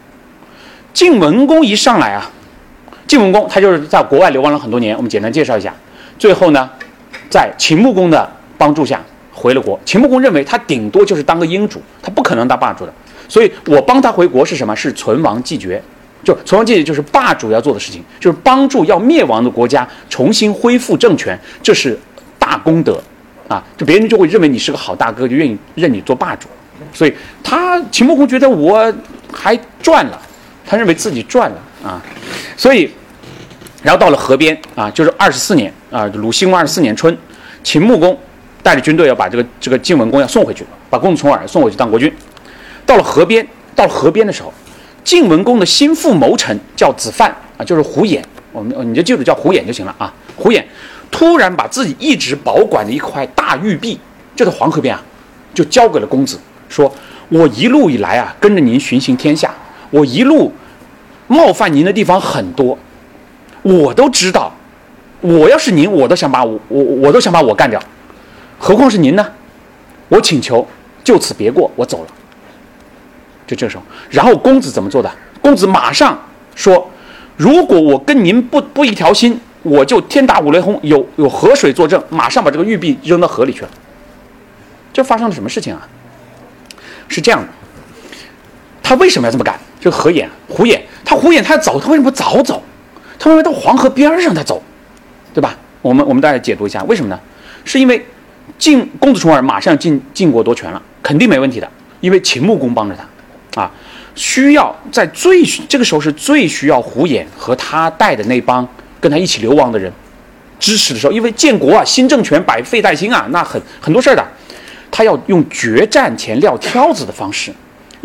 [0.93, 2.29] 晋文公一上来啊，
[3.07, 5.73] 晋文公他就是在国外流亡了很多年，我们简单介绍一下。
[6.19, 6.69] 最后呢，
[7.29, 9.01] 在秦穆公的帮助下
[9.33, 9.79] 回了国。
[9.85, 12.93] 秦穆公认为他顶多就是当个英主，他不可能当霸主的，
[13.27, 14.75] 所以我帮他回国是什么？
[14.75, 15.81] 是存亡继绝。
[16.23, 21.95] 就存亡继绝就是霸主要做的事情，就是帮助要灭亡的国家重新恢复政权，这是
[22.39, 22.99] 大功德，
[23.47, 26.47] 啊，就别人就会认为你是个好大哥，就愿意认你做霸主。
[26.91, 28.91] 所以他秦穆公觉得我
[29.31, 30.19] 还赚了，
[30.65, 32.01] 他认为自己赚了啊，
[32.57, 32.89] 所以，
[33.85, 37.15] 然后到了河边啊，就是二十四年啊，鲁兴公二十四年春，
[37.63, 38.17] 秦穆公
[38.63, 42.11] 带着军队要把这个这个晋文公要送回去，把公子重耳送回去当国君。
[42.83, 44.51] 到了河边，到了河边的时候。
[45.03, 47.29] 晋文公的心腹谋臣叫子范
[47.59, 48.19] 啊，就是胡衍，
[48.51, 50.11] 我们你就记住叫胡衍就行了啊。
[50.35, 50.63] 胡衍
[51.11, 53.99] 突然把自己一直保管的一块大玉璧，
[54.35, 55.03] 就在黄河边啊，
[55.53, 56.91] 就交给了公子，说
[57.29, 59.53] ：“我一路以来啊，跟着您巡行天下，
[59.91, 60.51] 我一路
[61.27, 62.75] 冒犯您的地方很多，
[63.65, 64.53] 我都知道。
[65.21, 67.81] 我要是您，我都想把我我我都想把我干掉，
[68.59, 69.25] 何况是您呢？
[70.07, 70.67] 我请求
[71.03, 72.07] 就此别过，我走了。”
[73.47, 75.11] 就这时候，然后公子怎么做的？
[75.41, 76.19] 公子马上
[76.53, 76.91] 说
[77.37, 83.69] ：“如果我跟您不不一条心，我就天打五雷轰，有有河水作证，马上把这个玉璧扔到河里去了。”
[84.93, 85.87] 这发生了什么事情啊？
[87.07, 87.47] 是这样的。
[88.83, 89.59] 他为什么要这么干？
[89.79, 92.61] 这个合眼、虎眼，他虎眼他要走，他为什么不早走？
[93.19, 94.61] 他为什么到黄河边上他走，
[95.33, 95.57] 对吧？
[95.81, 97.19] 我们我们大家解读一下，为什么呢？
[97.63, 98.03] 是因为
[98.57, 101.69] 晋公子重耳马上进晋国夺权了，肯定没问题的，
[101.99, 102.95] 因为秦穆公帮着
[103.51, 103.71] 他，啊，
[104.15, 108.67] 需要在最这个时候是最需要虎眼和他带的那帮
[108.99, 109.91] 跟他一起流亡的人
[110.59, 114.25] 支持的时候，因为建国啊，新政权百废待兴啊，那很很多事儿的，
[114.89, 117.51] 他要用决战前撂挑子的方式，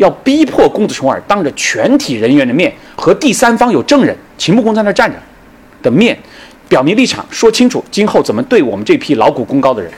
[0.01, 5.15] 要逼迫公子重耳当着全体人员的面和第三方有证人秦穆公在那站着
[5.83, 6.17] 的面。
[6.67, 9.91] 表明立场，说清楚今后怎么对我们这批劳苦功高的人，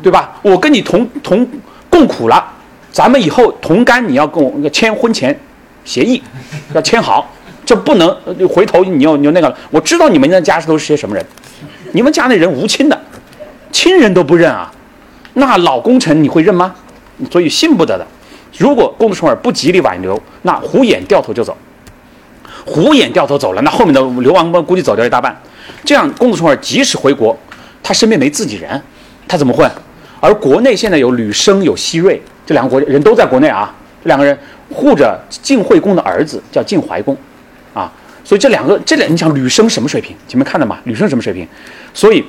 [0.00, 0.38] 对吧？
[0.40, 1.46] 我跟你同同
[1.90, 2.42] 共苦了，
[2.92, 5.36] 咱们以后同甘，你要跟我签婚前
[5.84, 6.22] 协议，
[6.72, 7.30] 要签好，
[7.66, 8.16] 这不能
[8.48, 9.58] 回头你又你又那个了。
[9.70, 11.26] 我知道你们的家是都是些什么人，
[11.90, 12.98] 你们家那人无亲的，
[13.72, 14.72] 亲人都不认啊，
[15.34, 16.72] 那老功臣你会认吗？
[17.30, 18.06] 所以信不得的。
[18.62, 21.56] 如果公子重耳不极力挽留，那虎眼掉头就走，
[22.64, 25.36] 虎眼掉头走了，那后面的流亡估计走掉一大半。
[25.84, 27.36] 这样，公子重耳即使回国，
[27.82, 28.80] 他身边没自己人，
[29.26, 29.68] 他怎么混？
[30.20, 33.74] 而国内现在有吕生，有西瑞，这两个国人都在国内啊。
[34.04, 34.38] 这两个人
[34.72, 37.16] 护着晋惠公的儿子，叫晋怀公，
[37.74, 40.16] 啊，所以这两个，这两，你想吕生什么水平？
[40.28, 40.78] 前面看到吗？
[40.84, 41.44] 吕生什么水平？
[41.92, 42.24] 所以，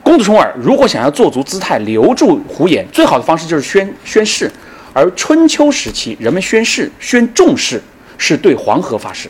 [0.00, 4.48] 公子重耳如果想要做足姿态，留住胡衍，最好的方式就是宣宣誓。
[4.94, 7.82] 而春秋时期，人们宣誓、宣重誓，
[8.16, 9.28] 是对黄河发誓，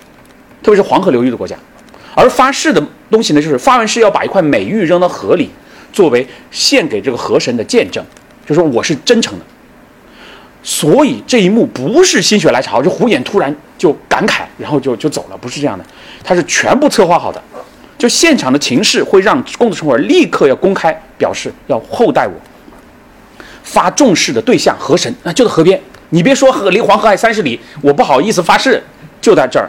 [0.62, 1.56] 特别是黄河流域的国家。
[2.14, 2.80] 而发誓的
[3.10, 5.50] 东西呢，就是发完誓要把一块美玉扔到河里，
[5.92, 8.04] 作为献给这个河神的见证，
[8.46, 9.44] 就说我是真诚的。
[10.62, 15.84] 所以这一幕不是心血来潮，就胡眼突然就感慨，然后就就走了，不是这样的，
[16.22, 17.42] 他是全部策划好的。
[17.96, 22.34] 就现场的情势会让公子重耳立刻要公开表示要厚待我。
[23.64, 25.80] 发重誓的对象河神啊，就在河边，
[26.10, 28.80] 你别说河离黄河还三十里，我不好意思发誓，
[29.20, 29.68] 就在这儿。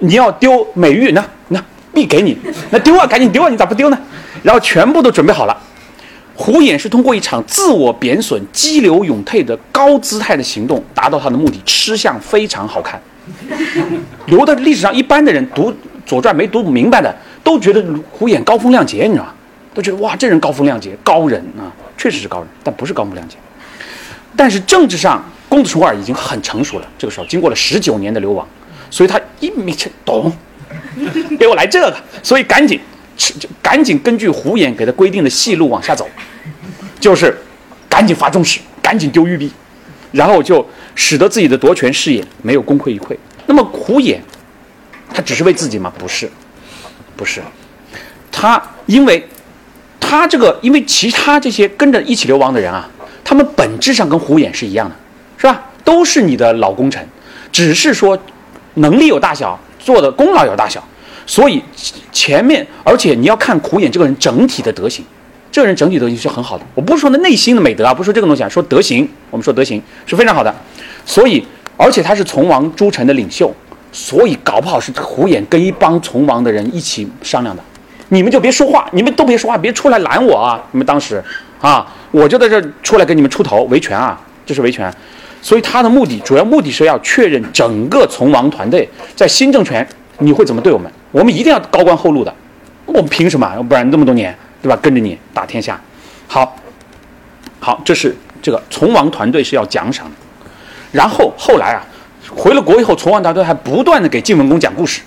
[0.00, 1.24] 你要丢美玉呢？
[1.48, 1.62] 那
[1.94, 2.36] 必给你。
[2.70, 3.48] 那丢啊，赶紧丢啊！
[3.48, 3.98] 你咋不丢呢？
[4.42, 5.56] 然后全部都准备好了。
[6.34, 11.60] 胡衍是通过一场自我贬损、激流勇退的高姿态的行动，达到他的目的。
[11.64, 13.00] 吃相非常好看，
[14.26, 15.70] 留的历史上一般的人读
[16.06, 17.14] 《左传》没读明白的，
[17.44, 19.34] 都觉得胡衍高风亮节，你知道吗？
[19.74, 21.70] 都觉得哇，这人高风亮节，高人啊，
[22.02, 23.36] 确实是高人，但不是高木亮介。
[24.36, 26.88] 但是政治上，公子重耳已经很成熟了。
[26.98, 28.44] 这个时候，经过了十九年的流亡。
[28.90, 30.36] 所以他一没听懂，
[31.38, 32.80] 给我来这个，所以赶紧，
[33.62, 36.08] 赶紧根据胡眼给他规定的戏路往下走，
[36.98, 37.38] 就是
[37.88, 39.48] 赶紧发重誓，赶紧丢玉璧，
[40.10, 43.16] 然后就使得自己的夺权事业没有功亏一篑。
[43.46, 44.20] 那么胡眼，
[45.14, 45.92] 他只是为自己吗？
[45.96, 46.28] 不是，
[47.16, 47.40] 不是，
[48.32, 49.24] 他因为，
[50.12, 52.86] 他这个因为其他这些跟着一起流亡的人啊，
[53.24, 54.94] 他们本质上跟胡眼是一样的，
[55.38, 55.62] 是吧？
[55.82, 57.06] 都是你的老功臣，
[57.50, 58.18] 只是说。
[58.76, 60.82] 能力有大小，做的功劳有大小，
[61.26, 61.62] 所以
[62.10, 65.04] 前面，而且你要看苦眼这个人整体的德行，
[65.50, 66.64] 这个人整体德行是很好的。
[66.74, 70.54] 我不是说他内心的美德啊，不是说这个东西啊，说德行，我们说德行是非常好的。
[71.04, 73.54] 所以，而且他是从王诸臣的领袖，
[73.92, 77.62] 所以搞不好是苦眼跟一帮从王的人一起商量的。
[78.12, 80.62] 你们就别说话，你们都别说话，别出来拦我啊！
[80.72, 81.22] 你们当时
[81.62, 84.92] 啊，我就在这出来给你们出头维权啊，这是维权。
[85.40, 88.86] 所以他的目的，主要目的是要确认整个从王团队
[89.16, 89.86] 在新政权
[90.18, 90.92] 你会怎么对我们？
[91.10, 92.32] 我们一定要高官厚禄的，
[92.84, 93.50] 我们凭什么？
[93.66, 94.78] 不然这么多年，对吧？
[94.82, 95.80] 跟着你打天下，
[96.28, 96.54] 好，
[97.60, 100.12] 好，这是这个从王团队是要奖赏的。
[100.92, 101.80] 然后后来啊，
[102.28, 105.00] 回了国以后，从王团队还不断的给晋文公讲故事。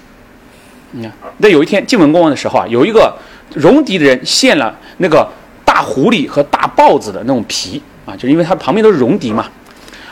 [0.98, 3.14] 你看，那有一天晋文公王的时候啊，有一个
[3.56, 5.28] 戎狄的人献了那个
[5.66, 9.46] 大狐狸和大豹子的那种皮啊，就因为他旁边都是戎狄嘛。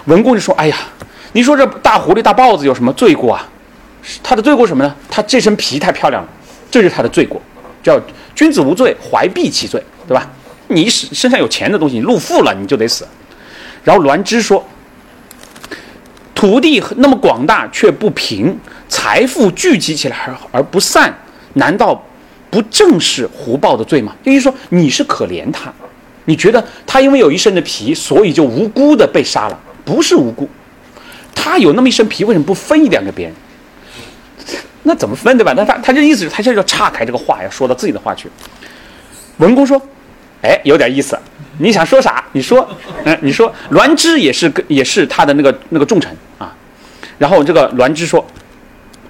[0.06, 0.78] 文公就说：“哎呀，
[1.32, 3.48] 你说这大狐狸、大豹子有什么罪过啊？
[4.22, 4.94] 他的罪过什么呢？
[5.10, 6.30] 他这身皮太漂亮了，
[6.70, 7.42] 这是他的罪过，
[7.82, 7.98] 叫
[8.36, 10.30] 君子无罪，怀璧其罪，对吧？
[10.68, 13.08] 你身身上有钱的东西，你露富了，你就得死。”
[13.86, 14.62] 然后栾枝说
[16.44, 18.53] ：“土地那么广大却不平，
[18.90, 21.18] 财富聚集起来而而不散，
[21.53, 22.06] 难道
[22.49, 24.14] 不正是狐豹的罪吗？
[24.22, 25.74] 就是说你是可怜他，
[26.26, 30.49] 你觉得他因为有一身的皮，所以就无辜的被杀了。”不是无辜，
[31.34, 33.36] 他有那么一身皮，为什么不分一点给别人？
[34.84, 35.53] 那怎么分对吧？
[35.56, 38.30] 那他他这意思是，他这要岔开这个话，要说到自己的话去。
[39.38, 39.82] 文公说
[40.44, 41.18] ：“哎，有点意思，
[41.58, 42.24] 你想说啥？
[42.32, 42.68] 你说，
[43.06, 46.54] 嗯，你说，栾枝也是，也是他的那个那个重臣啊。
[47.18, 48.26] 然后这个栾枝说，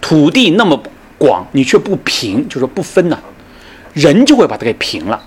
[0.01, 0.81] 土地那么
[1.17, 3.17] 广，你却不平，就说不分呢，
[3.93, 5.21] 人就会把它给平了。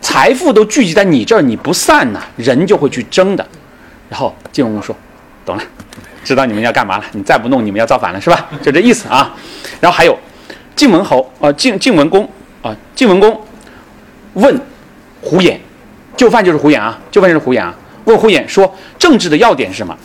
[0.00, 3.46] 财富都聚集在你这儿，你不散呢，人就会去争的。”
[4.10, 4.94] 然后晋文公说
[5.46, 5.62] ：“懂了，
[6.22, 7.04] 知道你们要干嘛了。
[7.12, 8.48] 你再不弄，你们要造反了，是吧？
[8.60, 9.34] 就这意思啊。”
[9.80, 10.18] 然后还有
[10.76, 12.28] 晋文侯啊，晋晋文公
[12.60, 13.40] 啊，晋文公
[14.34, 14.60] 问
[15.22, 15.56] 胡衍，
[16.16, 17.74] 就范就是胡衍啊，就范就是胡衍啊。
[18.04, 19.96] 问胡衍说：“政治的要点是什么？”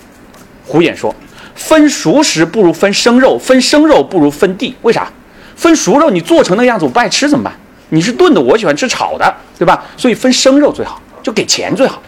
[0.65, 1.13] 胡衍说
[1.55, 4.75] ：“分熟食不如分生肉，分生肉不如分地。
[4.83, 5.11] 为啥？
[5.55, 7.53] 分熟肉你做成那个样子我不爱吃怎么办？
[7.89, 9.83] 你是炖的，我喜欢吃炒的，对吧？
[9.95, 12.01] 所以分生肉最好，就给钱最好。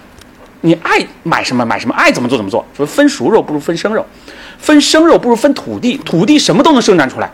[0.61, 2.63] 你爱买什么买什么，爱怎么做怎么做。
[2.75, 4.05] 说分熟肉不如分生肉，
[4.59, 7.31] 分生肉不如分土地，土地什么都能生产出来，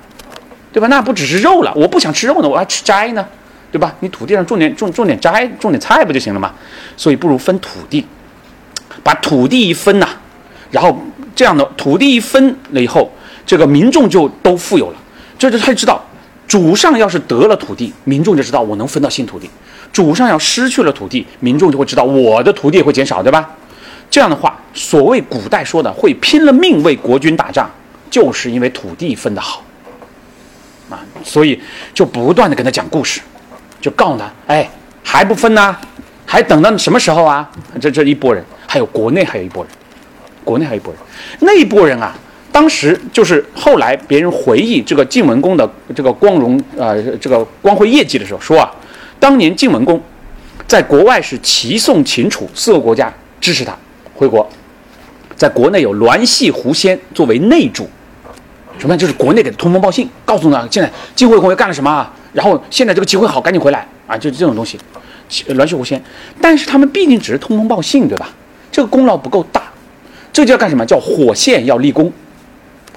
[0.71, 0.87] 对吧？
[0.87, 3.27] 那不只是肉了，我不想吃肉呢，我还吃斋呢，
[3.71, 3.93] 对吧？
[3.99, 6.53] 你土地上种点种种点摘，种点菜不就行了吗？
[6.95, 8.05] 所以不如分土地，
[9.03, 10.07] 把土地一分呐，
[10.71, 10.97] 然后
[11.35, 13.11] 这样的土地一分了以后，
[13.45, 14.97] 这个民众就都富有了。
[15.37, 16.03] 这就他就知道，
[16.47, 19.49] 主上要是得了土地，民众就知道我能分到新土地。
[19.91, 23.49] 主上要失去了土地，民众就会知道我的土地会减少，对吧？
[24.09, 27.69] 这样的话，所谓古代说的会拼了命为国君打仗，
[28.09, 29.63] 就是因为土地分得好
[30.89, 31.59] 啊，所以
[31.93, 33.19] 就不断的跟他讲故事，
[33.86, 34.68] 就告诉他，哎，
[35.03, 35.78] 还不分呢？
[36.26, 37.48] 还等到什么时候啊？
[37.80, 39.72] 这这一拨人，还有国内还有一拨人，
[40.44, 40.99] 国内还有一拨人，
[41.41, 42.16] 那一拨人啊，
[42.52, 48.74] 当时就是后来别人回忆这个晋文公的这个光荣呃这个光辉业绩的时候说啊。
[49.20, 50.02] 当年晋文公
[50.68, 53.78] 在国外是齐、宋、秦、楚四个国家支持他
[54.16, 54.49] 回国，
[55.36, 57.88] 在国内有栾系胡仙作为内助，
[58.80, 64.78] 什么就是国内给他通风报信，告诉他现在晋惠公又干了什么，然后现在这个机会好，赶紧回来啊，就是这种东西。
[65.48, 65.99] 栾氏、狐仙，
[66.41, 68.30] 但是他们毕竟只是通风报信，对吧？
[68.72, 69.64] 这个功劳不够大，
[70.34, 70.86] 这就要干什么？
[70.86, 72.12] 叫火线要立功。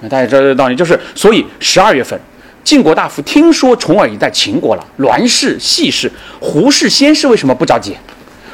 [0.09, 2.19] 大家知道这道理，就是所以十二月份。
[2.61, 7.95] 晋国大夫听说重耳已在秦国了，栾氏、系氏、胡氏、先氏为什么不着急？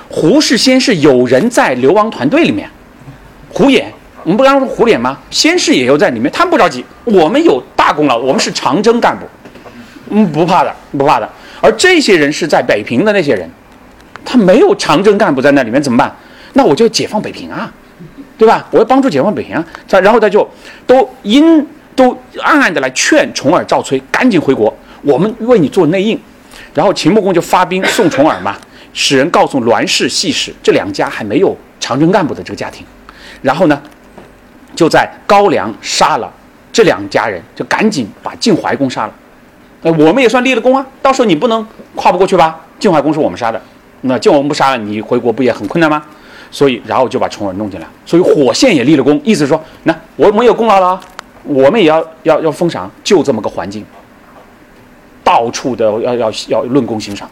[0.07, 2.70] 胡氏、先氏有人在流亡团队里面，
[3.49, 3.86] 胡衍，
[4.24, 5.18] 我们不刚说胡脸吗？
[5.30, 6.86] 先氏也有在里面，他们不着急。
[7.03, 9.26] 我们有大功劳，我们是长征干部，
[10.10, 11.30] 嗯，不怕的，不怕的。
[11.61, 13.49] 而这些人是在北平的那些人，
[14.23, 16.15] 他没有长征干部在那里面怎么办？
[16.53, 17.72] 那我就解放北平啊，
[18.38, 18.68] 对吧？
[18.72, 19.65] 我要帮助解放北平啊。
[19.88, 20.49] 他然后他就
[20.86, 21.65] 都因。
[21.95, 22.10] 都
[22.41, 26.19] 暗暗的来劝重耳、赵崔赶紧回国，我们为你做内应。
[26.73, 28.53] 然后秦穆公就发兵送重耳嘛，
[28.91, 32.86] 使人告诉栾氏、系氏这两家还没有长征干部的这个家庭，
[33.41, 33.82] 然后呢，
[34.76, 36.30] 就在高梁杀了
[36.73, 39.14] 这两家人，就赶紧把晋怀公杀了。
[39.86, 42.60] 那，我们也算立了功啊，到时候你不能跨不过去吧？
[42.80, 43.62] 晋怀公是我们杀的，
[44.02, 46.03] 那晋文公不杀了，你回国不也很困难吗？
[46.49, 50.99] 所以，然后就把重耳弄进来，所以火线也立了功，意思是说，那我们有功劳了。
[51.44, 53.86] 我们也要要要封赏，就这么个环境，
[55.24, 57.30] 到处的要要要论功行赏。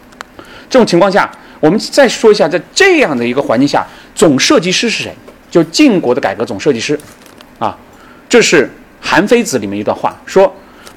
[0.69, 5.11] 这种情况下，我们再说一下，在这样的一个环境下，总设计师是谁？
[5.49, 6.99] 就晋国的改革总设计师，
[7.57, 7.75] 啊，
[8.29, 8.65] 这是
[9.01, 10.53] 《韩非子》里面一段话，说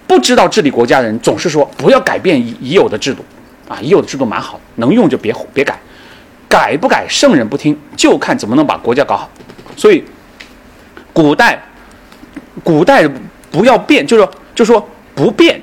[0.06, 3.24] 不知道治理国家的人总是说不要改变已已有的制度，
[3.68, 5.78] 啊，已有的制度蛮好，能用就别别改，
[6.48, 9.30] 改不改圣人不听，就看怎么能把国家搞好。
[9.76, 10.04] 所以，
[11.12, 11.62] 古代。
[12.64, 13.06] 古代
[13.50, 15.60] 不要变，就是说，就是说不变。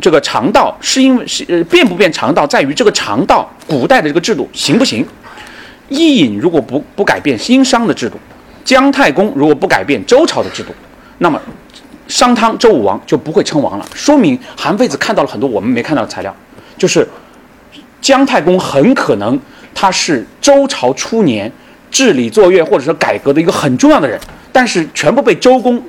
[0.00, 5.04] 这个肠道是因为是呃变不变肠道，在于这个肠道古代的这个制度行不行？
[5.88, 8.18] 伊尹如果不不改变殷商的制度，
[8.62, 10.74] 姜太公如果不改变周朝的制度，
[11.18, 11.40] 那么
[12.08, 13.86] 商汤周武王就不会称王了。
[13.94, 16.34] 说明韩非子看到了很多我们没看到的材料，
[16.76, 17.06] 就是
[18.00, 19.38] 姜太公很可能
[19.74, 21.50] 他是周朝初年
[21.90, 24.20] 治理作乐或者说改革的一个很重要的人。
[24.52, 25.82] 但是全部被周公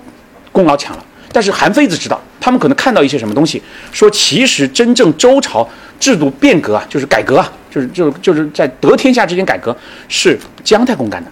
[0.52, 1.06] 功劳抢了。
[1.32, 3.62] 但是韩非子知道，他们可能看到一些什么东西，
[3.92, 5.68] 说其实真正周朝
[6.00, 9.76] 制度变革啊，就是改革啊，就是就就是在得天下之间改革，
[10.08, 11.30] 是姜太公干的，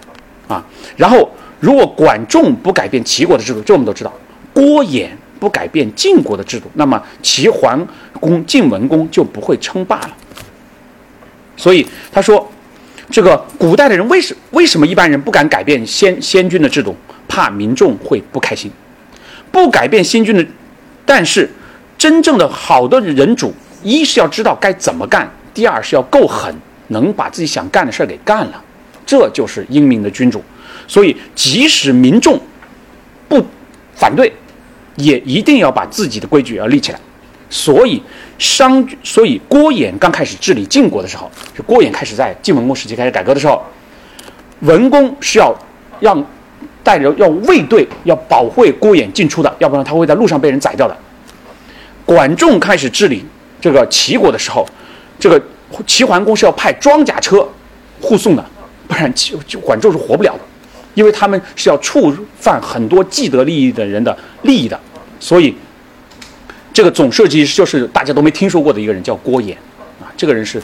[0.54, 0.62] 啊。
[0.94, 1.28] 然后
[1.58, 4.10] 如果管仲不改变齐国的制度，这我们都知道；
[4.54, 5.08] 郭衍
[5.38, 7.86] 不改变晋国的制度，那么齐桓
[8.18, 10.16] 公、晋文公就不会称霸了。
[11.56, 12.50] 所以他说，
[13.10, 16.96] 这个古代的人为什为什么一般人不敢改变先先君的制度？
[17.26, 18.70] 怕民众会不开心，
[19.50, 20.46] 不改变新君的，
[21.04, 21.50] 但是
[21.98, 23.52] 真正的好的人主，
[23.82, 26.54] 一是要知道该怎么干，第二是要够狠，
[26.88, 28.62] 能把自己想干的事儿给干了，
[29.04, 30.44] 这就是英明的君主。
[30.86, 32.38] 所以，即使民众
[33.26, 33.44] 不
[33.96, 34.32] 反对，
[34.96, 37.00] 也一定要把自己的规矩要立起来。
[37.50, 38.02] 所以，
[38.38, 43.62] 商，所以郭衍刚开始治理晋国的时候，是郭衍开始在晋文公时期开始改革的时候，
[44.60, 45.54] 文公是要
[46.00, 46.24] 让。
[46.82, 50.94] 带着要卫队，要保卫郭衍进出的，要不然他会在路上被人宰掉的。
[52.04, 53.24] 管仲开始治理
[53.58, 54.68] 这个齐国的时候，
[55.18, 55.42] 这个
[55.86, 57.48] 齐桓公是要派装甲车
[58.02, 58.44] 护送的，
[58.86, 60.40] 不然齐管仲是活不了的。
[60.94, 64.78] 因为他们是要触犯很多既得利益的人的利益的，
[65.20, 65.54] 所以
[66.72, 69.52] 这个总设计师就是大家都没听说过的一个人，叫郭衍
[70.00, 70.10] 啊。
[70.16, 70.62] 这个人是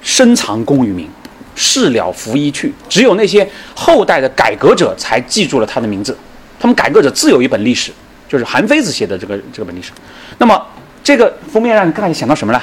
[0.00, 1.08] 深藏功与名，
[1.54, 6.16] 事了拂衣去，只有那些后代的改革者才记住了他的名字。
[6.58, 7.90] 他们改革者自有一本历史，
[8.28, 9.90] 就是韩非子写的这个这个本历史。
[10.38, 10.60] 那么
[11.02, 12.62] 这个封面让你看，想到什么了？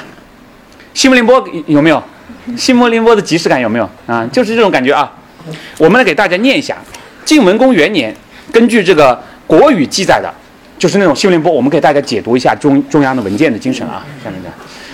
[0.94, 2.02] 西摩林波有没有？
[2.56, 4.26] 西摩林波的即视感有没有啊？
[4.32, 5.12] 就是这种感觉啊。
[5.78, 6.76] 我们来给大家念一下：
[7.24, 8.14] 晋文公元年，
[8.52, 10.32] 根据这个国语记载的，
[10.78, 11.52] 就是那种西摩林波。
[11.52, 14.04] 我们给大家解读一下中中央的文件的精神啊。
[14.24, 14.52] 下面讲，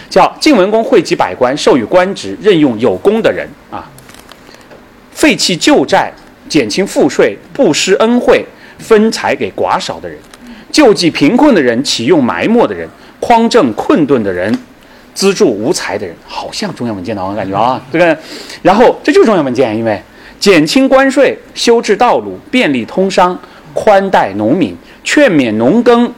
[0.09, 3.91] 叫晋文公惠及百官，授予官职，任用有功的人啊，
[5.13, 6.13] 废弃旧债，
[6.49, 8.45] 减轻赋税，不施恩惠。
[8.79, 10.19] 分财给寡少的人，
[10.71, 12.87] 救济贫困的人，启用埋没的人，
[13.19, 14.55] 匡正困顿的人，
[15.15, 18.19] 资助无才的人，好像中央文件的，我感觉啊，这个，
[18.61, 19.99] 然后这就是中央文件，因为
[20.39, 23.39] 减轻关税，修治道路，便利通商，
[23.73, 26.13] 宽待农民，劝勉农耕，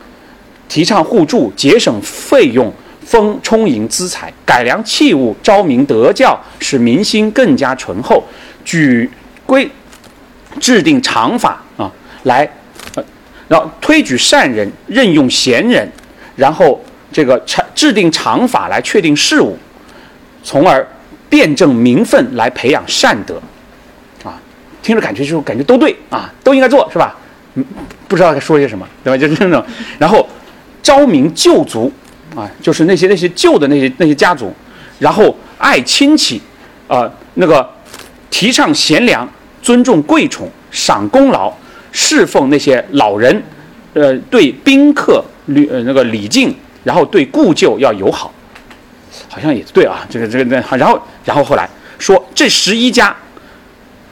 [0.69, 8.23] 提倡互助，节省费用，丰充盈资财，改良器物，招民德教，使民心更加醇厚，
[8.65, 9.11] 举
[9.47, 9.71] 规，
[10.61, 11.91] 制定常法啊。
[12.25, 12.49] 来，
[12.97, 13.05] 呃，
[13.47, 15.91] 然后推举善人，任用贤人，
[16.37, 16.79] 然后
[17.11, 19.57] 这个常制定常法来确定事务，
[20.43, 20.87] 从而
[21.31, 23.41] 辩证民愤来培养善德，
[24.83, 27.17] 听着感觉就感觉都对啊，都应该做是吧？
[27.55, 27.65] 嗯，
[28.07, 29.17] 不知道该说些什么，对吧？
[29.17, 29.65] 就是那种，
[29.99, 30.27] 然后
[30.83, 31.93] 昭明旧族，
[32.35, 34.55] 啊，就是那些那些旧的那些那些家族，
[34.99, 36.41] 然后爱亲戚，
[36.87, 37.69] 啊，那个
[38.31, 39.29] 提倡贤良，
[39.63, 41.53] 尊重贵宠，赏功劳。
[41.91, 43.43] 侍奉那些老人，
[43.95, 48.33] 呃，对宾客礼呃那个礼敬，然后对故旧要友好，
[49.27, 50.07] 好像也对啊。
[50.11, 51.69] 这个这个那然后然后后来
[51.99, 53.17] 说这十一家，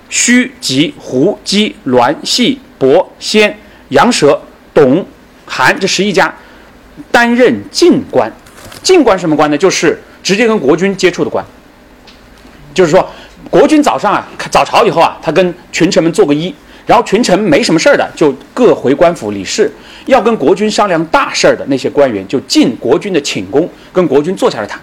[0.09, 3.59] 虚吉胡姬栾系伯先
[3.89, 4.41] 杨蛇
[4.73, 5.05] 董
[5.45, 6.35] 韩这十一家
[7.11, 8.33] 担任进官，
[8.83, 9.57] 进官什么官呢？
[9.57, 11.45] 就是直接跟国君接触的官。
[12.75, 13.09] 就是说，
[13.51, 16.53] 国君早上啊早朝以后啊，他跟群臣们做个揖。
[16.87, 19.69] 然后群臣没什么事儿的，就各回官府理事；
[20.05, 24.81] 要跟国君商量大事儿的那些官员，就进国君的寝宫，跟国君坐下来谈。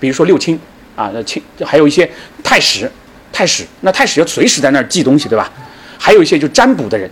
[0.00, 0.58] 比如说六卿
[0.96, 2.10] 啊，那卿还有一些
[2.42, 2.90] 太史，
[3.32, 5.50] 太史那太史要随时在那儿记东西，对吧？
[5.98, 7.10] 还有一些就占卜的人，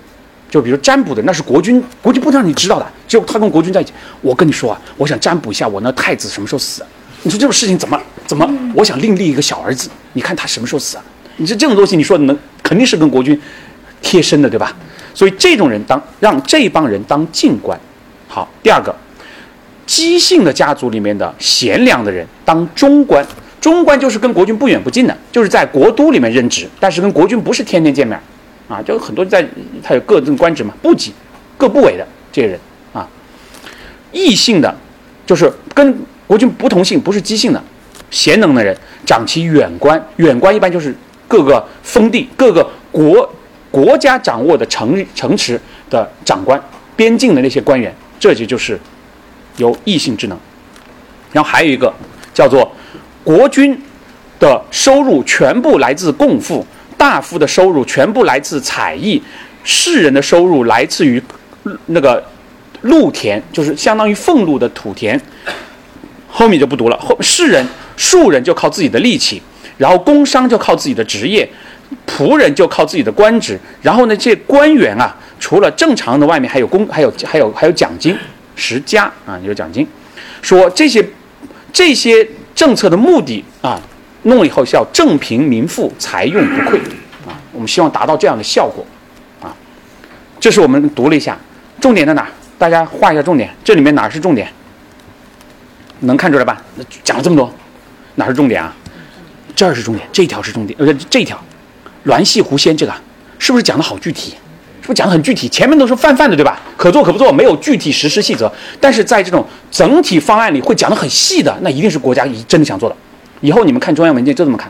[0.50, 3.92] 就比如占卜的，那是国君，国君不能让你知道的，只有他跟国君在一起。
[4.20, 6.84] 我跟你说啊，我想占卜一下我那太子什么时候死。
[7.22, 8.48] 你说这种事情怎么怎么？
[8.74, 11.04] 我想另立一个小儿子，你看他什么时候死啊？
[11.36, 13.40] 你说这种东西，你说能肯定是跟国君。
[14.02, 14.74] 贴身的，对吧？
[15.12, 17.78] 所以这种人当让这帮人当近官，
[18.26, 18.48] 好。
[18.62, 18.96] 第二个，
[19.84, 23.22] 姬姓的家族里面的贤良的人当中官，
[23.60, 28.18] 中官就是跟国君不远不近的，就是在国都里面任职，但是跟国君不是天天见面，
[28.68, 29.46] 啊，就很多在
[29.82, 31.12] 他有各种官职嘛，部级、
[31.56, 32.60] 各部委的这些人
[32.92, 33.06] 啊。
[34.12, 34.74] 异姓的，
[35.26, 35.94] 就是跟
[36.26, 37.62] 国君不同姓，不是姬姓的，
[38.10, 40.94] 贤能的人掌其远官，远官一般就是
[41.28, 43.30] 各个封地、各个国。
[43.72, 45.56] 国家掌握的城城池
[45.88, 46.60] 的长官，
[46.96, 48.76] 边境的那些官员，这就就是
[49.58, 50.36] 有异性智能。
[51.30, 51.94] 然后还有一个
[52.34, 52.68] 叫做
[53.24, 53.80] 国君
[54.38, 56.66] 的收入全部来自贡赋，
[56.96, 59.22] 大夫的收入全部来自采邑，
[59.64, 61.22] 士人的收入来自于
[61.86, 62.22] 那个
[62.82, 65.20] 禄田，就是相当于俸禄的土田。
[66.28, 66.96] 后面就不读了。
[66.98, 67.66] 后士人、
[67.96, 69.42] 庶人就靠自己的力气，
[69.76, 71.48] 然后工商就靠自己的职业。
[72.06, 78.16] 仆人就靠自己的官职，然后呢，这官员啊，除了正常的，外面还有工，还有还有还有奖金，
[78.54, 79.84] 十加啊，有奖金。
[80.40, 81.04] 说这些
[81.72, 82.24] 这些
[82.60, 83.80] 政策的目的啊，
[84.24, 86.76] 弄了以后是要正平民富，财用不匮
[87.26, 87.32] 啊。
[87.52, 88.84] 我们希望达到这样的效果
[89.40, 89.48] 啊。
[90.38, 91.38] 这是我们读了一下，
[91.80, 92.28] 重点在哪？
[92.58, 94.46] 大家画一下重点，这里面哪是重点？
[96.00, 96.60] 能看出来吧？
[97.02, 97.50] 讲了这么多，
[98.16, 98.76] 哪是重点啊？
[99.56, 101.42] 这儿是重点，这一条是重点，呃，这一条。
[102.04, 102.92] 栾系狐仙这个
[103.38, 104.34] 是不是讲的好具体？
[104.90, 105.48] 不讲很具体？
[105.48, 106.60] 前面都是泛泛的，对吧？
[106.76, 108.50] 可做可不做，没有具体实施细则。
[108.80, 112.96] 但是在这种整体方案里会讲的很细的，那一定是国家真的想做的。
[113.40, 114.68] 以后你们看中央文件就这么看，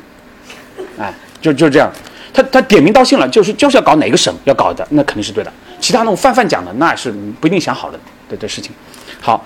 [0.99, 1.11] 哎，
[1.41, 1.91] 就就是这样。
[2.35, 5.51] 他他点名道姓了，就是就是要搞哪个省要搞的，那肯定是对的。
[5.81, 7.11] 其他那种泛泛讲的，那是
[7.41, 7.99] 不一定想好的
[8.29, 8.71] 的的事情。
[9.23, 9.43] 好，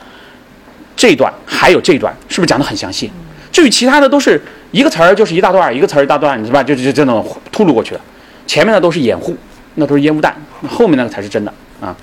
[0.96, 3.08] 这一段还有这一段，是不是讲的很详细？
[3.52, 4.42] 至于其他的都是。
[4.72, 6.60] 一个词儿就是一大段，一个词儿一大段，是吧？
[6.60, 8.00] 就就这种秃噜过去了。
[8.44, 9.36] 前面的都是掩护，
[9.74, 10.34] 那都是烟雾弹，
[10.68, 11.96] 后面那个才是真的啊。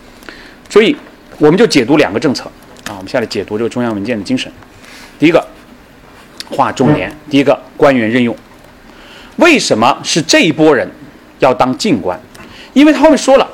[0.69, 0.95] 所以
[1.37, 2.45] 我们就解读两个政策
[2.85, 2.95] 啊。
[2.97, 4.51] 我们下来解读这个中央文件的精神。
[5.19, 5.45] 第一个
[6.49, 8.35] 划重点，第一个官员任用，
[9.37, 10.89] 为什么是这一波人
[11.39, 12.19] 要当进官？
[12.73, 13.47] 因为他后面说了，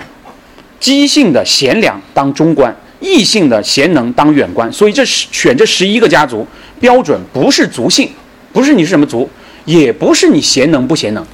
[0.80, 6.48] 姬姓的贤良当中官，异姓的贤能当远官，所以这选这十一个家族
[6.80, 8.10] 标准不是族姓，
[8.54, 9.30] 不是你是什么族，
[9.66, 11.26] 也不是你贤能不贤能，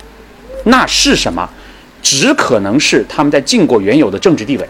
[0.65, 1.49] 那是什么？
[2.03, 4.69] 只可能是他们在晋国原有的政治地位，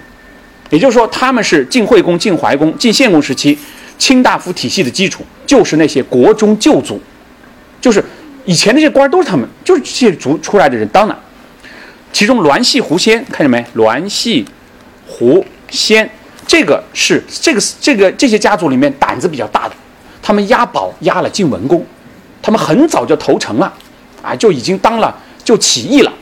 [0.70, 3.58] 也就是说，他们是晋惠公、晋怀公、晋献公时期
[3.98, 7.02] 卿大夫体系的基础，就是那些国中旧族，
[7.82, 8.04] 就是
[8.46, 11.20] 以前那些官都是他们，就是这些族出来的人当的。
[12.12, 13.66] 其中栾系狐仙看见没？
[13.74, 14.46] 栾系
[15.08, 16.08] 狐仙，
[16.46, 19.76] 这个是这个这个这些家族里面胆子比较大的，
[20.22, 21.84] 他们押宝押了晋文公，
[22.44, 23.74] 他们很早就投诚了，
[24.22, 26.14] 啊，就已经当了就起义了。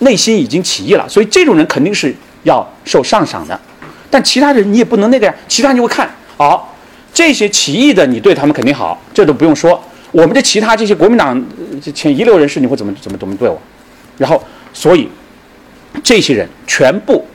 [0.00, 3.58] 内心已经起义了，所以这种人肯定是要受上赏的。
[4.10, 6.76] 但其他人你也不能那个呀，其他人就会看，好，
[7.12, 9.82] 这些起义的你对他们肯定好，这都不用说。
[10.12, 11.44] 我们的其他这些国民党
[11.94, 13.60] 前一流人士，你会怎么怎么怎么对我？
[14.16, 14.42] 然后，
[14.72, 15.08] 所以
[16.02, 17.26] 这些人全部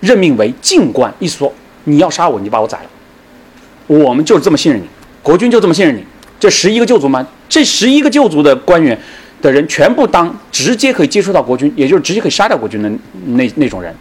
[0.00, 1.52] 任命为禁官，意思说
[1.84, 2.84] 你要杀我，你就把我宰了。
[3.86, 4.86] 我们就是这么信任你，
[5.22, 6.04] 国军就这么信任你。
[6.38, 7.26] 这十一个旧族吗？
[7.48, 8.96] 这十一个旧族的官员。
[9.40, 12.90] 的人全部当直接可以接触到国军，也就是直接可以杀掉国军的
[13.26, 13.94] 那那种人，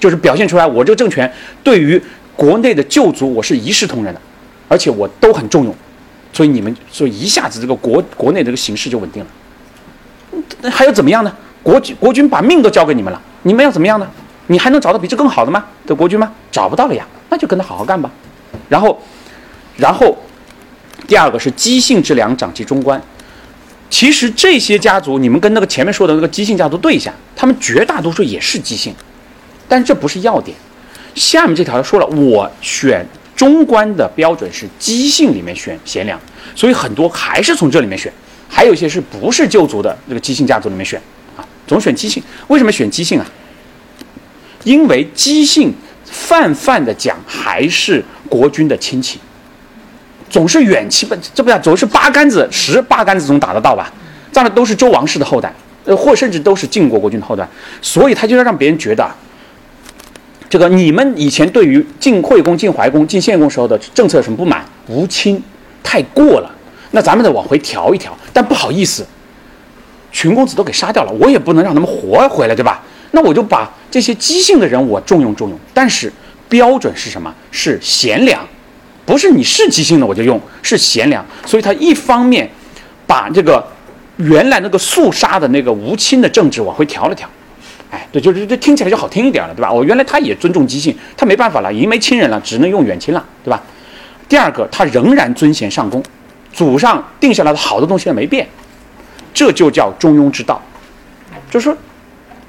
[0.00, 1.30] 就是表现出来我这个政权
[1.62, 2.00] 对于
[2.34, 4.20] 国内的旧族我是一视同仁的，
[4.68, 5.74] 而且我都很重用，
[6.32, 10.70] 所以你们所以一下子这个国国内这个形势就稳定了。
[10.70, 11.32] 还要怎么样呢？
[11.62, 14.08] 国国君把命都交给你们了，你们要怎么样呢？
[14.48, 15.64] 你还能找到比这更好的吗？
[15.86, 16.32] 的国君吗？
[16.50, 18.10] 找不到了呀，那就跟他好好干吧。
[18.68, 19.00] 然后，
[19.76, 20.16] 然后
[21.06, 23.00] 第二个是姬姓之良，长其中官。
[23.92, 28.94] 其实这些家族，你们跟那个前面说的那个姬姓家族对一下，他们绝大多数也是姬姓，
[29.68, 30.56] 但这不是要点。
[31.14, 33.06] 下面这条说了，我选
[33.36, 36.18] 中官的标准是姬姓里面选贤良，
[36.56, 38.10] 所以很多还是从这里面选，
[38.48, 40.98] 还有一些是不是旧族的这个姬姓家族里面选
[41.36, 42.22] 啊，总选姬姓。
[42.48, 43.26] 为什么选姬姓啊？
[44.64, 45.70] 因为姬姓
[46.06, 49.20] 泛泛的讲还是国君的亲戚。
[50.32, 53.92] 总是远亲不，这不叫总是八竿子十八竿子总打得到吧？
[54.32, 55.52] 这样的都是周王室的后代，
[55.84, 57.46] 呃，或甚至都是晋国国君的后代，
[57.82, 59.06] 所以他就要让别人觉得，
[60.48, 64.64] 这个你们以前对于晋惠公、晋怀公、晋献公时候的政策有什么不满？
[64.86, 65.42] 无亲
[65.82, 66.50] 太过了，
[66.92, 68.16] 那咱们得往回调一调。
[68.32, 69.06] 但不好意思，
[70.10, 72.82] 群公子都给杀掉了，我也不能让他们活回来，对吧？
[73.10, 76.10] 那我就把这些姬姓的人我重用重用，但是
[76.48, 77.30] 标准是什么？
[77.50, 78.40] 是贤良。
[79.04, 82.48] 不是你是姬姓的我就用，是贤良，所以他一方面
[83.06, 83.64] 把这个
[84.16, 87.28] 原来那个肃杀的那个无亲的政治往回调了调，
[87.90, 89.72] 哎，对，就是这听起来就好听一点了，对吧？
[89.72, 93.60] 我原来他也尊重姬姓，他没办法了，已经没亲人了，只能用远亲了，对吧？
[94.28, 96.00] 第二个，他仍然尊贤上公，
[96.52, 98.46] 祖上定下来的好的东西没变，
[99.34, 100.62] 这就叫中庸之道，
[101.50, 101.76] 就是说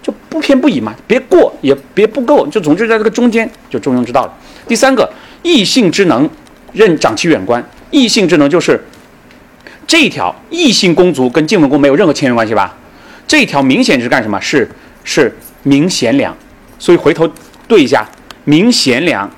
[0.03, 4.33] 就不偏不倚嘛，别过也别不够，就总之在这个中间就中庸之道了。
[4.67, 5.11] 第三个，
[5.41, 6.29] 异姓之能。
[6.73, 8.83] 任长其远官，异姓之能就是
[9.87, 12.75] 这一条异姓公族跟晋文公没有任何亲缘关系吧？
[13.27, 14.39] 这一条明显是干什么？
[14.41, 14.69] 是
[15.03, 15.33] 是
[15.63, 16.35] 明贤良，
[16.77, 17.29] 所以回头
[17.67, 18.07] 对一下，
[18.43, 19.29] 明贤良，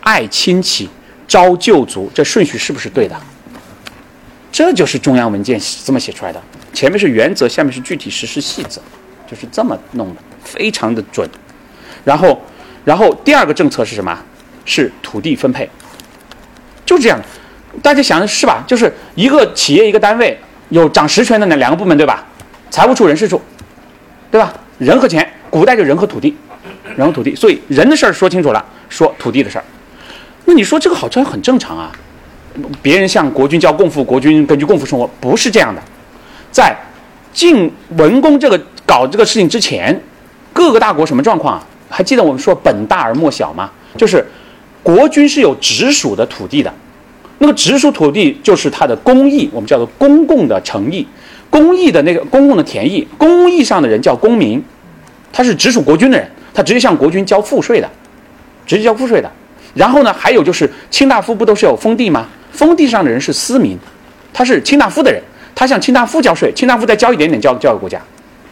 [0.00, 0.88] 爱亲戚，
[1.26, 3.20] 招旧族，这顺序是不是对的？
[4.50, 6.40] 这就是中央文件这么写出来的，
[6.72, 8.80] 前面是原则，下面是具体实施细则，
[9.28, 11.28] 就是这么弄的，非常的准。
[12.04, 12.40] 然后，
[12.84, 14.16] 然后第二个政策是什么？
[14.64, 15.68] 是土地分配。
[16.84, 17.18] 就这样，
[17.82, 18.62] 大家想的是吧？
[18.66, 20.38] 就是一个企业一个单位
[20.68, 22.24] 有掌实权的那两个部门，对吧？
[22.70, 23.40] 财务处、人事处，
[24.30, 24.52] 对吧？
[24.78, 26.36] 人和钱，古代就人和土地，
[26.96, 29.64] 人和土地，所以人的事儿说清楚了，说土地的事儿。
[30.44, 31.90] 那你说这个好像很正常啊？
[32.82, 35.80] 别人向国君交贡赋，国君根据贡赋生活，不是这样的。
[36.52, 36.76] 在
[37.32, 39.98] 晋文公这个搞这个事情之前，
[40.52, 41.66] 各个大国什么状况啊？
[41.88, 43.70] 还记得我们说本大而末小吗？
[43.96, 44.26] 就是。
[44.84, 46.72] 国君是有直属的土地的，
[47.38, 51.04] 那个直属土地就是他的公益，我们叫做公共的城邑，
[51.48, 54.62] 公益的那个公共的田邑，公益上的人叫公民，
[55.32, 57.90] 他是直属国君的人，他直接向国君交赋税的，
[58.66, 59.30] 直接交赋税的。
[59.72, 62.28] 然后呢，还有就是卿大夫不都是有封地吗？
[62.52, 63.78] 封地上的人是私民，
[64.34, 65.20] 他是卿大夫的人，
[65.54, 67.98] 他向卿大夫交税，卿大夫再交一点点交交给国家，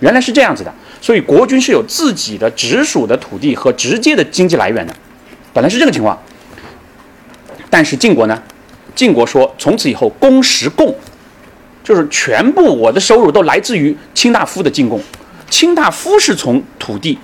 [0.01, 0.73] 原来是这样子的。
[1.01, 4.95] 所以国君是有自己的直属的土地和直接的经济来源的。
[5.53, 6.19] 本来是这个情况，
[7.69, 8.43] 但是晋国呢？
[8.95, 10.95] 晋国说从此以后公实贡，
[11.83, 15.01] 就是全部我的收入都来自于卿大夫的进贡，
[15.49, 17.19] 卿大夫是从土地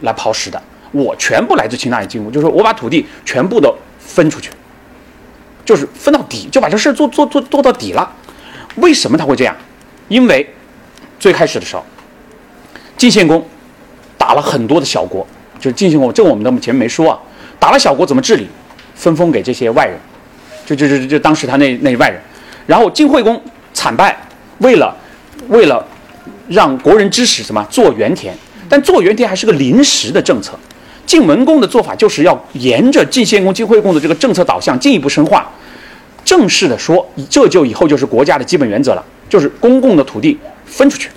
[0.00, 0.62] 来刨食的，
[0.92, 4.50] 我全部来自卿大夫进贡，就是我把土地全部都分出去，
[5.64, 8.10] 就是分到底，就把这事做做做做到底了。
[8.76, 9.56] 为什么他会这样？
[10.08, 10.54] 因为
[11.18, 11.84] 最开始的时候，
[12.96, 13.44] 晋献公。
[14.18, 15.26] 打了很多的小国，
[15.58, 17.18] 就是晋献公，这个我们的前面没说啊。
[17.62, 18.48] 打了小国怎么治理？
[18.96, 19.96] 分封给这些外人，
[20.66, 22.20] 就就就就当时他那那外人。
[22.66, 23.40] 然后晋惠公
[23.72, 24.18] 惨败，
[24.58, 24.92] 为了
[25.46, 25.86] 为了
[26.48, 28.34] 让国人支持什么做原田，
[28.68, 30.58] 但做原田还是个临时的政策。
[31.06, 35.48] 晋文公的做法就是要沿着晋献公、晋惠公的这个政策导向进一步深化，
[36.24, 40.36] 正式的说，这就以后就是国家的基本原则了，就是公共的土地
[40.66, 41.08] 分出去，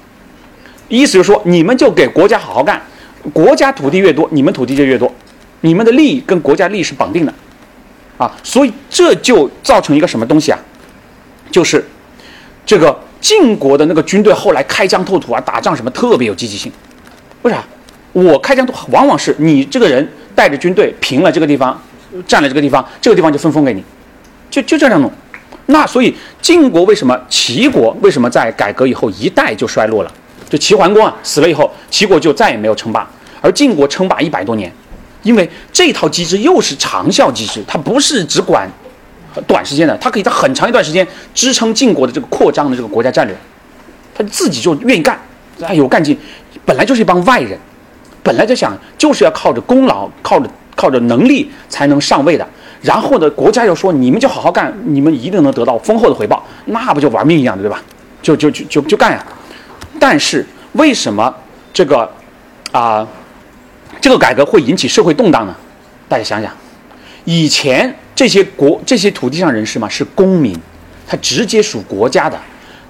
[0.89, 2.79] 意思就是说，你们就给国家好好干，
[3.33, 5.11] 国家土地越多，你们土地就越多，
[5.65, 7.33] 你们的利益跟国家利益是绑定的，
[8.19, 10.59] 啊，所以这就造成一个什么东西啊？
[11.49, 11.83] 就是
[12.63, 16.71] 这个晋国的那个军队后来开疆拓土啊，打仗什么特别有积极性，
[17.41, 17.63] 为啥？
[18.13, 21.81] 我开疆拓往往是你这个人带着军队平了这个地方，
[22.27, 23.83] 占了这个地方，这个地方就分封给你，
[24.51, 25.11] 就就这样弄。
[25.65, 30.11] 那所以晋国为什么齐国为什么在改革以后一代就衰落了？
[30.47, 33.09] 就齐桓公啊死了以后，齐国就再也没有称霸，
[33.41, 34.71] 而晋国称霸一百多年，
[35.25, 38.69] 因为这套机制又是长效机制，它不是只管
[39.47, 43.35] 短时间的，它可以在很长一段时间支撑晋国的这个扩张的这个国家战略，
[44.13, 45.19] 他自己就愿意干，
[45.61, 46.17] 哎有干劲，
[46.63, 47.59] 本来就是一帮外人，
[48.23, 52.47] 本来就想就是要靠着功劳，靠着靠着能力才能上位的。
[52.81, 57.81] 然后呢，国家又说你们就好好干，你们一定能得到丰厚的回报，那不就玩命一样的，对吧？
[58.21, 59.23] 就就就就就干呀！
[59.99, 61.33] 但是为什么
[61.71, 62.09] 这个
[62.71, 63.07] 啊
[64.05, 65.55] 这个改革会引起社会动荡呢？
[66.07, 66.51] 大家想想，
[67.23, 70.55] 以前这些国这些土地上人士嘛是公民，
[71.07, 72.39] 他直接属国家的，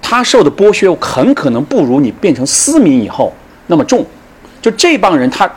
[0.01, 3.33] 他受的剥削很可能不如你变成私民以后
[3.67, 4.05] 那么重。
[4.61, 5.49] 就这帮人，他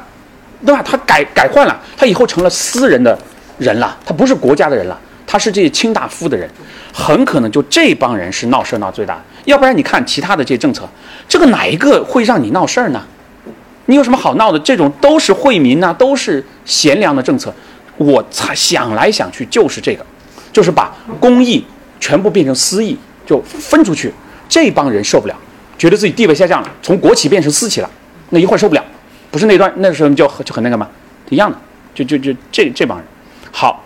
[0.64, 0.80] 对吧？
[0.80, 3.18] 他改改换了，他以后成了私人的。
[3.59, 6.48] 人了，他不是国家的人了，他是这些卿大夫的人，
[6.93, 9.20] 很可能就这帮人是闹事儿闹最大。
[9.47, 10.89] 要不然你看其他的这些政策，
[11.28, 13.02] 这个哪一个会让你闹事儿呢？
[13.90, 14.59] 你有什么好闹的？
[14.59, 17.52] 这种都是惠民呐，都是贤良的政策。
[17.97, 20.05] 我才想来想去就是这个，
[20.52, 21.65] 就是把公益
[21.98, 22.97] 全部变成私益，
[23.27, 24.12] 就分出去。
[24.47, 25.35] 这帮人受不了，
[25.78, 27.90] 觉得自己地位下降了，从国企变成私企了，
[28.28, 28.85] 那一会儿受不了，
[29.31, 30.86] 不是那段那时候就就很那个吗？
[31.31, 31.56] 一样的，
[31.94, 33.06] 就就就这这帮人。
[33.51, 33.82] 好，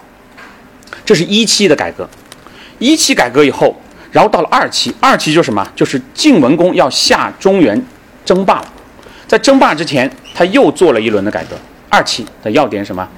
[1.05, 2.09] 这是一期的改革，
[2.81, 3.81] 一期改革以后，
[4.11, 5.65] 然后到了二期，二期就是什么？
[5.77, 7.81] 就是晋文公要下中原
[8.25, 8.72] 争霸了。
[9.33, 11.57] 在争霸之前，他又做了一轮的改革。
[11.89, 13.09] 二期的要点什么？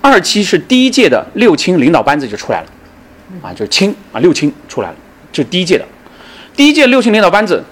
[0.00, 2.66] 二期是第一届的六卿领导班子就出来了，
[3.42, 4.94] 啊，就是卿啊，六卿出来了，
[5.30, 5.84] 这是第一届的。
[6.56, 7.62] 第一届六卿领导班子，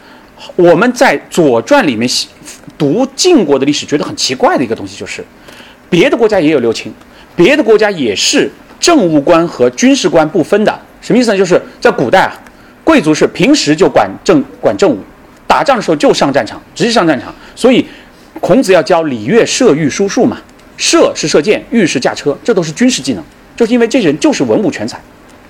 [0.54, 2.06] 我们在《左传》里面
[2.76, 5.24] 读晋国的历史，觉得很奇怪的一个东西就是，
[5.88, 6.92] 别的国家也有六卿。
[7.34, 11.38] 别的国家也是政务官和军事官不分的，什么意思呢？
[11.38, 12.38] 就是在古代啊，
[12.84, 14.98] 贵族是平时就管政管政务，
[15.48, 17.34] 打仗的时候就上战场，直接上战场。
[17.56, 17.84] 所以
[18.38, 20.38] 孔子要教礼乐射御书数嘛，
[20.76, 23.24] 射是射箭，御是驾车，这都是军事技能。
[23.56, 25.00] 就是因为这些人就是文武全才，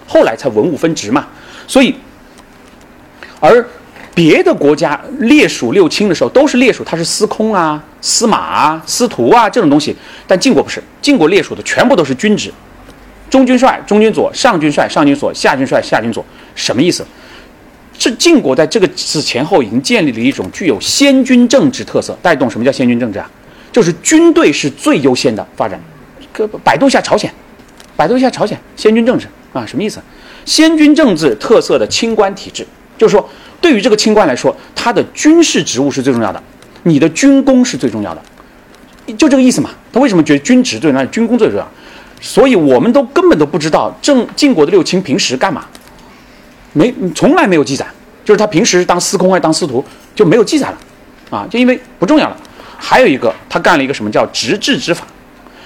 [0.07, 1.27] 后来才文武分职嘛。
[1.66, 1.95] 所以
[3.41, 3.69] 而。
[4.15, 9.95] 别的国家列属六卿的时候，都是列属他是司空啊、司马啊、司徒啊这种东西，
[10.27, 12.53] 但晋国不是，晋国列属的全部都是军职，
[13.31, 16.25] 中军帅、中军佐、上军帅、上军佐、下军帅、下军佐，
[16.57, 17.07] 什么意思？
[17.99, 22.16] 这晋国在这个此前后已经建立了一种具有先军政治特色。
[22.23, 23.29] 带动什么叫先军政治啊？
[23.73, 25.79] 就是军队是最优先的发展。
[26.33, 27.31] 可百度一下朝鲜，
[27.97, 30.01] 百度一下朝鲜先军政治啊，什么意思？
[30.45, 32.66] 先军政治特色的清官体制，
[32.97, 33.29] 就是说。
[33.61, 36.41] 对于这个清官来说，他的军事职务是最重要的，
[36.85, 38.23] 你的军功是最重要的，
[39.16, 39.70] 就这个意思嘛。
[39.93, 41.69] 他为什么觉得军职最重要，军功最重要？
[42.20, 45.66] 所以我们都根本都不知道正晋国的六卿平时干嘛，
[46.73, 47.86] 没从来没有记载，
[48.24, 49.85] 就是他平时当司空还是当司徒
[50.15, 50.78] 就没有记载了，
[51.31, 52.36] 啊，就因为不重要了。
[52.77, 55.05] 还有一个，他干了一个什么叫直制之法，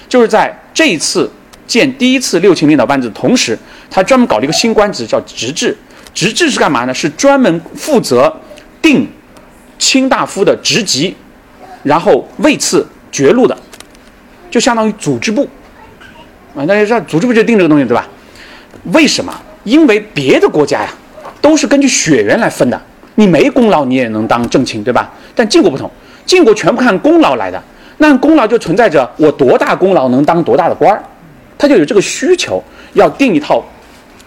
[0.09, 1.29] 就是在这一次
[1.67, 3.57] 建第一次六卿领导班子的同时，
[3.89, 5.77] 他专门搞了一个新官职叫直制。
[6.13, 6.93] 职制是干嘛呢？
[6.93, 8.31] 是专门负责
[8.81, 9.07] 定
[9.79, 11.15] 卿大夫的职级，
[11.81, 13.57] 然后位次爵禄的，
[14.51, 15.49] 就相当于组织部
[16.55, 16.65] 啊。
[16.65, 18.07] 大家知道组织部就定这个东西对吧？
[18.85, 19.33] 为什么？
[19.63, 20.93] 因为别的国家呀，
[21.41, 22.81] 都是根据血缘来分的，
[23.15, 25.11] 你没功劳你也能当正卿对吧？
[25.35, 25.89] 但晋国不同，
[26.25, 27.61] 晋国全部看功劳来的，
[27.97, 31.03] 那功劳就存在着我多大功劳能当多大的官儿，
[31.57, 32.63] 他就有这个需求，
[32.93, 33.63] 要定一套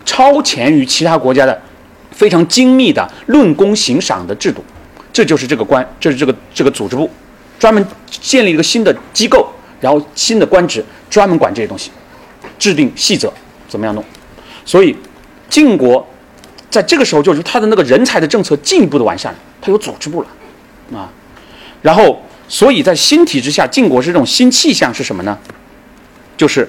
[0.04, 1.60] 超前于其他国家的。
[2.12, 4.64] 非常精密的论功行赏的制度，
[5.12, 7.10] 这就是这个官，这是这个这个组织部，
[7.58, 9.46] 专门建立一个新的机构，
[9.82, 11.90] 然后新的官职专门管这些东西，
[12.58, 13.30] 制定细则，
[13.68, 14.02] 怎么样弄？
[14.64, 14.96] 所以
[15.48, 16.06] 晋国
[16.70, 20.28] 在这个时候就是他的那个人才的政策进一步的完善，他有组织部了
[20.98, 21.08] 啊。
[21.82, 25.38] 然后所以在新体制下，晋国是这种新气象是什么呢？
[26.36, 26.68] 就是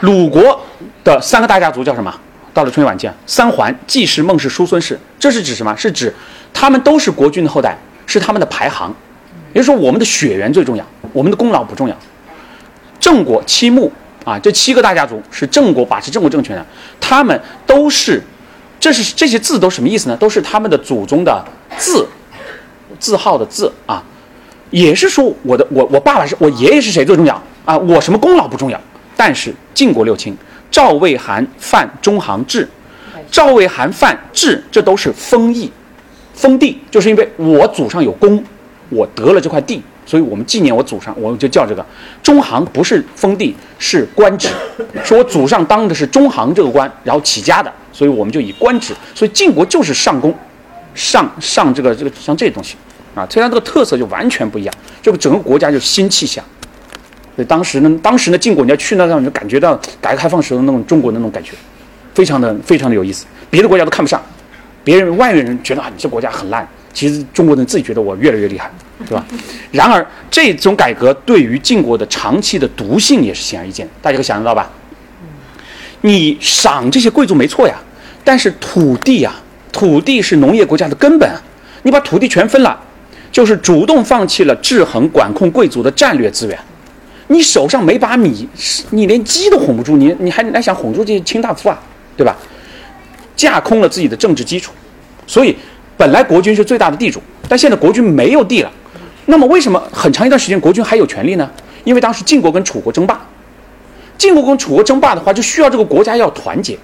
[0.00, 0.60] 鲁国
[1.02, 2.14] 的三个大家族叫什么？
[2.54, 5.76] 到了春秋晚期，三桓、季氏、孟氏、叔孙氏，这是指什么？
[5.76, 6.12] 是指
[6.52, 8.94] 他们都是国君的后代，是他们的排行。
[9.52, 11.96] 也就是说，我们的血缘最重要，我们的功劳不重要。
[13.00, 13.90] 郑国七穆
[14.24, 16.66] 啊，这七个大家族是郑国把持郑国政权的，
[17.08, 18.22] 他们都是，
[18.78, 20.16] 这是这些字都什么意思呢？
[20.18, 21.42] 都是他们的祖宗的
[21.78, 22.06] 字，
[23.00, 24.04] 字号的字啊，
[24.68, 27.78] 也是说我的我我爸爸是我爷爷是谁最重要啊？
[27.78, 28.78] 我什么功劳不重要？
[29.16, 30.36] 但是晋国六卿
[30.70, 32.68] 赵、魏、韩、范、中、行、至，
[33.30, 35.72] 赵、魏、韩、范、至，这都是封邑，
[36.34, 38.44] 封地，就是因为我祖上有功，
[38.90, 39.82] 我得了这块地。
[40.08, 41.84] 所以我们纪念我祖上，我们就叫这个
[42.22, 44.48] 中行，不是封地，是官职，
[45.04, 48.94] 说我祖上当的是中行这个官，然后起家的，所以我们就以官职。
[49.14, 50.34] 所以晋国就是上宫，
[50.94, 52.76] 上上这个这个像这些东西，
[53.14, 56.42] 啊，所以它这个特色就完全不一样，这个整个国家就新气象。
[57.36, 61.52] 所以当时呢，当时呢，晋国你要去那地方，就感觉到改革开放时候那种中国那种感觉，
[62.14, 64.22] 非常的非常的有意思，别的国家都看不上，
[64.82, 68.70] 别人外面人觉得啊，你这国家很烂，其实中国人自己觉得我越来越厉害。
[69.06, 69.24] 对吧？
[69.70, 74.70] 然而，这种改革对于晋国的长期的毒性也是显而易见，大家可以想得到吧？
[76.00, 77.74] 你赏这些贵族没错呀，
[78.24, 79.34] 但是土地呀，
[79.72, 81.30] 土地是农业国家的根本，
[81.82, 82.78] 你把土地全分了，
[83.30, 86.58] 就是主动放弃了制衡管控贵族的战略资源。
[87.28, 88.48] 你手上没把米，
[88.90, 91.78] 你连鸡都哄不住，你你还还想哄住这些卿大夫啊？
[92.16, 92.36] 对吧？
[93.36, 94.72] 架空了自己的政治基础，
[95.26, 95.54] 所以
[95.96, 98.72] 本来国君是最大的地主，但现在国君没有地了。
[99.30, 101.50] 那么为什么很长一段时间国君还有权利呢？
[101.84, 103.20] 因为当时晋国跟楚国争霸，
[104.16, 106.78] 晋国跟楚国争霸的话，就需要这个国家要团结，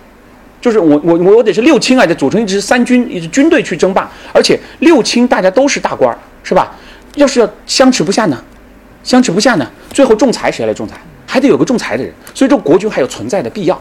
[0.60, 6.76] 就是我我我得是六卿啊，得组成一支三军一支军队去争霸，而且六卿大家都是大官儿，是吧？
[7.16, 8.38] 要是要相持不下呢，
[9.02, 10.94] 相持不下呢，最后仲裁谁来仲裁？
[11.26, 13.80] 还得有个仲裁的人，所以这个国君还有存在的必要。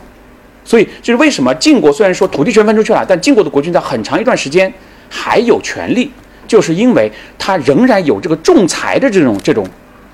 [0.63, 4.73] 所以就是为什么晋国虽然说土地全分出去了，但晋国的国君在很长一段时间
[5.09, 6.09] 还有权利。
[6.47, 9.67] 就是因为他仍然有这个仲裁的这种这种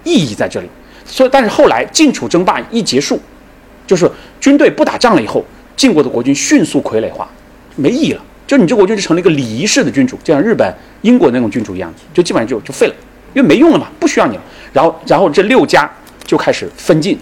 [0.03, 0.69] 意义在这里，
[1.05, 3.19] 所以但是后来晋楚争霸一结束，
[3.85, 5.43] 就是军队不打仗了以后，
[5.75, 7.27] 晋国的国君迅速傀儡化，
[7.75, 8.21] 没意义了。
[8.47, 12.93] 就你这国君就成了一个礼仪式的君主，就像日本、英国那种君主一样，就基本上就就废了，
[13.33, 14.43] 因为没用了嘛，不需要你了。
[14.73, 15.89] 然后然后这六家
[16.25, 17.17] 就开始分晋，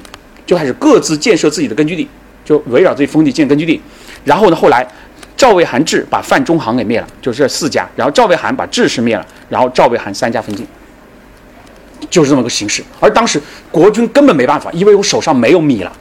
[0.45, 2.07] 就开始各自建设自己的根据地，
[2.45, 3.81] 就围绕自己封地建根据地。
[4.23, 4.87] 然后呢，后来。
[5.37, 7.87] 赵魏韩智把范中行给灭了，就是这四家。
[7.95, 10.65] 然后赵魏韩把智氏灭了，然后赵魏韩三家分晋，
[12.09, 12.83] 就是这么个形式。
[12.99, 13.39] 而当时
[13.71, 15.93] 国君根本没办法，因为我手上没有米了，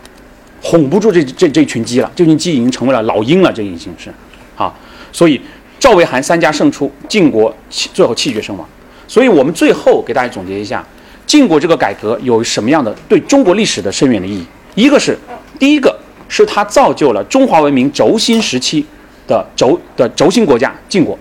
[0.63, 2.11] 哄不住这这这群鸡了。
[2.17, 4.11] 这群鸡已经成为了老鹰了，这已经是
[4.57, 4.75] 啊。
[5.13, 5.39] 所以
[5.79, 8.67] 赵魏韩三家胜出，晋国最后气绝身亡。
[9.07, 10.83] 所以我们最后给大家总结一下，
[11.27, 14.47] 晋国这个改革有什么样的对中国历史的深远的意义？
[14.75, 15.17] 一个是
[15.59, 15.95] 第一个
[16.27, 18.87] 是它造就了中华文明轴心时期。
[19.27, 21.19] 的轴的轴心国家晋国，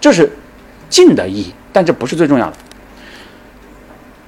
[0.00, 0.30] 这是
[0.88, 2.56] 晋的意义，但这不是最重要的。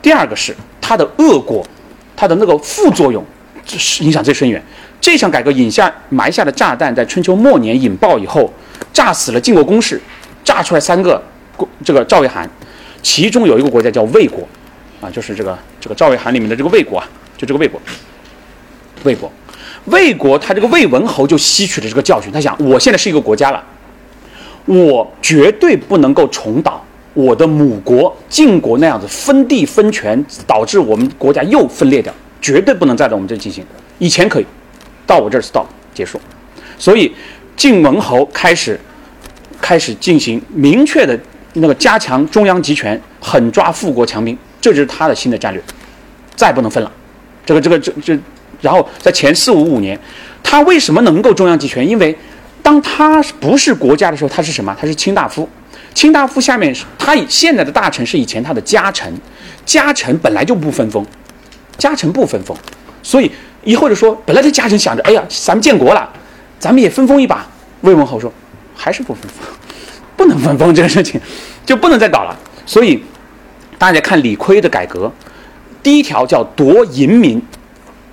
[0.03, 1.67] 第二个是它的恶果，
[2.15, 3.25] 它的那个副作用，
[3.65, 4.63] 这是影响最深远。
[5.01, 8.53] 这项改革引下埋下的炸弹，在春秋末年引爆以后，
[8.93, 10.01] 炸死了晋国公室，
[10.45, 11.23] 炸出来三个
[11.85, 12.49] 这个赵魏韩，
[13.03, 14.47] 其中有一个国家叫魏国，
[15.01, 17.81] 啊，就是这个这个赵魏韩里面的这个魏国啊，就这个魏国，
[19.05, 19.31] 魏国。
[19.87, 23.65] 魏国他这个魏文侯就吸取了这个教训，他想，我现在是一个国家了，
[24.65, 26.85] 我绝对不能够重蹈
[27.15, 33.65] 我的母国晋国那样子分地分权，导致我们国家又分裂掉，绝对不能再在我们这进行。
[33.99, 34.47] 以前可以，
[35.07, 36.21] 到我这儿 stop 结束。
[36.79, 37.15] 所以
[37.57, 38.79] 晋文侯开始
[39.61, 41.19] 开始进行明确的
[41.55, 45.63] 那个加强中央集权，狠抓富国强兵，这就是他的新的战略，
[46.35, 46.91] 再不能分了。
[47.45, 48.19] 这个这个这这。
[48.61, 49.99] 然后在前四五五年，
[50.43, 51.87] 他为什么能够中央集权？
[51.87, 52.17] 因为
[52.63, 54.77] 当他不是国家的时候，他是什么？
[54.81, 55.49] 他是卿大夫。
[55.95, 59.11] 卿大夫下面是他现在的大臣是以前他的家臣，
[59.65, 61.05] 家臣本来就不分封，
[61.79, 62.55] 家臣不分封，
[63.03, 63.31] 所以
[63.65, 66.07] 以后就说本来这家臣想着，哎呀，咱们建国了，
[66.59, 67.47] 咱们也分封一把。
[67.81, 68.31] 魏文侯说，
[68.75, 69.49] 还是不分封，
[70.17, 71.21] 不能分封这个事情，
[71.65, 72.39] 就不能再搞了。
[72.67, 73.03] 所以
[73.79, 75.11] 大家看李悝的改革，
[75.83, 77.41] 第一条叫夺淫民。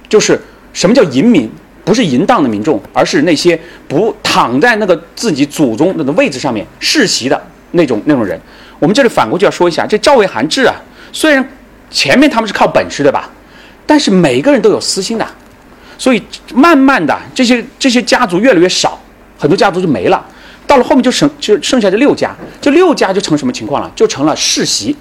[0.09, 0.39] 就是
[0.73, 1.49] 什么叫淫民？
[1.85, 3.59] 不是淫荡的民众，而是那些
[3.89, 8.39] 不躺在那个自己祖宗的位置上面世袭的那种那种人。
[8.79, 10.75] 我们这里反过去要说一下，这赵魏韩志啊，
[11.11, 11.45] 虽然
[11.91, 13.29] 前面他们是靠本事对吧？
[13.85, 15.27] 但是每个人都有私心的，
[15.97, 16.23] 所以
[16.53, 18.97] 慢慢的这些这些家族越来越少，
[19.37, 20.25] 很多家族就没了。
[20.65, 23.91] 到了后面就剩就剩下这六家，这六家就成什么情况了？
[23.93, 24.95] 就成了世袭，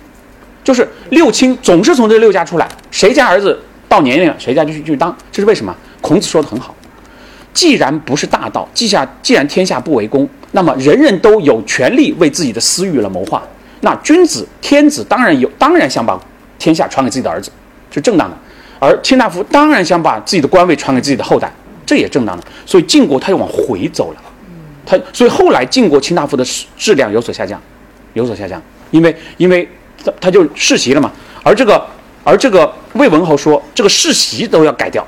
[0.65, 3.57] 就是六亲总是从这六家出来，谁家儿子
[3.93, 5.77] 到年龄了，谁家就去去当，这是为什么？
[6.01, 6.75] 孔子说的很好，
[7.53, 13.43] 既然不是大道，既下既然天下不为公，那么人人都有权利为自己的私欲了谋划。
[13.83, 16.19] 那君子天子当然有，当然想把
[16.59, 17.51] 天下传给自己的儿子，
[17.91, 18.35] 是正当的；
[18.81, 21.53] 而卿大夫当然想把自己的官位传给自己的后代，
[21.85, 22.43] 这也正当的。
[22.65, 24.23] 所以晋国他又往回走了，
[24.87, 26.43] 他所以后来晋国卿大夫的
[26.79, 27.61] 质量有所下降，
[28.15, 29.69] 有所下降，因为因为
[30.03, 31.13] 他他就世袭了嘛。
[31.43, 31.85] 而这个
[32.25, 35.07] 而这个魏文侯说，这个世袭都要改掉，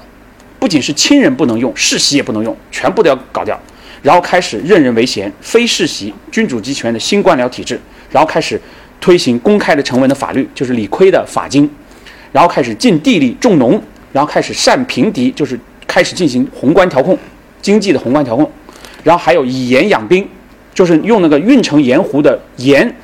[0.59, 3.59] 不仅是亲人不能用，世袭也不能用，全部都要搞掉。
[4.03, 7.81] 然后开始任人唯贤，非世袭，君主集权的新官僚体制。
[8.11, 8.61] 然后开始
[9.01, 11.69] 推行公开的成文的法律，就是李悝的法经。
[12.33, 13.81] 然后开始禁地利，重农。
[14.13, 17.19] 然后开始善平敌，就是开始进行宏观调控，
[17.61, 18.49] 经济的宏观调控。
[19.03, 20.29] 然后还有以盐养兵，
[20.73, 22.95] 就是用那个运城盐湖的盐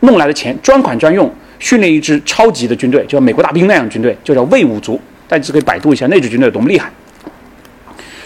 [0.00, 1.28] 弄来的钱，专款专用，
[1.58, 5.00] 训练一支超级的军队，就像美国大兵那样的军队，就叫魏武卒。
[5.26, 6.90] 大家可以百度一下那支军队有多么厉害。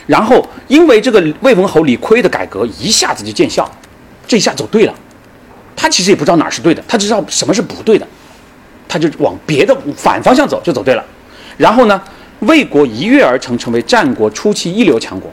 [0.06, 3.70] 然后因为这个魏文侯李悝的改革一下子就见效，
[4.26, 4.94] 这一下走对了。
[5.74, 8.06] 他其实也不知道哪是对的，他只知道什么是不对的，
[8.88, 11.04] 他就往别的反方向走，就走对了。
[11.56, 12.00] 然后呢，
[12.40, 15.32] 魏国一跃而成，成为战国初期一流强国，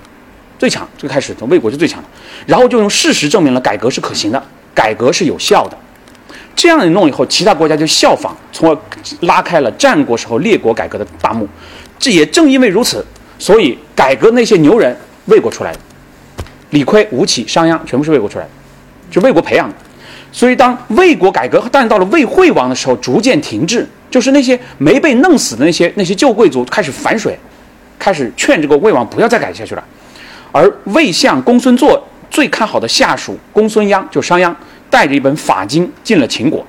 [0.57, 0.87] 最强。
[0.97, 2.07] 最开始从魏国是最强的，
[2.47, 4.43] 然后就用事实证明了改革是可行的，
[4.73, 5.77] 改革是有效的。
[6.61, 8.77] 这样一弄以后，其他国家就效仿，从而
[9.21, 11.47] 拉开了战国时候列国改革的大幕。
[11.97, 13.05] 这也正因为如此，
[13.37, 14.93] 所以改革那些牛人，
[15.27, 15.79] 魏国出来的，
[16.71, 18.51] 李悝、吴起、商鞅全部是魏国出来的，
[19.09, 19.75] 是魏国培养的。
[20.33, 27.39] 所以，当魏国改革，但到了魏惠王的时候，逐渐停滞，就是那些没被弄死的那些那些旧贵族开始反水，
[27.97, 29.83] 开始劝这个魏王不要再改下去了。
[30.51, 31.97] 而魏相公孙痤
[32.29, 34.53] 最看好的下属公孙鞅，就商鞅，
[34.89, 36.65] 带着一本法经进了秦国，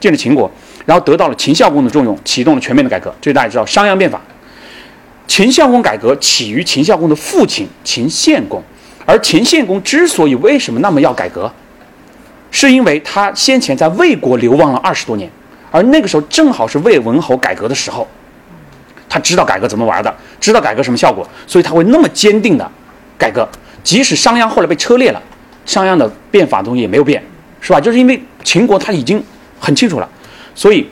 [0.00, 0.50] 进了秦国，
[0.86, 3.14] 然后得到了秦孝公的重用，启动了全面的改革。
[3.20, 4.20] 这大家知道，商鞅变法。
[5.26, 8.62] 秦孝公改革起于秦孝公的父亲秦献公，
[9.06, 11.50] 而秦献公之所以为什么那么要改革？
[12.50, 15.28] 是因为他先前在魏国流亡了二十多年，
[15.70, 18.06] 而那个时候正好是魏文侯改革的时候，
[19.08, 22.70] 他知道改革怎么玩的，知道改革什么效果，所以他会那么坚定的
[23.18, 23.48] 改革。
[23.82, 25.20] 即使商鞅后来被车裂了，
[25.66, 27.20] 商鞅的变法东西也没有变，
[27.64, 27.80] 是吧？
[27.80, 29.22] 就是因为秦国他已经
[29.58, 30.06] 很清楚了，
[30.54, 30.86] 所以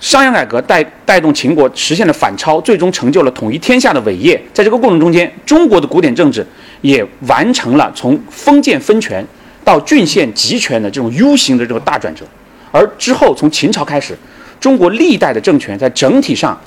[0.00, 4.42] 商鞅改革带带动秦国实现了反超，最终成就了统一天下的伟业。
[4.54, 6.46] 在这个过程中间，中国的古典政治
[6.80, 9.22] 也完成了从封建分权。
[9.64, 12.24] 到郡县集权的这种 U 型的这个大转折，
[12.72, 14.18] 而之后从秦朝开始，
[14.58, 16.60] 中国历代的政权在整体上，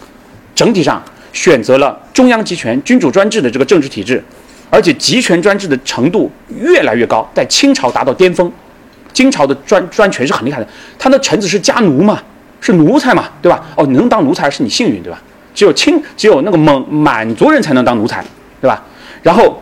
[0.56, 1.04] 整体上
[1.34, 4.24] 选择了中央集权、君主专制的这个政治体制，
[4.70, 8.50] 而且集权专制的程度越来越高，在清朝达到巅峰。
[9.16, 10.68] 金朝的专专权是很厉害的，
[11.00, 12.22] 他的臣子是家奴嘛，
[12.62, 13.66] 是奴才嘛，对吧？
[13.76, 15.20] 哦，你能当奴才是你幸运，对吧？
[15.56, 18.24] 只有清，只有那个蒙满族人才能当奴才，
[18.62, 18.84] 对吧？
[19.24, 19.60] 然后。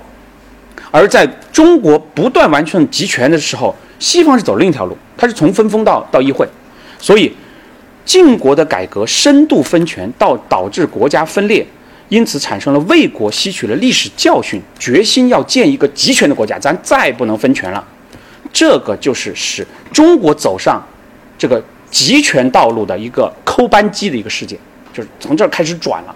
[0.95, 6.47] 而在中国不断完成集权的时候，西方是走另一条路，它是从分封到到议会，
[6.99, 7.35] 所以
[8.05, 11.65] 晋国的改革深度分权，到导致国家分裂，
[12.09, 17.84] 因此产生了魏国吸取了历史教训，决心要建一个集权的国家，咱再不能分权了。
[18.53, 20.81] 这个就是使中国走上
[21.38, 21.61] 这个
[21.91, 24.57] 集权道路的一个扣扳机的一个事件，
[24.93, 26.15] 就是从这儿开始转了，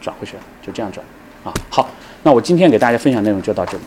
[0.00, 1.06] 转回去了，就这样转
[1.44, 1.54] 啊。
[1.68, 1.88] 好。
[2.22, 3.82] 那我今天给大家分享内容就到这里。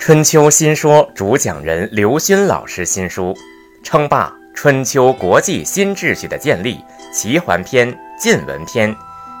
[0.00, 3.36] 春秋新说主讲人刘勋老师新书，
[3.84, 6.80] 称霸春秋国际新秩序的建立
[7.12, 8.96] 齐桓篇晋文篇，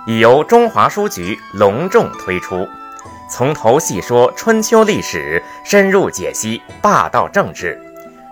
[0.06, 2.66] 已由中华书局隆重推出，
[3.30, 7.78] 从头细说春秋历史，深入解析霸道政治。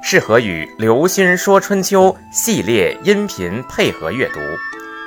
[0.03, 4.41] 适合与《刘勋说春秋》系列音频配合阅读，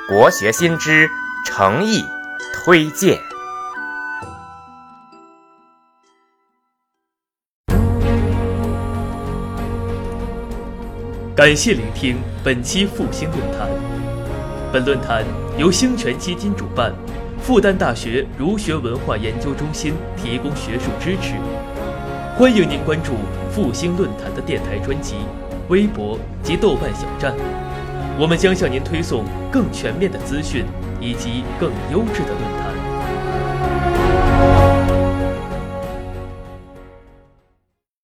[0.08, 1.08] 国学新知
[1.44, 2.04] 诚意
[2.54, 3.18] 推荐。
[11.34, 13.68] 感谢聆听本期复兴论坛。
[14.72, 15.24] 本论坛
[15.58, 16.94] 由兴泉基金主办，
[17.38, 21.34] 复旦大学儒学文化研究中心提供学术支持。
[22.38, 23.12] 欢迎您关注
[23.50, 25.16] 复兴论坛的电台专辑、
[25.68, 27.34] 微博及豆瓣小站，
[28.18, 30.64] 我们将向您推送更全面的资讯
[30.98, 32.71] 以及更优质的论坛。